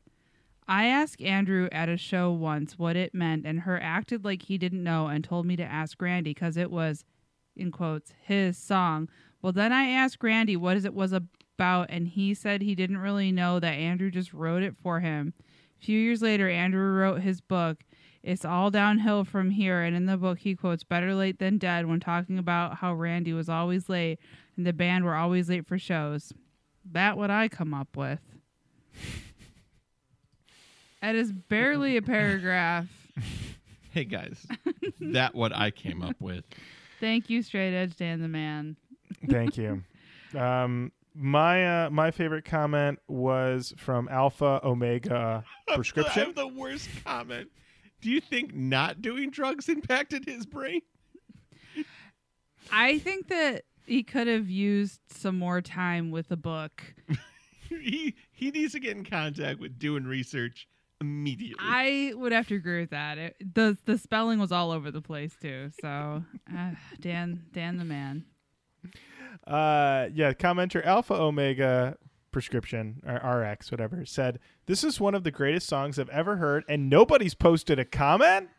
I 0.67 0.85
asked 0.85 1.21
Andrew 1.21 1.67
at 1.71 1.89
a 1.89 1.97
show 1.97 2.31
once 2.31 2.79
what 2.79 2.95
it 2.95 3.13
meant, 3.13 3.45
and 3.45 3.61
her 3.61 3.79
acted 3.81 4.23
like 4.23 4.43
he 4.43 4.57
didn't 4.57 4.83
know 4.83 5.07
and 5.07 5.23
told 5.23 5.45
me 5.45 5.55
to 5.57 5.63
ask 5.63 6.01
Randy 6.01 6.31
because 6.33 6.55
it 6.57 6.71
was, 6.71 7.03
in 7.55 7.71
quotes, 7.71 8.13
his 8.21 8.57
song. 8.57 9.09
Well, 9.41 9.53
then 9.53 9.71
I 9.71 9.89
asked 9.89 10.23
Randy 10.23 10.55
what 10.55 10.77
it 10.77 10.93
was 10.93 11.13
about, 11.13 11.89
and 11.89 12.07
he 12.07 12.33
said 12.33 12.61
he 12.61 12.75
didn't 12.75 12.97
really 12.97 13.31
know 13.31 13.59
that 13.59 13.73
Andrew 13.73 14.09
just 14.09 14.33
wrote 14.33 14.63
it 14.63 14.75
for 14.81 14.99
him. 14.99 15.33
A 15.81 15.85
few 15.85 15.99
years 15.99 16.21
later, 16.21 16.49
Andrew 16.49 16.93
wrote 16.93 17.21
his 17.21 17.41
book, 17.41 17.83
It's 18.23 18.45
All 18.45 18.71
Downhill 18.71 19.25
from 19.25 19.51
Here, 19.51 19.81
and 19.81 19.95
in 19.95 20.05
the 20.05 20.17
book, 20.17 20.39
he 20.39 20.55
quotes 20.55 20.83
Better 20.83 21.13
Late 21.13 21.39
Than 21.39 21.57
Dead 21.57 21.87
when 21.87 21.99
talking 21.99 22.37
about 22.37 22.77
how 22.77 22.93
Randy 22.93 23.33
was 23.33 23.49
always 23.49 23.89
late 23.89 24.19
and 24.55 24.65
the 24.65 24.73
band 24.73 25.03
were 25.05 25.15
always 25.15 25.49
late 25.49 25.67
for 25.67 25.77
shows. 25.77 26.31
That 26.91 27.17
what 27.17 27.31
I 27.31 27.47
come 27.47 27.73
up 27.73 27.95
with. 27.95 28.19
That 31.01 31.15
is 31.15 31.31
barely 31.31 31.97
a 31.97 32.01
paragraph. 32.01 32.87
Hey 33.91 34.05
guys, 34.05 34.47
that 34.99 35.35
what 35.35 35.55
I 35.55 35.69
came 35.69 36.01
up 36.01 36.15
with. 36.19 36.45
Thank 37.03 37.29
you, 37.29 37.43
Straight 37.43 37.75
Edge 37.75 37.97
Dan 37.97 38.21
the 38.21 38.29
Man. 38.29 38.77
Thank 39.29 39.57
you. 39.57 39.83
Um, 40.35 40.91
my 41.13 41.85
uh, 41.85 41.89
my 41.91 42.09
favorite 42.09 42.43
comment 42.43 42.97
was 43.07 43.71
from 43.77 44.09
Alpha 44.09 44.59
Omega 44.63 45.43
I 45.69 45.75
Prescription. 45.75 46.25
have 46.25 46.33
the 46.33 46.47
worst 46.47 46.89
comment. 47.05 47.49
Do 48.01 48.09
you 48.09 48.19
think 48.19 48.55
not 48.55 49.03
doing 49.03 49.29
drugs 49.29 49.69
impacted 49.69 50.25
his 50.25 50.47
brain? 50.47 50.81
I 52.71 52.97
think 52.97 53.27
that 53.27 53.65
he 53.85 54.01
could 54.01 54.25
have 54.25 54.49
used 54.49 55.01
some 55.07 55.37
more 55.37 55.61
time 55.61 56.09
with 56.09 56.29
the 56.29 56.37
book. 56.37 56.81
he 57.69 58.15
he 58.31 58.49
needs 58.49 58.73
to 58.73 58.79
get 58.79 58.97
in 58.97 59.05
contact 59.05 59.59
with 59.59 59.77
doing 59.77 60.05
research 60.05 60.67
immediately. 61.01 61.55
I 61.59 62.13
would 62.15 62.31
have 62.31 62.47
to 62.47 62.55
agree 62.55 62.81
with 62.81 62.91
that. 62.91 63.17
It, 63.17 63.35
the 63.53 63.77
the 63.85 63.97
spelling 63.97 64.39
was 64.39 64.51
all 64.51 64.71
over 64.71 64.91
the 64.91 65.01
place 65.01 65.35
too. 65.41 65.71
So, 65.81 66.23
uh, 66.55 66.71
Dan 66.99 67.43
Dan 67.51 67.77
the 67.77 67.85
man. 67.85 68.25
Uh, 69.47 70.07
yeah, 70.13 70.33
commenter 70.33 70.85
Alpha 70.85 71.13
Omega 71.13 71.97
Prescription 72.31 73.01
or 73.05 73.15
RX, 73.41 73.71
whatever, 73.71 74.05
said 74.05 74.39
this 74.65 74.83
is 74.83 74.99
one 74.99 75.15
of 75.15 75.23
the 75.23 75.31
greatest 75.31 75.67
songs 75.67 75.99
I've 75.99 76.09
ever 76.09 76.37
heard, 76.37 76.63
and 76.67 76.89
nobody's 76.89 77.33
posted 77.35 77.79
a 77.79 77.85
comment. 77.85 78.49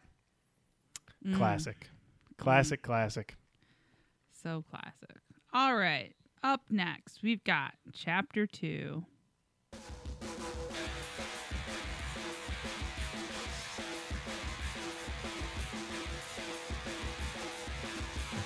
Mm, 1.27 1.37
Classic, 1.37 1.89
classic, 2.39 2.83
classic. 2.83 3.37
So 4.43 4.65
classic. 4.71 5.17
All 5.53 5.77
right. 5.77 6.13
Up 6.43 6.61
next, 6.69 7.23
we've 7.23 7.43
got 7.45 7.73
chapter 7.95 8.47
two. 8.47 9.07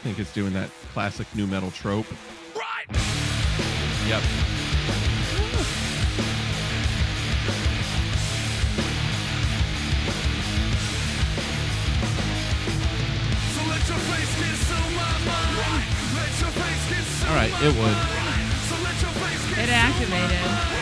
Think 0.03 0.21
it's 0.21 0.33
doing 0.33 0.53
that 0.53 0.71
classic 0.93 1.27
nu 1.35 1.47
metal 1.47 1.73
trope. 1.73 2.07
Right! 2.55 2.87
Yep. 4.07 4.23
So 13.53 13.61
let 13.69 13.89
your 13.89 13.99
face 13.99 14.35
consume 14.39 14.95
my 14.95 15.19
mind. 15.27 15.87
Let 16.15 16.33
your 16.41 16.53
face 16.55 16.85
consume 16.89 17.29
All 17.29 17.35
right, 17.35 17.53
it 17.63 17.75
would. 17.77 17.99
So 18.69 18.77
let 18.85 18.97
your 19.03 19.13
face 19.19 19.59
It 19.59 19.69
activated. 19.69 20.79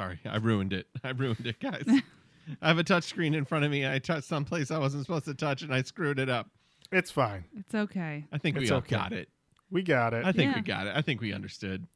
Sorry. 0.00 0.20
I 0.24 0.36
ruined 0.38 0.72
it. 0.72 0.86
I 1.04 1.10
ruined 1.10 1.46
it, 1.46 1.60
guys. 1.60 1.84
I 2.62 2.68
have 2.68 2.78
a 2.78 2.84
touch 2.84 3.04
screen 3.04 3.34
in 3.34 3.44
front 3.44 3.64
of 3.64 3.70
me. 3.70 3.86
I 3.86 3.98
touched 3.98 4.26
someplace 4.26 4.70
I 4.70 4.78
wasn't 4.78 5.04
supposed 5.04 5.26
to 5.26 5.34
touch 5.34 5.62
and 5.62 5.72
I 5.74 5.82
screwed 5.82 6.18
it 6.18 6.28
up. 6.28 6.48
It's 6.90 7.10
fine. 7.10 7.44
It's 7.56 7.74
okay. 7.74 8.24
I 8.32 8.38
think 8.38 8.56
It's 8.56 8.64
we 8.64 8.70
all 8.70 8.78
okay. 8.78 8.96
got 8.96 9.12
it. 9.12 9.28
We 9.70 9.82
got 9.82 10.14
it. 10.14 10.24
I 10.24 10.32
think 10.32 10.50
Yeah. 10.52 10.56
we 10.58 10.62
got 10.62 10.86
it. 10.88 10.92
I 10.96 11.02
think 11.02 11.20
we 11.20 11.32
understood. 11.32 11.86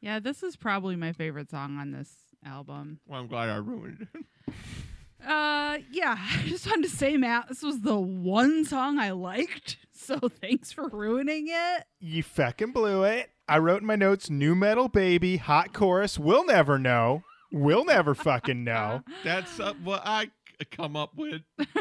Yeah, 0.00 0.18
this 0.18 0.42
is 0.42 0.56
probably 0.56 0.96
my 0.96 1.12
favorite 1.12 1.50
song 1.50 1.78
on 1.78 1.92
this 1.92 2.10
album. 2.44 2.98
Well, 3.06 3.20
I'm 3.20 3.28
glad 3.28 3.48
I 3.50 3.56
ruined 3.56 4.08
it. 4.14 4.24
Uh, 5.26 5.78
yeah. 5.90 6.18
I 6.18 6.42
just 6.48 6.66
wanted 6.66 6.82
to 6.90 6.94
say, 6.94 7.16
Matt, 7.16 7.48
this 7.48 7.62
was 7.62 7.80
the 7.80 7.96
one 7.98 8.66
song 8.66 8.98
I 8.98 9.12
liked. 9.12 9.78
So 9.94 10.18
thanks 10.28 10.70
for 10.70 10.86
ruining 10.88 11.46
it. 11.48 11.84
you 11.98 12.22
feckin' 12.22 12.74
blew 12.74 13.04
it. 13.04 13.30
I 13.48 13.58
wrote 13.58 13.80
in 13.82 13.86
my 13.86 13.96
notes, 13.96 14.30
"Nu 14.30 14.54
metal 14.54 14.88
baby, 14.88 15.36
hot 15.36 15.72
chorus. 15.72 16.18
We'll 16.18 16.46
never 16.46 16.78
know. 16.78 17.22
We'll 17.52 17.84
never 17.84 18.14
fucking 18.14 18.64
know." 18.64 19.02
That's 19.24 19.60
uh, 19.60 19.74
what 19.82 20.02
I 20.04 20.30
come 20.70 20.96
up 20.96 21.14
with. 21.16 21.42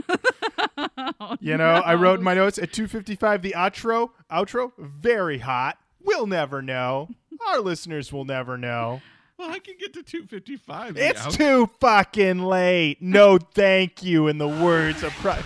Oh, 1.20 1.38
You 1.40 1.58
know, 1.58 1.66
I 1.70 1.96
wrote 1.96 2.20
in 2.20 2.24
my 2.26 2.34
notes 2.34 2.58
at 2.58 2.72
2:55 2.72 3.42
the 3.42 3.54
outro, 3.56 4.10
outro 4.32 4.72
very 4.80 5.38
hot. 5.40 5.78
We'll 6.02 6.28
never 6.28 6.62
know. 6.62 7.10
Our 7.48 7.60
listeners 7.62 8.12
will 8.12 8.26
never 8.26 8.58
know. 8.58 9.02
Well, 9.38 9.50
I 9.52 9.60
can 9.60 9.76
get 9.80 9.94
to 9.94 10.04
255. 10.04 10.98
It's 10.98 11.24
Yeah. 11.26 11.30
too 11.32 11.70
fucking 11.80 12.40
late. 12.40 13.02
No, 13.02 13.38
thank 13.38 14.04
you. 14.04 14.28
In 14.28 14.38
the 14.38 14.48
words 14.48 15.04
of 15.04 15.12
pri- 15.14 15.44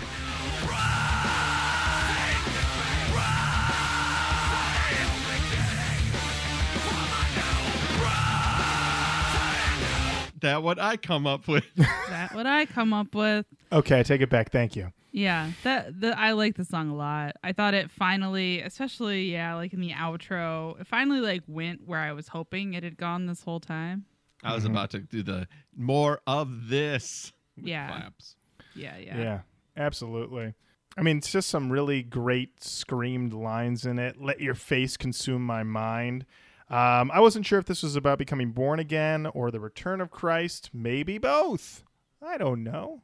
that 10.40 10.62
what 10.62 10.78
I 10.78 10.96
come 10.96 11.26
up 11.26 11.48
with. 11.48 11.64
that 11.76 12.34
what 12.34 12.46
I 12.46 12.66
come 12.66 12.92
up 12.92 13.14
with. 13.14 13.46
Okay, 13.72 14.00
I 14.00 14.02
take 14.02 14.20
it 14.20 14.30
back. 14.30 14.50
Thank 14.50 14.76
you. 14.76 14.92
Yeah, 15.10 15.50
that 15.64 16.00
the 16.00 16.18
I 16.18 16.32
like 16.32 16.56
the 16.56 16.64
song 16.64 16.90
a 16.90 16.94
lot. 16.94 17.36
I 17.42 17.52
thought 17.52 17.74
it 17.74 17.90
finally, 17.90 18.60
especially 18.60 19.32
yeah, 19.32 19.54
like 19.54 19.72
in 19.72 19.80
the 19.80 19.92
outro, 19.92 20.78
it 20.80 20.86
finally 20.86 21.20
like 21.20 21.42
went 21.46 21.86
where 21.86 22.00
I 22.00 22.12
was 22.12 22.28
hoping 22.28 22.74
it 22.74 22.84
had 22.84 22.96
gone 22.96 23.26
this 23.26 23.42
whole 23.42 23.60
time. 23.60 24.04
I 24.42 24.54
was 24.54 24.64
mm-hmm. 24.64 24.72
about 24.72 24.90
to 24.90 25.00
do 25.00 25.22
the 25.22 25.48
more 25.76 26.20
of 26.26 26.68
this. 26.68 27.32
with 27.56 27.66
Yeah. 27.66 27.88
Claps. 27.88 28.36
Yeah, 28.74 28.96
yeah. 28.98 29.18
Yeah, 29.18 29.40
absolutely. 29.76 30.54
I 30.96 31.02
mean, 31.02 31.18
it's 31.18 31.30
just 31.30 31.48
some 31.48 31.70
really 31.70 32.02
great 32.02 32.62
screamed 32.62 33.32
lines 33.32 33.84
in 33.84 33.98
it. 33.98 34.20
Let 34.20 34.40
your 34.40 34.54
face 34.54 34.96
consume 34.96 35.44
my 35.44 35.62
mind. 35.62 36.26
Um, 36.70 37.10
I 37.12 37.20
wasn't 37.20 37.46
sure 37.46 37.58
if 37.58 37.64
this 37.64 37.82
was 37.82 37.96
about 37.96 38.18
becoming 38.18 38.52
born 38.52 38.78
again 38.78 39.26
or 39.26 39.50
the 39.50 39.60
return 39.60 40.00
of 40.00 40.10
Christ. 40.10 40.70
Maybe 40.72 41.16
both. 41.18 41.82
I 42.22 42.36
don't 42.36 42.62
know. 42.62 43.02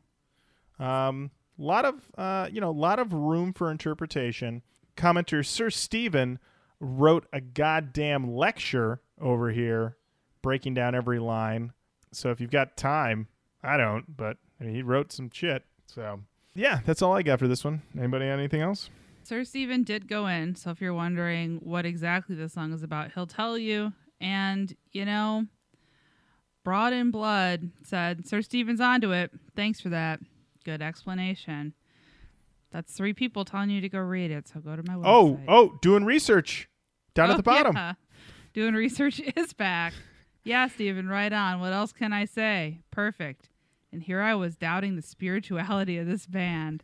Um, 0.79 1.31
lot 1.57 1.85
of 1.85 2.11
uh, 2.19 2.49
you 2.53 2.61
know, 2.61 2.71
a 2.71 2.73
lot 2.73 2.99
of 2.99 3.13
room 3.13 3.53
for 3.53 3.71
interpretation. 3.71 4.63
Commenter 4.97 5.45
Sir 5.45 5.71
Stephen 5.71 6.39
wrote 6.81 7.27
a 7.33 7.41
goddamn 7.41 8.35
lecture 8.35 9.01
over 9.21 9.51
here 9.51 9.97
breaking 10.43 10.75
down 10.75 10.95
every 10.95 11.19
line. 11.19 11.73
So 12.13 12.31
if 12.31 12.41
you've 12.41 12.51
got 12.51 12.77
time, 12.77 13.29
I 13.63 13.77
don't, 13.77 14.17
but 14.17 14.37
I 14.61 14.65
mean, 14.65 14.75
he 14.75 14.83
wrote 14.83 15.11
some 15.13 15.31
shit. 15.33 15.65
So 15.87 16.21
yeah, 16.55 16.81
that's 16.85 17.03
all 17.03 17.15
I 17.15 17.23
got 17.23 17.39
for 17.39 17.49
this 17.49 17.65
one. 17.65 17.83
Anybody 17.97 18.27
anything 18.27 18.61
else? 18.61 18.91
Sir 19.25 19.45
Stephen 19.45 19.83
did 19.85 20.07
go 20.09 20.27
in, 20.27 20.55
so 20.55 20.71
if 20.71 20.81
you're 20.81 20.95
wondering 20.95 21.57
what 21.63 21.87
exactly 21.87 22.37
the 22.37 22.49
song 22.49 22.73
is 22.73 22.83
about, 22.83 23.13
he'll 23.13 23.27
tell 23.27 23.57
you. 23.57 23.93
And, 24.21 24.75
you 24.93 25.05
know, 25.05 25.47
Broad 26.65 26.93
in 26.93 27.11
Blood 27.11 27.71
said, 27.83 28.27
Sir 28.27 28.43
Stephen's 28.43 28.81
onto 28.81 29.13
it. 29.13 29.31
Thanks 29.57 29.81
for 29.81 29.91
that. 29.91 30.21
Good 30.65 30.83
explanation. 30.83 31.75
That's 32.71 32.93
three 32.93 33.13
people 33.13 33.45
telling 33.45 33.71
you 33.71 33.81
to 33.81 33.89
go 33.89 33.99
read 34.01 34.31
it, 34.31 34.49
so 34.49 34.61
go 34.61 34.75
to 34.77 34.83
my 34.83 34.95
oh, 34.95 35.37
website. 35.37 35.45
Oh, 35.49 35.55
oh, 35.73 35.79
doing 35.81 36.05
research 36.05 36.69
down 37.15 37.31
at 37.31 37.35
Oh, 37.35 37.37
the 37.37 37.43
bottom. 37.43 37.77
yeah. 37.77 37.95
Doing 38.55 38.75
research 38.75 39.21
is 39.37 39.53
back. 39.53 39.95
Yeah, 40.45 40.69
Stephen, 40.69 41.09
right 41.09 41.33
on. 41.33 41.59
What 41.59 41.73
else 41.73 41.93
can 41.93 42.13
I 42.13 42.25
say? 42.25 42.79
Perfect. 42.93 43.49
And 43.93 44.01
here 44.01 44.21
I 44.21 44.35
was 44.37 44.55
doubting 44.57 44.95
the 44.95 45.03
spirituality 45.03 45.99
of 45.99 46.07
this 46.07 46.27
band. 46.27 46.83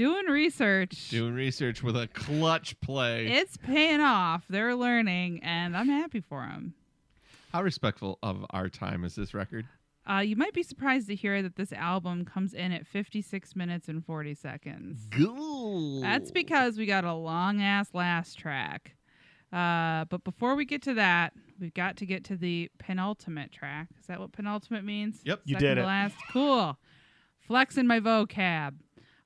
Doing 0.00 0.28
research. 0.28 1.10
Doing 1.10 1.34
research 1.34 1.82
with 1.82 1.94
a 1.94 2.06
clutch 2.06 2.80
play. 2.80 3.26
It's 3.26 3.58
paying 3.58 4.00
off. 4.00 4.46
They're 4.48 4.74
learning, 4.74 5.40
and 5.42 5.76
I'm 5.76 5.90
happy 5.90 6.22
for 6.22 6.40
them. 6.40 6.72
How 7.52 7.62
respectful 7.62 8.18
of 8.22 8.46
our 8.48 8.70
time 8.70 9.04
is 9.04 9.14
this 9.14 9.34
record? 9.34 9.66
Uh, 10.10 10.20
you 10.20 10.36
might 10.36 10.54
be 10.54 10.62
surprised 10.62 11.08
to 11.08 11.14
hear 11.14 11.42
that 11.42 11.56
this 11.56 11.70
album 11.74 12.24
comes 12.24 12.54
in 12.54 12.72
at 12.72 12.86
56 12.86 13.54
minutes 13.54 13.90
and 13.90 14.02
40 14.02 14.32
seconds. 14.36 15.06
Cool. 15.10 16.00
That's 16.00 16.30
because 16.30 16.78
we 16.78 16.86
got 16.86 17.04
a 17.04 17.12
long 17.12 17.60
ass 17.60 17.90
last 17.92 18.38
track. 18.38 18.96
Uh, 19.52 20.06
but 20.06 20.24
before 20.24 20.54
we 20.54 20.64
get 20.64 20.80
to 20.84 20.94
that, 20.94 21.34
we've 21.60 21.74
got 21.74 21.98
to 21.98 22.06
get 22.06 22.24
to 22.24 22.36
the 22.36 22.70
penultimate 22.78 23.52
track. 23.52 23.88
Is 24.00 24.06
that 24.06 24.18
what 24.18 24.32
penultimate 24.32 24.82
means? 24.82 25.20
Yep. 25.24 25.42
You 25.44 25.56
did 25.56 25.74
to 25.74 25.82
it. 25.82 25.84
Last. 25.84 26.16
Cool. 26.32 26.78
Flexing 27.50 27.86
my 27.86 28.00
vocab. 28.00 28.76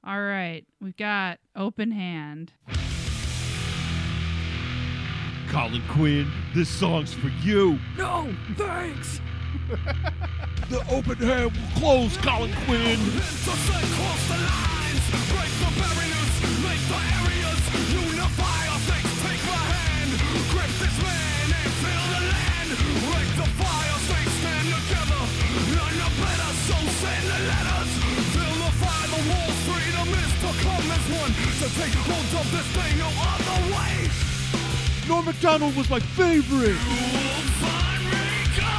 All 0.07 0.21
right, 0.21 0.65
we've 0.83 0.97
got 0.97 1.39
open 1.57 1.91
hand. 1.91 2.53
Colin 5.49 5.83
Quinn, 5.89 6.31
this 6.55 6.69
song's 6.69 7.15
for 7.15 7.29
you. 7.43 7.79
No, 7.97 8.33
thanks. 8.57 9.21
The 10.71 10.81
open 10.91 11.17
hand 11.17 11.53
will 11.53 11.79
close, 11.79 12.17
Colin 12.17 12.51
Quinn. 12.65 12.99
Intersect 12.99 13.85
cross 13.93 14.29
the 14.29 14.39
lines, 14.41 15.05
break 15.29 15.53
the 15.61 15.71
barriers, 15.79 16.35
make 16.65 16.81
the 16.89 17.01
areas, 17.21 17.61
unify 17.93 18.69
our 18.73 18.81
things, 18.89 19.13
take 19.23 19.45
my 19.45 19.61
hand, 19.61 20.51
grip 20.51 20.71
this 20.81 21.03
man 21.03 21.34
take 31.77 31.95
hold 32.07 32.41
of 32.41 32.47
this 32.53 32.67
thing 32.77 32.99
no 32.99 33.11
other 33.11 33.61
way. 33.75 34.11
Norm 35.09 35.25
Macdonald 35.25 35.77
was 35.77 35.91
my 35.91 36.01
favorite. 36.01 36.79
Me 36.89 37.35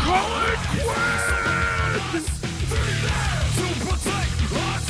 Colin 0.06 0.58
Quinn! 0.80 2.24
To 3.56 3.66
protect 3.84 4.40
us 4.72 4.86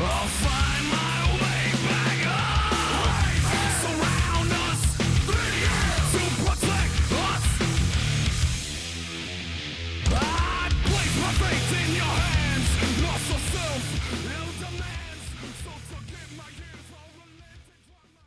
I'll 0.00 0.28
find 0.28 0.84
my 0.92 1.07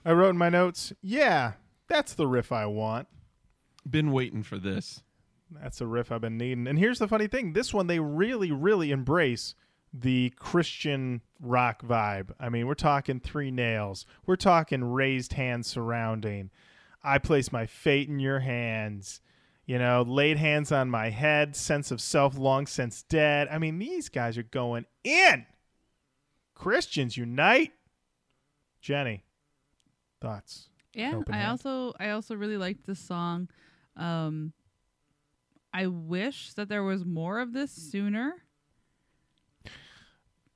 I 0.04 0.12
wrote 0.14 0.30
in 0.30 0.38
my 0.38 0.50
notes, 0.50 0.94
yeah, 1.02 1.54
that's 1.88 2.14
the 2.14 2.28
riff 2.28 2.52
I 2.52 2.66
want. 2.66 3.08
Been 3.90 4.12
waiting 4.12 4.44
for 4.44 4.58
this. 4.58 5.04
That's 5.52 5.82
a 5.82 5.88
riff 5.88 6.12
I've 6.12 6.22
been 6.22 6.38
needing. 6.38 6.68
And 6.68 6.80
here's 6.80 7.00
the 7.00 7.08
funny 7.08 7.28
thing 7.28 7.54
this 7.54 7.74
one, 7.74 7.88
they 7.88 8.00
really, 8.00 8.52
really 8.52 8.92
embrace 8.92 9.56
the 9.94 10.32
Christian 10.38 11.22
rock 11.40 11.84
vibe. 11.84 12.32
I 12.40 12.50
mean, 12.50 12.68
we're 12.68 12.74
talking 12.76 13.20
three 13.20 13.52
nails, 13.52 14.06
we're 14.26 14.36
talking 14.38 14.84
raised 14.84 15.34
hands 15.34 15.68
surrounding. 15.68 16.50
I 17.04 17.18
place 17.18 17.52
my 17.52 17.66
fate 17.66 18.10
in 18.10 18.20
your 18.20 18.40
hands. 18.40 19.22
You 19.66 19.80
know, 19.80 20.02
laid 20.02 20.38
hands 20.38 20.72
on 20.72 20.90
my 20.90 21.10
head, 21.12 21.56
sense 21.56 21.92
of 21.92 22.02
self 22.02 22.38
long 22.38 22.68
since 22.68 23.04
dead. 23.04 23.48
I 23.50 23.58
mean, 23.58 23.80
these 23.80 24.10
guys 24.10 24.38
are 24.38 24.44
going 24.44 24.86
in. 25.04 25.46
Christians 26.56 27.16
unite. 27.16 27.72
Jenny, 28.82 29.24
thoughts? 30.22 30.70
Yeah, 30.94 31.22
I 31.30 31.38
hand. 31.38 31.50
also 31.52 31.94
I 32.00 32.10
also 32.12 32.36
really 32.36 32.58
liked 32.58 32.86
this 32.86 33.00
song. 33.00 33.50
Um 33.98 34.54
I 35.74 35.88
wish 35.88 36.54
that 36.54 36.68
there 36.70 36.84
was 36.84 37.06
more 37.06 37.40
of 37.40 37.54
this 37.54 37.72
sooner. 37.72 38.36
I 39.66 39.70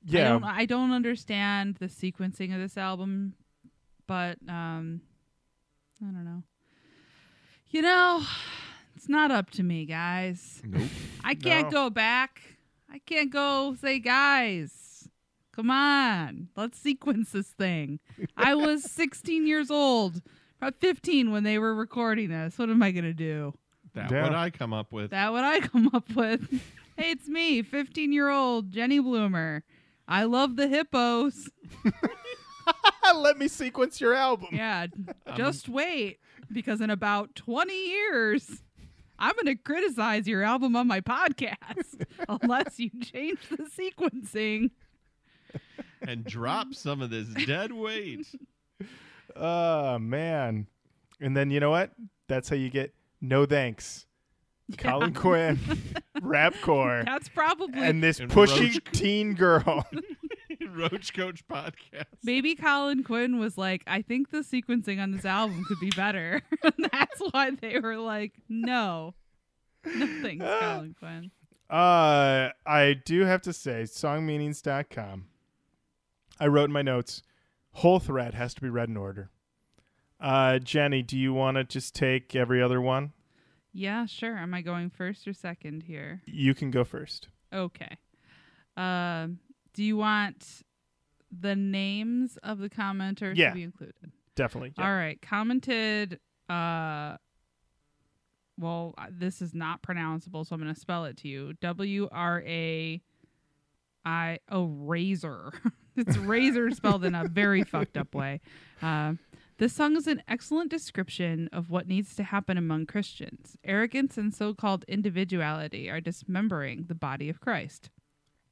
Yeah, 0.04 0.28
don't 0.30 0.44
I 0.44 0.66
don't 0.66 0.92
understand 0.92 1.76
the 1.76 1.86
sequencing 1.86 2.54
of 2.54 2.60
this 2.60 2.76
album, 2.76 3.34
but 4.06 4.38
um 4.48 5.00
I 6.00 6.04
don't 6.06 6.24
know. 6.24 6.42
You 7.70 7.82
know, 7.82 8.22
it's 8.94 9.08
not 9.08 9.30
up 9.30 9.50
to 9.52 9.62
me, 9.62 9.84
guys. 9.86 10.62
Nope. 10.64 10.88
I 11.24 11.34
can't 11.34 11.66
No. 11.66 11.70
go 11.84 11.90
back. 11.90 12.40
I 12.88 12.98
can't 13.00 13.30
go 13.30 13.74
say, 13.80 13.98
guys, 13.98 14.70
come 15.56 15.70
on, 15.70 16.48
let's 16.54 16.78
sequence 16.78 17.32
this 17.32 17.48
thing. 17.48 17.98
I 18.36 18.54
was 18.54 18.84
16 18.90 19.46
years 19.46 19.70
old, 19.70 20.20
about 20.60 20.76
15 20.80 21.30
when 21.32 21.42
they 21.44 21.58
were 21.58 21.74
recording 21.74 22.28
this. 22.28 22.58
What 22.58 22.68
am 22.68 22.82
I 22.82 22.90
gonna 22.92 23.14
do? 23.14 23.54
That 23.94 24.10
Yeah. 24.10 24.24
what 24.24 24.34
I 24.34 24.50
come 24.50 24.72
up 24.74 24.92
with. 24.92 25.10
That 25.10 25.32
what 25.32 25.44
I 25.44 25.60
come 25.60 25.90
up 25.94 26.14
with? 26.14 26.50
hey, 26.98 27.10
it's 27.10 27.26
me, 27.28 27.62
15 27.62 28.12
year 28.12 28.28
old 28.28 28.70
Jenny 28.70 28.98
Bloomer. 28.98 29.64
I 30.06 30.24
love 30.24 30.56
the 30.56 30.68
hippos. 30.68 31.48
let 33.14 33.38
me 33.38 33.48
sequence 33.48 34.00
your 34.00 34.14
album. 34.14 34.48
Yeah, 34.52 34.86
just 35.36 35.68
wait, 35.68 36.18
because 36.52 36.80
in 36.80 36.90
about 36.90 37.34
20 37.34 37.72
years. 37.88 38.62
I'm 39.18 39.32
going 39.32 39.46
to 39.46 39.54
criticize 39.56 40.28
your 40.28 40.42
album 40.42 40.76
on 40.76 40.86
my 40.86 41.00
podcast 41.00 42.04
unless 42.28 42.78
you 42.78 42.90
change 43.02 43.38
the 43.48 43.64
sequencing. 43.64 44.72
and 46.06 46.24
drop 46.24 46.74
some 46.74 47.00
of 47.02 47.10
this 47.10 47.28
dead 47.46 47.72
weight. 47.72 48.26
Oh 49.34 49.98
man. 49.98 50.66
And 51.20 51.36
then 51.36 51.50
you 51.50 51.60
know 51.60 51.70
what? 51.70 51.92
That's 52.28 52.48
how 52.48 52.56
you 52.56 52.70
get 52.70 52.94
no 53.20 53.46
thanks. 53.46 54.06
Colin 54.78 55.14
Quinn, 55.14 55.56
Rapcore, 56.18 57.04
That's 57.04 57.28
probably 57.28 57.80
and 57.80 58.02
this 58.02 58.18
And 58.18 58.28
pushy 58.30 58.74
Roach. 58.74 58.84
teen 58.92 59.34
girl. 59.34 59.86
Roach 60.70 61.14
Coach 61.14 61.46
podcast. 61.46 62.06
maybe 62.24 62.56
Colin 62.56 63.04
Quinn 63.04 63.38
was 63.38 63.56
like, 63.56 63.84
I 63.86 64.02
think 64.02 64.30
the 64.30 64.38
sequencing 64.38 65.00
on 65.00 65.12
this 65.12 65.24
album 65.24 65.64
could 65.68 65.78
be 65.80 65.90
better. 65.90 66.42
That's 66.62 67.20
why 67.30 67.52
they 67.52 67.78
were 67.78 67.96
like, 67.96 68.32
no. 68.48 69.14
No 69.84 70.06
thanks, 70.20 70.44
Colin 70.44 70.96
Quinn. 70.98 71.30
uh 71.70 72.50
I 72.66 72.96
do 73.04 73.20
have 73.20 73.42
to 73.42 73.52
say, 73.52 73.82
songmeanings.com. 73.84 75.26
I 76.38 76.46
wrote 76.48 76.64
in 76.64 76.72
my 76.72 76.82
notes, 76.82 77.22
whole 77.72 77.98
thread 77.98 78.34
has 78.34 78.54
to 78.54 78.60
be 78.60 78.68
read 78.68 78.88
in 78.88 78.96
order. 78.96 79.30
Uh 80.20 80.58
Jenny, 80.58 81.02
do 81.02 81.18
you 81.18 81.32
want 81.34 81.56
to 81.56 81.64
just 81.64 81.94
take 81.94 82.34
every 82.34 82.62
other 82.62 82.80
one? 82.80 83.12
Yeah, 83.72 84.06
sure. 84.06 84.36
Am 84.38 84.54
I 84.54 84.62
going 84.62 84.88
first 84.88 85.28
or 85.28 85.34
second 85.34 85.82
here? 85.82 86.22
You 86.24 86.54
can 86.54 86.70
go 86.70 86.82
first. 86.84 87.28
Okay. 87.52 87.98
Um, 88.76 89.38
do 89.74 89.82
you 89.84 89.98
want 89.98 90.62
the 91.30 91.54
names 91.54 92.38
of 92.42 92.58
the 92.58 92.70
commenters 92.70 93.36
Yeah. 93.36 93.50
to 93.50 93.54
be 93.54 93.62
included? 93.62 94.12
Definitely. 94.34 94.72
yeah. 94.78 94.84
All 94.86 94.94
right. 94.94 95.20
Commented. 95.20 96.20
Uh, 96.48 97.16
well, 98.58 98.94
uh, 98.96 99.06
this 99.10 99.42
is 99.42 99.54
not 99.54 99.82
pronounceable, 99.82 100.46
so 100.46 100.54
I'm 100.54 100.62
going 100.62 100.72
to 100.72 100.80
spell 100.80 101.04
it 101.04 101.18
to 101.18 101.28
you. 101.28 101.52
W 101.60 102.08
R 102.10 102.42
A 102.46 103.02
I. 104.06 104.38
Oh, 104.48 104.64
razor. 104.66 105.52
it's 105.96 106.16
razor 106.16 106.70
spelled 106.70 107.04
in 107.04 107.14
a 107.14 107.24
very 107.26 107.62
fucked 107.64 107.96
up 107.98 108.14
way. 108.14 108.40
Uh, 108.80 109.14
this 109.58 109.72
song 109.74 109.96
is 109.96 110.06
an 110.06 110.22
excellent 110.28 110.70
description 110.70 111.48
of 111.52 111.70
what 111.70 111.88
needs 111.88 112.14
to 112.16 112.22
happen 112.22 112.56
among 112.56 112.86
Christians. 112.86 113.56
Arrogance 113.64 114.16
and 114.16 114.34
so 114.34 114.54
called 114.54 114.84
individuality 114.86 115.90
are 115.90 116.00
dismembering 116.00 116.84
the 116.88 116.94
body 116.94 117.28
of 117.28 117.40
Christ. 117.40 117.90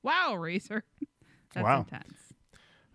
Wow, 0.02 0.35
Razor. 0.35 0.85
That's 1.55 1.64
Wow. 1.64 1.81
intense. 1.81 2.18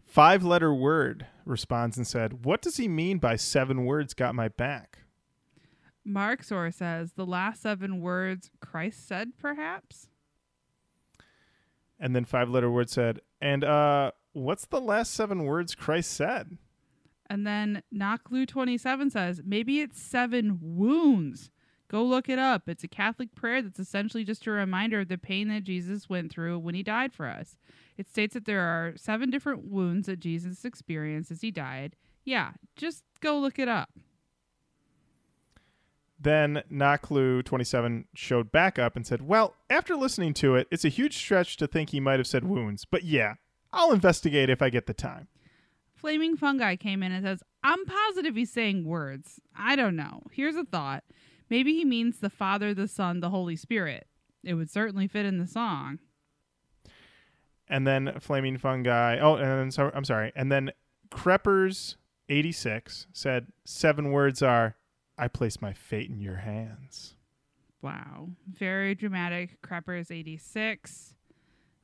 Five 0.06 0.44
letter 0.44 0.74
word 0.74 1.28
responds 1.46 1.98
and 1.98 2.06
said, 2.06 2.44
What 2.44 2.62
does 2.62 2.78
he 2.78 2.88
mean 2.88 3.20
by 3.20 3.36
seven 3.36 3.86
words 3.86 4.14
got 4.14 4.36
my 4.36 4.48
back? 4.48 5.00
Marksor 6.08 6.74
says 6.74 7.14
the 7.14 7.26
last 7.26 7.62
seven 7.62 8.02
words 8.02 8.50
Christ 8.60 9.08
said, 9.08 9.34
perhaps. 9.40 10.08
And 12.00 12.16
then 12.16 12.26
five 12.26 12.50
letter 12.50 12.72
word 12.72 12.90
said, 12.90 13.20
and 13.42 13.64
uh, 13.64 14.12
what's 14.34 14.66
the 14.66 14.82
last 14.82 15.14
seven 15.14 15.44
words 15.44 15.76
Christ 15.76 16.12
said? 16.12 16.58
And 17.30 17.46
then 17.46 17.84
Naklu27 17.94 19.12
says, 19.12 19.42
maybe 19.46 19.82
it's 19.82 20.02
seven 20.02 20.60
wounds. 20.62 21.52
Go 21.90 22.04
look 22.04 22.30
it 22.30 22.40
up. 22.40 22.70
It's 22.70 22.84
a 22.84 22.88
Catholic 22.88 23.34
prayer 23.36 23.62
that's 23.62 23.80
essentially 23.80 24.24
just 24.24 24.46
a 24.46 24.52
reminder 24.52 25.02
of 25.02 25.08
the 25.08 25.18
pain 25.18 25.48
that 25.50 25.64
Jesus 25.64 26.08
went 26.08 26.32
through 26.32 26.60
when 26.60 26.76
he 26.76 26.84
died 26.84 27.14
for 27.14 27.28
us. 27.28 27.58
It 27.98 28.08
states 28.08 28.36
that 28.36 28.46
there 28.46 28.62
are 28.62 28.94
seven 28.96 29.30
different 29.30 29.66
wounds 29.66 30.08
that 30.08 30.20
Jesus 30.20 30.64
experienced 30.66 31.32
as 31.32 31.42
he 31.42 31.52
died. 31.52 31.96
Yeah, 32.24 32.52
just 32.76 33.04
go 33.22 33.40
look 33.40 33.58
it 33.58 33.68
up. 33.68 33.90
Then 36.20 36.64
Naklu27 36.72 38.06
showed 38.14 38.52
back 38.52 38.78
up 38.78 38.96
and 38.96 39.08
said, 39.08 39.22
Well, 39.22 39.56
after 39.70 39.96
listening 39.96 40.34
to 40.36 40.56
it, 40.56 40.68
it's 40.70 40.84
a 40.84 40.90
huge 40.90 41.16
stretch 41.16 41.56
to 41.58 41.68
think 41.68 41.90
he 41.90 42.00
might 42.00 42.20
have 42.20 42.28
said 42.28 42.44
wounds, 42.44 42.86
but 42.86 43.04
yeah, 43.04 43.36
I'll 43.72 43.94
investigate 43.94 44.50
if 44.50 44.62
I 44.62 44.70
get 44.70 44.86
the 44.86 44.94
time. 44.94 45.28
Flaming 45.96 46.36
Fungi 46.36 46.76
came 46.76 47.04
in 47.04 47.12
and 47.12 47.26
says, 47.26 47.44
I'm 47.64 47.86
positive 47.86 48.36
he's 48.36 48.52
saying 48.52 48.86
words. 48.86 49.40
I 49.56 49.76
don't 49.76 49.96
know. 49.96 50.24
Here's 50.32 50.56
a 50.56 50.64
thought. 50.64 51.04
Maybe 51.50 51.74
he 51.74 51.84
means 51.84 52.20
the 52.20 52.30
Father, 52.30 52.74
the 52.74 52.88
Son, 52.88 53.20
the 53.20 53.30
Holy 53.30 53.56
Spirit. 53.56 54.08
It 54.44 54.54
would 54.54 54.70
certainly 54.70 55.08
fit 55.08 55.26
in 55.26 55.40
the 55.40 55.48
song. 55.48 56.00
And 57.68 57.86
then 57.86 58.18
Flaming 58.20 58.58
Fungi, 58.58 59.20
oh, 59.20 59.36
and 59.36 59.46
then, 59.46 59.72
so, 59.72 59.92
I'm 59.94 60.06
sorry. 60.06 60.32
And 60.36 60.52
then 60.52 60.72
Creppers86 61.12 63.08
said, 63.12 63.48
Seven 63.66 64.12
words 64.12 64.42
are, 64.42 64.76
I 65.20 65.28
place 65.28 65.62
my 65.62 65.74
fate 65.74 66.10
in 66.10 66.22
your 66.22 66.38
hands. 66.38 67.16
Wow. 67.82 68.30
Very 68.48 68.96
dramatic. 68.96 69.62
Creppers 69.62 70.12
86. 70.12 71.14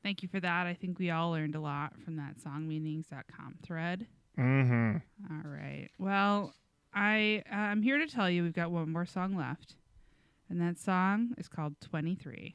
Thank 0.02 0.22
you 0.22 0.28
for 0.28 0.40
that. 0.40 0.66
I 0.66 0.72
think 0.72 0.98
we 0.98 1.10
all 1.10 1.32
learned 1.32 1.54
a 1.54 1.60
lot 1.60 1.92
from 2.02 2.16
that 2.16 2.38
songmeanings.com 2.38 3.56
thread. 3.62 4.06
Mm 4.38 4.68
hmm. 4.68 5.34
All 5.34 5.50
right. 5.50 5.88
Well, 5.98 6.54
I 6.94 7.42
uh, 7.50 7.56
I'm 7.56 7.82
here 7.82 7.98
to 7.98 8.06
tell 8.06 8.30
you 8.30 8.42
we've 8.42 8.52
got 8.52 8.70
one 8.70 8.90
more 8.90 9.06
song 9.06 9.36
left. 9.36 9.74
And 10.48 10.60
that 10.60 10.78
song 10.78 11.34
is 11.36 11.48
called 11.48 11.74
23. 11.80 12.54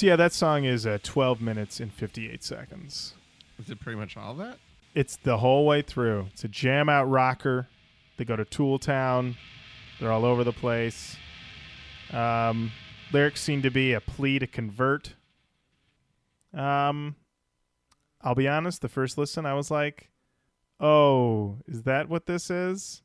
So 0.00 0.06
yeah, 0.06 0.16
that 0.16 0.32
song 0.32 0.64
is 0.64 0.86
uh, 0.86 0.96
12 1.02 1.42
minutes 1.42 1.78
and 1.78 1.92
58 1.92 2.42
seconds. 2.42 3.12
Is 3.58 3.68
it 3.68 3.80
pretty 3.80 3.98
much 3.98 4.16
all 4.16 4.32
that? 4.36 4.56
It's 4.94 5.16
the 5.16 5.36
whole 5.36 5.66
way 5.66 5.82
through. 5.82 6.28
It's 6.32 6.42
a 6.42 6.48
jam 6.48 6.88
out 6.88 7.04
rocker. 7.04 7.68
They 8.16 8.24
go 8.24 8.34
to 8.34 8.46
Tool 8.46 8.78
Town. 8.78 9.36
They're 10.00 10.10
all 10.10 10.24
over 10.24 10.42
the 10.42 10.54
place. 10.54 11.18
Um, 12.14 12.72
lyrics 13.12 13.42
seem 13.42 13.60
to 13.60 13.70
be 13.70 13.92
a 13.92 14.00
plea 14.00 14.38
to 14.38 14.46
convert. 14.46 15.16
Um, 16.54 17.16
I'll 18.22 18.34
be 18.34 18.48
honest. 18.48 18.80
The 18.80 18.88
first 18.88 19.18
listen, 19.18 19.44
I 19.44 19.52
was 19.52 19.70
like, 19.70 20.08
"Oh, 20.80 21.58
is 21.66 21.82
that 21.82 22.08
what 22.08 22.24
this 22.24 22.48
is?" 22.48 23.02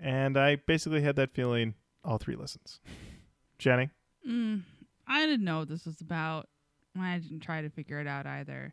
And 0.00 0.38
I 0.38 0.56
basically 0.56 1.02
had 1.02 1.16
that 1.16 1.34
feeling 1.34 1.74
all 2.02 2.16
three 2.16 2.34
listens. 2.34 2.80
Jenny, 3.58 3.90
Mm, 4.28 4.62
I 5.06 5.26
didn't 5.26 5.44
know 5.44 5.60
what 5.60 5.68
this 5.68 5.86
was 5.86 6.00
about. 6.00 6.48
I 6.98 7.18
didn't 7.18 7.40
try 7.40 7.62
to 7.62 7.70
figure 7.70 8.00
it 8.00 8.06
out 8.06 8.26
either. 8.26 8.72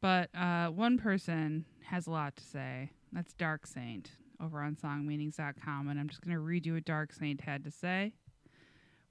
But 0.00 0.34
uh, 0.34 0.68
one 0.68 0.98
person 0.98 1.64
has 1.84 2.06
a 2.06 2.10
lot 2.10 2.36
to 2.36 2.44
say. 2.44 2.90
That's 3.12 3.34
Dark 3.34 3.66
Saint 3.66 4.10
over 4.42 4.60
on 4.60 4.76
songmeanings.com. 4.76 5.88
And 5.88 5.98
I'm 5.98 6.08
just 6.08 6.22
going 6.22 6.34
to 6.34 6.40
read 6.40 6.66
you 6.66 6.74
what 6.74 6.84
Dark 6.84 7.12
Saint 7.12 7.42
had 7.42 7.64
to 7.64 7.70
say. 7.70 8.12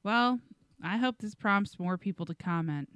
Well, 0.04 0.40
I 0.84 0.98
hope 0.98 1.20
this 1.20 1.36
prompts 1.36 1.80
more 1.80 1.98
people 1.98 2.26
to 2.26 2.36
comment. 2.36 2.90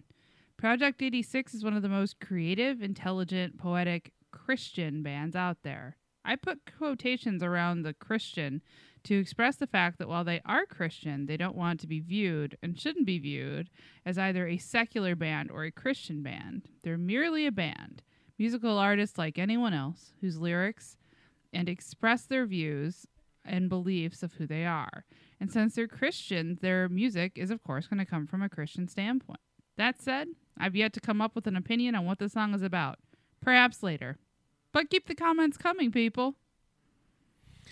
Project 0.58 1.02
86 1.02 1.54
is 1.54 1.64
one 1.64 1.76
of 1.76 1.82
the 1.82 1.90
most 1.90 2.20
creative, 2.20 2.82
intelligent, 2.82 3.58
poetic 3.58 4.12
Christian 4.32 5.04
bands 5.04 5.36
out 5.36 5.58
there. 5.64 5.98
I 6.24 6.36
put 6.36 6.72
quotations 6.78 7.44
around 7.44 7.84
the 7.84 7.94
Christian 7.94 8.62
to 9.06 9.20
express 9.20 9.56
the 9.56 9.68
fact 9.68 9.98
that 10.00 10.08
while 10.08 10.24
they 10.24 10.42
are 10.46 10.66
Christian, 10.66 11.26
they 11.26 11.38
don't 11.38 11.56
want 11.56 11.80
to 11.80 11.88
be 11.88 12.00
viewed 12.00 12.58
and 12.62 12.80
shouldn't 12.80 13.06
be 13.06 13.20
viewed 13.20 13.70
as 14.06 14.18
either 14.18 14.48
a 14.48 14.58
secular 14.58 15.16
band 15.16 15.50
or 15.52 15.64
a 15.64 15.72
Christian 15.72 16.22
band. 16.22 16.64
They're 16.84 16.98
merely 16.98 17.46
a 17.46 17.52
band, 17.52 18.02
musical 18.38 18.78
artists 18.78 19.18
like 19.18 19.38
anyone 19.38 19.74
else, 19.74 20.12
whose 20.22 20.38
lyrics 20.38 20.98
and 21.54 21.70
express 21.70 22.24
their 22.24 22.46
views 22.46 23.08
and 23.46 23.70
beliefs 23.70 24.24
of 24.24 24.34
who 24.34 24.48
they 24.48 24.66
are. 24.66 25.06
And 25.40 25.52
since 25.52 25.76
they're 25.76 25.88
Christian, 25.88 26.58
their 26.62 26.90
music 26.90 27.34
is, 27.36 27.52
of 27.52 27.64
course, 27.64 27.88
going 27.88 28.00
to 28.00 28.06
come 28.06 28.26
from 28.26 28.42
a 28.42 28.50
Christian 28.50 28.88
standpoint. 28.88 29.40
That 29.78 30.02
said, 30.02 30.30
I've 30.58 30.76
yet 30.76 30.94
to 30.94 31.00
come 31.00 31.22
up 31.22 31.36
with 31.36 31.48
an 31.48 31.56
opinion 31.56 31.96
on 31.96 32.06
what 32.06 32.20
the 32.20 32.30
song 32.30 32.54
is 32.54 32.62
about. 32.62 33.00
Perhaps 33.42 33.84
later. 33.84 34.18
But 34.72 34.90
keep 34.90 35.08
the 35.08 35.16
comments 35.16 35.58
coming, 35.58 35.92
people. 35.92 36.36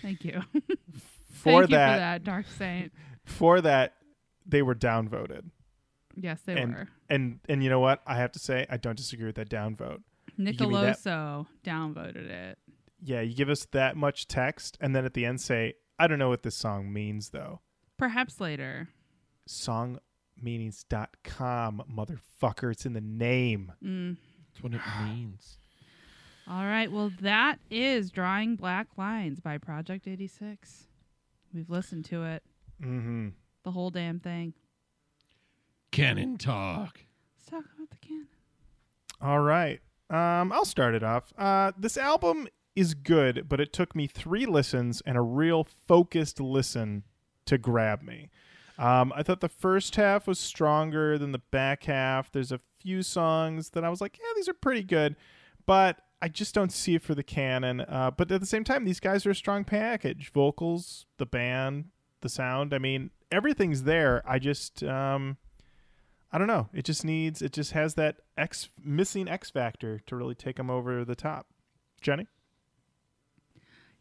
Thank 0.00 0.24
you. 0.24 0.42
for 1.34 1.60
Thank 1.60 1.70
you 1.70 1.76
that, 1.76 1.94
for 1.94 1.98
that, 1.98 2.24
Dark 2.24 2.46
Saint. 2.56 2.92
for 3.24 3.60
that, 3.60 3.94
they 4.46 4.62
were 4.62 4.74
downvoted. 4.74 5.50
Yes, 6.16 6.40
they 6.46 6.56
and, 6.56 6.74
were. 6.74 6.88
And 7.10 7.40
and 7.48 7.62
you 7.62 7.70
know 7.70 7.80
what? 7.80 8.00
I 8.06 8.16
have 8.16 8.32
to 8.32 8.38
say, 8.38 8.66
I 8.70 8.76
don't 8.76 8.96
disagree 8.96 9.26
with 9.26 9.36
that 9.36 9.50
downvote. 9.50 9.98
give 10.38 10.58
that- 10.58 10.58
Nicoloso 10.58 11.46
downvoted 11.64 12.28
it. 12.30 12.58
Yeah, 13.02 13.20
you 13.20 13.34
give 13.34 13.50
us 13.50 13.66
that 13.72 13.96
much 13.96 14.26
text, 14.28 14.78
and 14.80 14.94
then 14.96 15.04
at 15.04 15.12
the 15.14 15.26
end 15.26 15.40
say, 15.40 15.74
"I 15.98 16.06
don't 16.06 16.18
know 16.18 16.30
what 16.30 16.42
this 16.42 16.56
song 16.56 16.92
means, 16.92 17.30
though." 17.30 17.60
Perhaps 17.98 18.40
later. 18.40 18.88
Songmeanings.com, 19.48 21.82
motherfucker. 21.90 22.72
It's 22.72 22.86
in 22.86 22.92
the 22.94 23.00
name. 23.00 23.72
Mm. 23.82 24.16
That's 24.48 24.62
what 24.62 24.74
it 24.74 24.80
means. 25.04 25.58
All 26.46 26.64
right. 26.64 26.90
Well, 26.92 27.10
that 27.20 27.58
is 27.70 28.10
Drawing 28.10 28.56
Black 28.56 28.88
Lines 28.96 29.40
by 29.40 29.58
Project 29.58 30.06
86. 30.06 30.86
We've 31.54 31.70
listened 31.70 32.04
to 32.06 32.24
it, 32.24 32.42
Mm-hmm. 32.82 33.28
the 33.62 33.70
whole 33.70 33.90
damn 33.90 34.18
thing. 34.18 34.52
Canon 35.92 36.36
talk. 36.38 37.00
Let's 37.36 37.48
talk 37.50 37.64
about 37.76 37.90
the 37.90 37.96
canon. 37.98 38.26
All 39.20 39.40
right. 39.40 39.80
Um, 40.10 40.52
I'll 40.52 40.64
start 40.64 40.94
it 40.94 41.02
off. 41.04 41.32
Uh, 41.38 41.72
this 41.78 41.96
album 41.96 42.48
is 42.74 42.94
good, 42.94 43.48
but 43.48 43.60
it 43.60 43.72
took 43.72 43.94
me 43.94 44.06
three 44.08 44.44
listens 44.46 45.00
and 45.06 45.16
a 45.16 45.20
real 45.22 45.64
focused 45.86 46.40
listen 46.40 47.04
to 47.46 47.56
grab 47.56 48.02
me. 48.02 48.30
Um, 48.76 49.12
I 49.14 49.22
thought 49.22 49.40
the 49.40 49.48
first 49.48 49.94
half 49.94 50.26
was 50.26 50.40
stronger 50.40 51.16
than 51.16 51.30
the 51.30 51.42
back 51.52 51.84
half. 51.84 52.32
There's 52.32 52.50
a 52.50 52.60
few 52.80 53.02
songs 53.04 53.70
that 53.70 53.84
I 53.84 53.88
was 53.88 54.00
like, 54.00 54.18
yeah, 54.18 54.32
these 54.34 54.48
are 54.48 54.54
pretty 54.54 54.82
good, 54.82 55.14
but 55.64 56.00
I 56.22 56.28
just 56.28 56.54
don't 56.54 56.72
see 56.72 56.94
it 56.94 57.02
for 57.02 57.14
the 57.14 57.22
canon. 57.22 57.80
Uh, 57.82 58.10
but 58.16 58.30
at 58.32 58.40
the 58.40 58.46
same 58.46 58.64
time, 58.64 58.84
these 58.84 59.00
guys 59.00 59.26
are 59.26 59.30
a 59.30 59.34
strong 59.34 59.64
package. 59.64 60.32
Vocals, 60.32 61.06
the 61.18 61.26
band, 61.26 61.86
the 62.22 62.28
sound. 62.28 62.72
I 62.72 62.78
mean, 62.78 63.10
everything's 63.30 63.82
there. 63.82 64.22
I 64.26 64.38
just, 64.38 64.82
um, 64.82 65.36
I 66.32 66.38
don't 66.38 66.48
know. 66.48 66.68
It 66.72 66.84
just 66.84 67.04
needs. 67.04 67.42
It 67.42 67.52
just 67.52 67.72
has 67.72 67.94
that 67.94 68.16
X 68.36 68.70
missing 68.82 69.28
X 69.28 69.50
factor 69.50 70.00
to 70.06 70.16
really 70.16 70.34
take 70.34 70.56
them 70.56 70.70
over 70.70 71.04
the 71.04 71.14
top. 71.14 71.46
Jenny. 72.00 72.26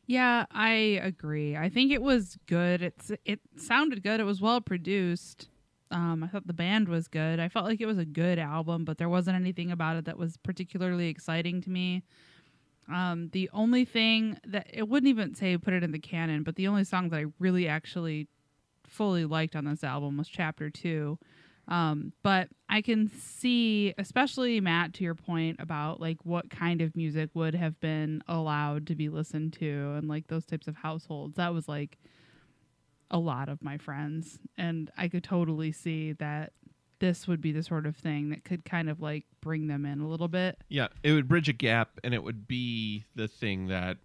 Yeah, 0.06 0.46
I 0.52 1.00
agree. 1.02 1.56
I 1.56 1.70
think 1.70 1.92
it 1.92 2.02
was 2.02 2.38
good. 2.48 2.82
It's 2.82 3.12
it 3.24 3.40
sounded 3.56 4.04
good. 4.04 4.20
It 4.20 4.26
was 4.26 4.42
well 4.42 4.62
produced. 4.62 5.48
Um, 5.94 6.24
I 6.24 6.28
thought 6.28 6.48
the 6.48 6.54
band 6.54 6.90
was 6.90 7.08
good. 7.08 7.40
I 7.40 7.50
felt 7.50 7.66
like 7.66 7.80
it 7.80 7.86
was 7.86 8.00
a 8.00 8.06
good 8.06 8.40
album, 8.40 8.84
but 8.84 8.98
there 8.98 9.10
wasn't 9.10 9.36
anything 9.36 9.72
about 9.72 9.96
it 9.96 10.06
that 10.06 10.18
was 10.18 10.38
particularly 10.38 11.08
exciting 11.08 11.62
to 11.62 11.70
me. 11.70 12.04
Um, 12.92 13.30
the 13.32 13.50
only 13.54 13.86
thing 13.86 14.38
that 14.46 14.68
it 14.74 14.90
wouldn't 14.90 15.10
even 15.10 15.36
say 15.36 15.58
put 15.58 15.74
it 15.74 15.84
in 15.84 15.92
the 15.92 16.00
canon, 16.00 16.44
but 16.44 16.56
the 16.56 16.68
only 16.68 16.84
song 16.84 17.10
that 17.10 17.18
I 17.18 17.26
really 17.40 17.68
actually 17.68 18.28
fully 18.88 19.24
liked 19.24 19.56
on 19.56 19.66
this 19.66 19.84
album 19.84 20.18
was 20.18 20.28
Chapter 20.28 20.70
Two. 20.70 21.20
Um, 21.68 22.12
but 22.24 22.50
I 22.68 22.82
can 22.82 23.10
see, 23.10 23.94
especially 23.98 24.60
Matt, 24.60 24.94
to 24.96 25.04
your 25.04 25.16
point 25.16 25.58
about 25.60 26.02
like 26.02 26.18
what 26.24 26.50
kind 26.50 26.82
of 26.82 26.96
music 26.96 27.30
would 27.36 27.56
have 27.56 27.80
been 27.80 28.22
allowed 28.28 28.88
to 28.88 28.96
be 28.96 29.08
listened 29.08 29.54
to 29.54 29.94
and 29.96 30.10
like 30.10 30.28
those 30.28 30.46
types 30.46 30.68
of 30.68 30.76
households. 30.76 31.38
That 31.38 31.54
was 31.54 31.70
like 31.70 32.00
a 33.14 33.20
lot 33.20 33.48
of 33.48 33.64
my 33.64 33.78
friends. 33.78 34.40
And 34.58 34.92
I 34.98 35.08
could 35.08 35.24
totally 35.24 35.72
see 35.72 36.12
that 36.14 36.52
this 37.00 37.28
would 37.28 37.40
be 37.42 37.52
the 37.52 37.64
sort 37.64 37.86
of 37.86 37.96
thing 37.96 38.30
that 38.30 38.44
could 38.44 38.66
kind 38.66 38.90
of 38.90 39.00
like 39.00 39.26
bring 39.42 39.68
them 39.68 39.86
in 39.86 40.02
a 40.02 40.08
little 40.08 40.28
bit. 40.28 40.58
Yeah, 40.68 40.88
it 41.04 41.12
would 41.14 41.28
bridge 41.28 41.48
a 41.48 41.54
gap, 41.54 42.00
and 42.04 42.14
it 42.14 42.24
would 42.24 42.48
be 42.48 43.06
the 43.16 43.28
thing 43.28 43.68
that 43.68 43.98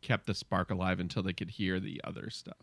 kept 0.00 0.26
the 0.26 0.34
spark 0.34 0.70
alive 0.70 1.00
until 1.00 1.22
they 1.22 1.32
could 1.32 1.50
hear 1.50 1.80
the 1.80 2.00
other 2.04 2.30
stuff. 2.30 2.56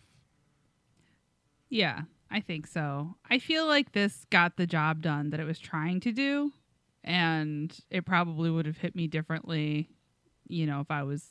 Yeah, 1.70 2.02
I 2.32 2.40
think 2.40 2.66
so. 2.66 3.16
I 3.30 3.40
feel 3.40 3.68
like 3.68 3.92
this 3.92 4.26
got 4.30 4.58
the 4.58 4.68
job 4.68 5.02
done 5.02 5.32
that 5.32 5.40
it 5.40 5.46
was 5.46 5.60
trying 5.60 6.00
to 6.02 6.12
do, 6.12 6.52
and 7.04 7.76
it 7.90 8.06
probably 8.06 8.50
would 8.50 8.66
have 8.66 8.78
hit 8.78 8.96
me 8.96 9.08
differently, 9.08 9.90
you 10.48 10.66
know, 10.66 10.82
if 10.82 10.92
I 10.92 11.04
was 11.04 11.26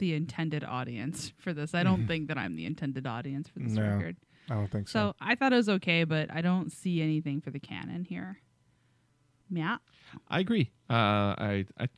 the 0.00 0.12
intended 0.14 0.64
audience 0.64 1.32
for 1.38 1.52
this. 1.52 1.72
I 1.74 1.84
don't 1.84 2.06
think 2.08 2.26
that 2.28 2.36
I'm 2.36 2.56
the 2.56 2.66
intended 2.66 3.06
audience 3.06 3.48
for 3.48 3.60
this 3.60 3.72
No. 3.72 3.82
record. 3.82 4.16
I 4.50 4.54
don't 4.54 4.68
think 4.70 4.88
so. 4.88 5.10
So 5.10 5.14
I 5.20 5.36
thought 5.36 5.52
it 5.52 5.56
was 5.56 5.68
okay, 5.68 6.02
but 6.02 6.28
I 6.34 6.40
don't 6.42 6.72
see 6.72 7.00
anything 7.00 7.40
for 7.40 7.50
the 7.52 7.60
canon 7.60 8.04
here. 8.04 8.40
Matt? 9.48 9.80
I 10.28 10.40
agree. 10.40 10.70
Uh, 10.88 10.94
I 11.38 11.66
I 11.78 11.88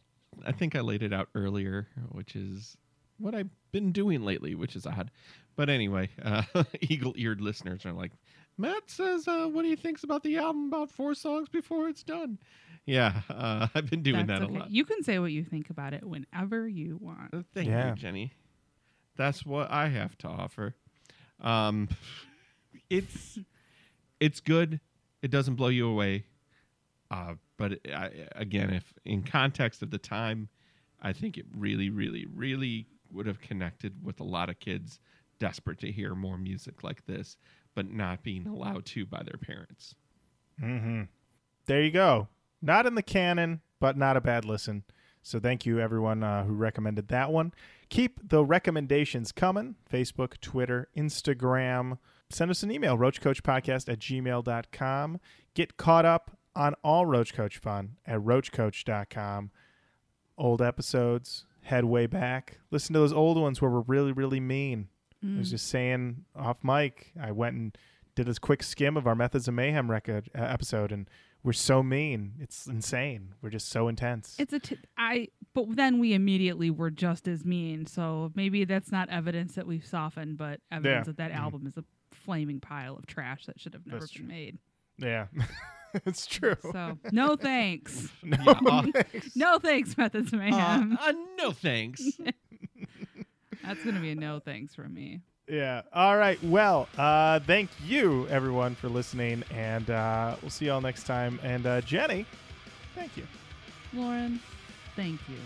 I 0.44 0.52
think 0.52 0.74
I 0.76 0.80
laid 0.80 1.02
it 1.02 1.12
out 1.12 1.28
earlier, 1.34 1.88
which 2.10 2.36
is 2.36 2.76
what 3.18 3.34
I've 3.34 3.50
been 3.70 3.92
doing 3.92 4.22
lately, 4.22 4.54
which 4.54 4.76
is 4.76 4.86
odd. 4.86 5.10
But 5.56 5.68
anyway, 5.68 6.08
uh, 6.22 6.42
eagle-eared 6.80 7.40
listeners 7.40 7.84
are 7.84 7.92
like, 7.92 8.12
Matt 8.56 8.88
says, 8.90 9.28
uh, 9.28 9.46
"What 9.46 9.62
do 9.62 9.68
you 9.68 9.76
thinks 9.76 10.02
about 10.04 10.22
the 10.22 10.38
album? 10.38 10.66
About 10.68 10.90
four 10.90 11.14
songs 11.14 11.48
before 11.48 11.88
it's 11.88 12.02
done." 12.02 12.38
Yeah, 12.86 13.22
uh, 13.30 13.68
I've 13.74 13.88
been 13.88 14.02
doing 14.02 14.26
That's 14.26 14.40
that 14.40 14.46
okay. 14.46 14.56
a 14.56 14.58
lot. 14.60 14.70
You 14.70 14.84
can 14.84 15.02
say 15.02 15.18
what 15.18 15.32
you 15.32 15.44
think 15.44 15.70
about 15.70 15.94
it 15.94 16.04
whenever 16.04 16.66
you 16.66 16.98
want. 17.00 17.32
Uh, 17.32 17.42
Thank 17.54 17.68
Yeah. 17.68 17.90
you, 17.90 17.94
Jenny. 17.96 18.32
That's 19.16 19.44
what 19.46 19.70
I 19.70 19.88
have 19.88 20.16
to 20.18 20.28
offer. 20.28 20.74
Um, 21.40 21.88
it's 22.90 23.38
it's 24.20 24.40
good. 24.40 24.80
It 25.22 25.30
doesn't 25.30 25.54
blow 25.56 25.68
you 25.68 25.88
away. 25.88 26.24
Uh, 27.10 27.34
but 27.58 27.72
it, 27.72 27.88
I, 27.94 28.10
again, 28.34 28.70
if 28.72 28.92
in 29.04 29.22
context 29.22 29.82
of 29.82 29.90
the 29.90 29.98
time, 29.98 30.48
I 31.00 31.12
think 31.12 31.36
it 31.36 31.44
really, 31.56 31.90
really, 31.90 32.26
really 32.32 32.86
would 33.12 33.26
have 33.26 33.40
connected 33.40 34.02
with 34.02 34.20
a 34.20 34.24
lot 34.24 34.48
of 34.48 34.58
kids 34.58 34.98
desperate 35.38 35.78
to 35.80 35.92
hear 35.92 36.14
more 36.14 36.38
music 36.38 36.82
like 36.82 37.04
this, 37.06 37.36
but 37.74 37.90
not 37.92 38.22
being 38.22 38.46
allowed 38.46 38.86
to 38.86 39.04
by 39.04 39.22
their 39.22 39.36
parents. 39.38 39.94
Mm-hmm. 40.62 41.02
There 41.66 41.82
you 41.82 41.90
go. 41.90 42.28
Not 42.62 42.86
in 42.86 42.94
the 42.94 43.02
canon, 43.02 43.60
but 43.80 43.96
not 43.96 44.16
a 44.16 44.20
bad 44.20 44.44
listen. 44.44 44.84
So 45.22 45.38
thank 45.38 45.66
you 45.66 45.78
everyone 45.78 46.22
uh, 46.22 46.44
who 46.44 46.54
recommended 46.54 47.08
that 47.08 47.30
one. 47.30 47.52
Keep 47.88 48.28
the 48.28 48.44
recommendations 48.44 49.32
coming. 49.32 49.76
Facebook, 49.92 50.40
Twitter, 50.40 50.88
Instagram. 50.96 51.98
Send 52.30 52.50
us 52.50 52.62
an 52.62 52.70
email, 52.70 52.96
roachcoachpodcast 52.96 53.92
at 53.92 53.98
gmail.com. 53.98 55.20
Get 55.54 55.76
caught 55.76 56.04
up 56.04 56.38
on 56.54 56.74
all 56.82 57.06
Roach 57.06 57.34
Coach 57.34 57.58
fun 57.58 57.96
at 58.06 58.20
roachcoach.com. 58.20 59.50
Old 60.38 60.62
episodes, 60.62 61.44
head 61.62 61.84
way 61.84 62.06
back. 62.06 62.58
Listen 62.70 62.94
to 62.94 62.98
those 62.98 63.12
old 63.12 63.38
ones 63.38 63.60
where 63.60 63.70
we're 63.70 63.80
really, 63.80 64.12
really 64.12 64.40
mean. 64.40 64.88
I 65.24 65.38
was 65.38 65.50
just 65.50 65.68
saying 65.68 66.24
off 66.34 66.64
mic, 66.64 67.12
I 67.20 67.30
went 67.30 67.54
and 67.54 67.78
did 68.16 68.28
a 68.28 68.34
quick 68.34 68.62
skim 68.64 68.96
of 68.96 69.06
our 69.06 69.14
Methods 69.14 69.46
of 69.46 69.54
Mayhem 69.54 69.88
record 69.88 70.28
uh, 70.36 70.42
episode, 70.42 70.90
and 70.90 71.08
we're 71.44 71.52
so 71.52 71.82
mean. 71.82 72.34
It's 72.40 72.66
insane. 72.66 73.34
We're 73.42 73.50
just 73.50 73.68
so 73.68 73.88
intense. 73.88 74.36
It's 74.38 74.52
a 74.52 74.58
t- 74.60 74.78
I 74.96 75.28
but 75.54 75.66
then 75.76 75.98
we 75.98 76.14
immediately 76.14 76.70
were 76.70 76.90
just 76.90 77.26
as 77.28 77.44
mean. 77.44 77.84
So 77.86 78.32
maybe 78.34 78.64
that's 78.64 78.90
not 78.92 79.08
evidence 79.10 79.54
that 79.56 79.66
we've 79.66 79.84
softened, 79.84 80.38
but 80.38 80.60
evidence 80.70 81.06
Yeah. 81.08 81.12
that 81.12 81.16
that 81.18 81.30
album 81.32 81.66
is 81.66 81.76
a 81.76 81.84
flaming 82.12 82.60
pile 82.60 82.96
of 82.96 83.06
trash 83.06 83.46
that 83.46 83.58
should 83.60 83.74
have 83.74 83.86
never 83.86 84.00
That's 84.00 84.12
been 84.12 84.22
true. 84.26 84.28
made. 84.34 84.58
yeah, 84.98 85.26
it's 86.06 86.26
true. 86.26 86.56
So 86.70 86.98
no 87.10 87.36
thanks. 87.36 88.08
no, 88.22 88.36
Yeah, 88.40 88.52
uh, 88.66 88.82
thanks. 89.10 89.36
No 89.36 89.58
thanks, 89.58 89.96
Methods 89.98 90.32
of 90.32 90.38
Uh, 90.38 90.42
Mayhem. 90.42 90.98
uh, 91.00 91.12
no 91.38 91.50
thanks. 91.52 92.02
That's 93.64 93.84
gonna 93.84 94.00
be 94.00 94.10
a 94.10 94.14
no 94.14 94.38
thanks 94.40 94.74
from 94.74 94.94
me. 94.94 95.20
Yeah. 95.48 95.82
All 95.92 96.16
right. 96.16 96.42
Well, 96.42 96.88
uh, 96.96 97.40
thank 97.40 97.70
you 97.84 98.26
everyone 98.28 98.74
for 98.74 98.88
listening, 98.88 99.42
and 99.50 99.90
uh, 99.90 100.36
we'll 100.40 100.50
see 100.50 100.66
y'all 100.66 100.80
next 100.80 101.04
time. 101.04 101.40
And 101.42 101.66
uh, 101.66 101.80
Jenny, 101.80 102.26
thank 102.94 103.16
you. 103.16 103.26
Lauren, 103.92 104.40
thank 104.96 105.20
you. 105.28 105.36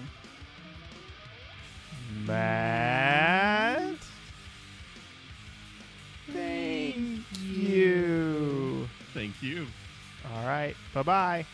Matt, 2.25 3.97
thank 6.33 7.21
you. 7.43 8.89
Thank 9.13 9.43
you. 9.43 9.67
All 10.33 10.47
right. 10.47 10.77
Bye 10.95 11.03
bye. 11.03 11.47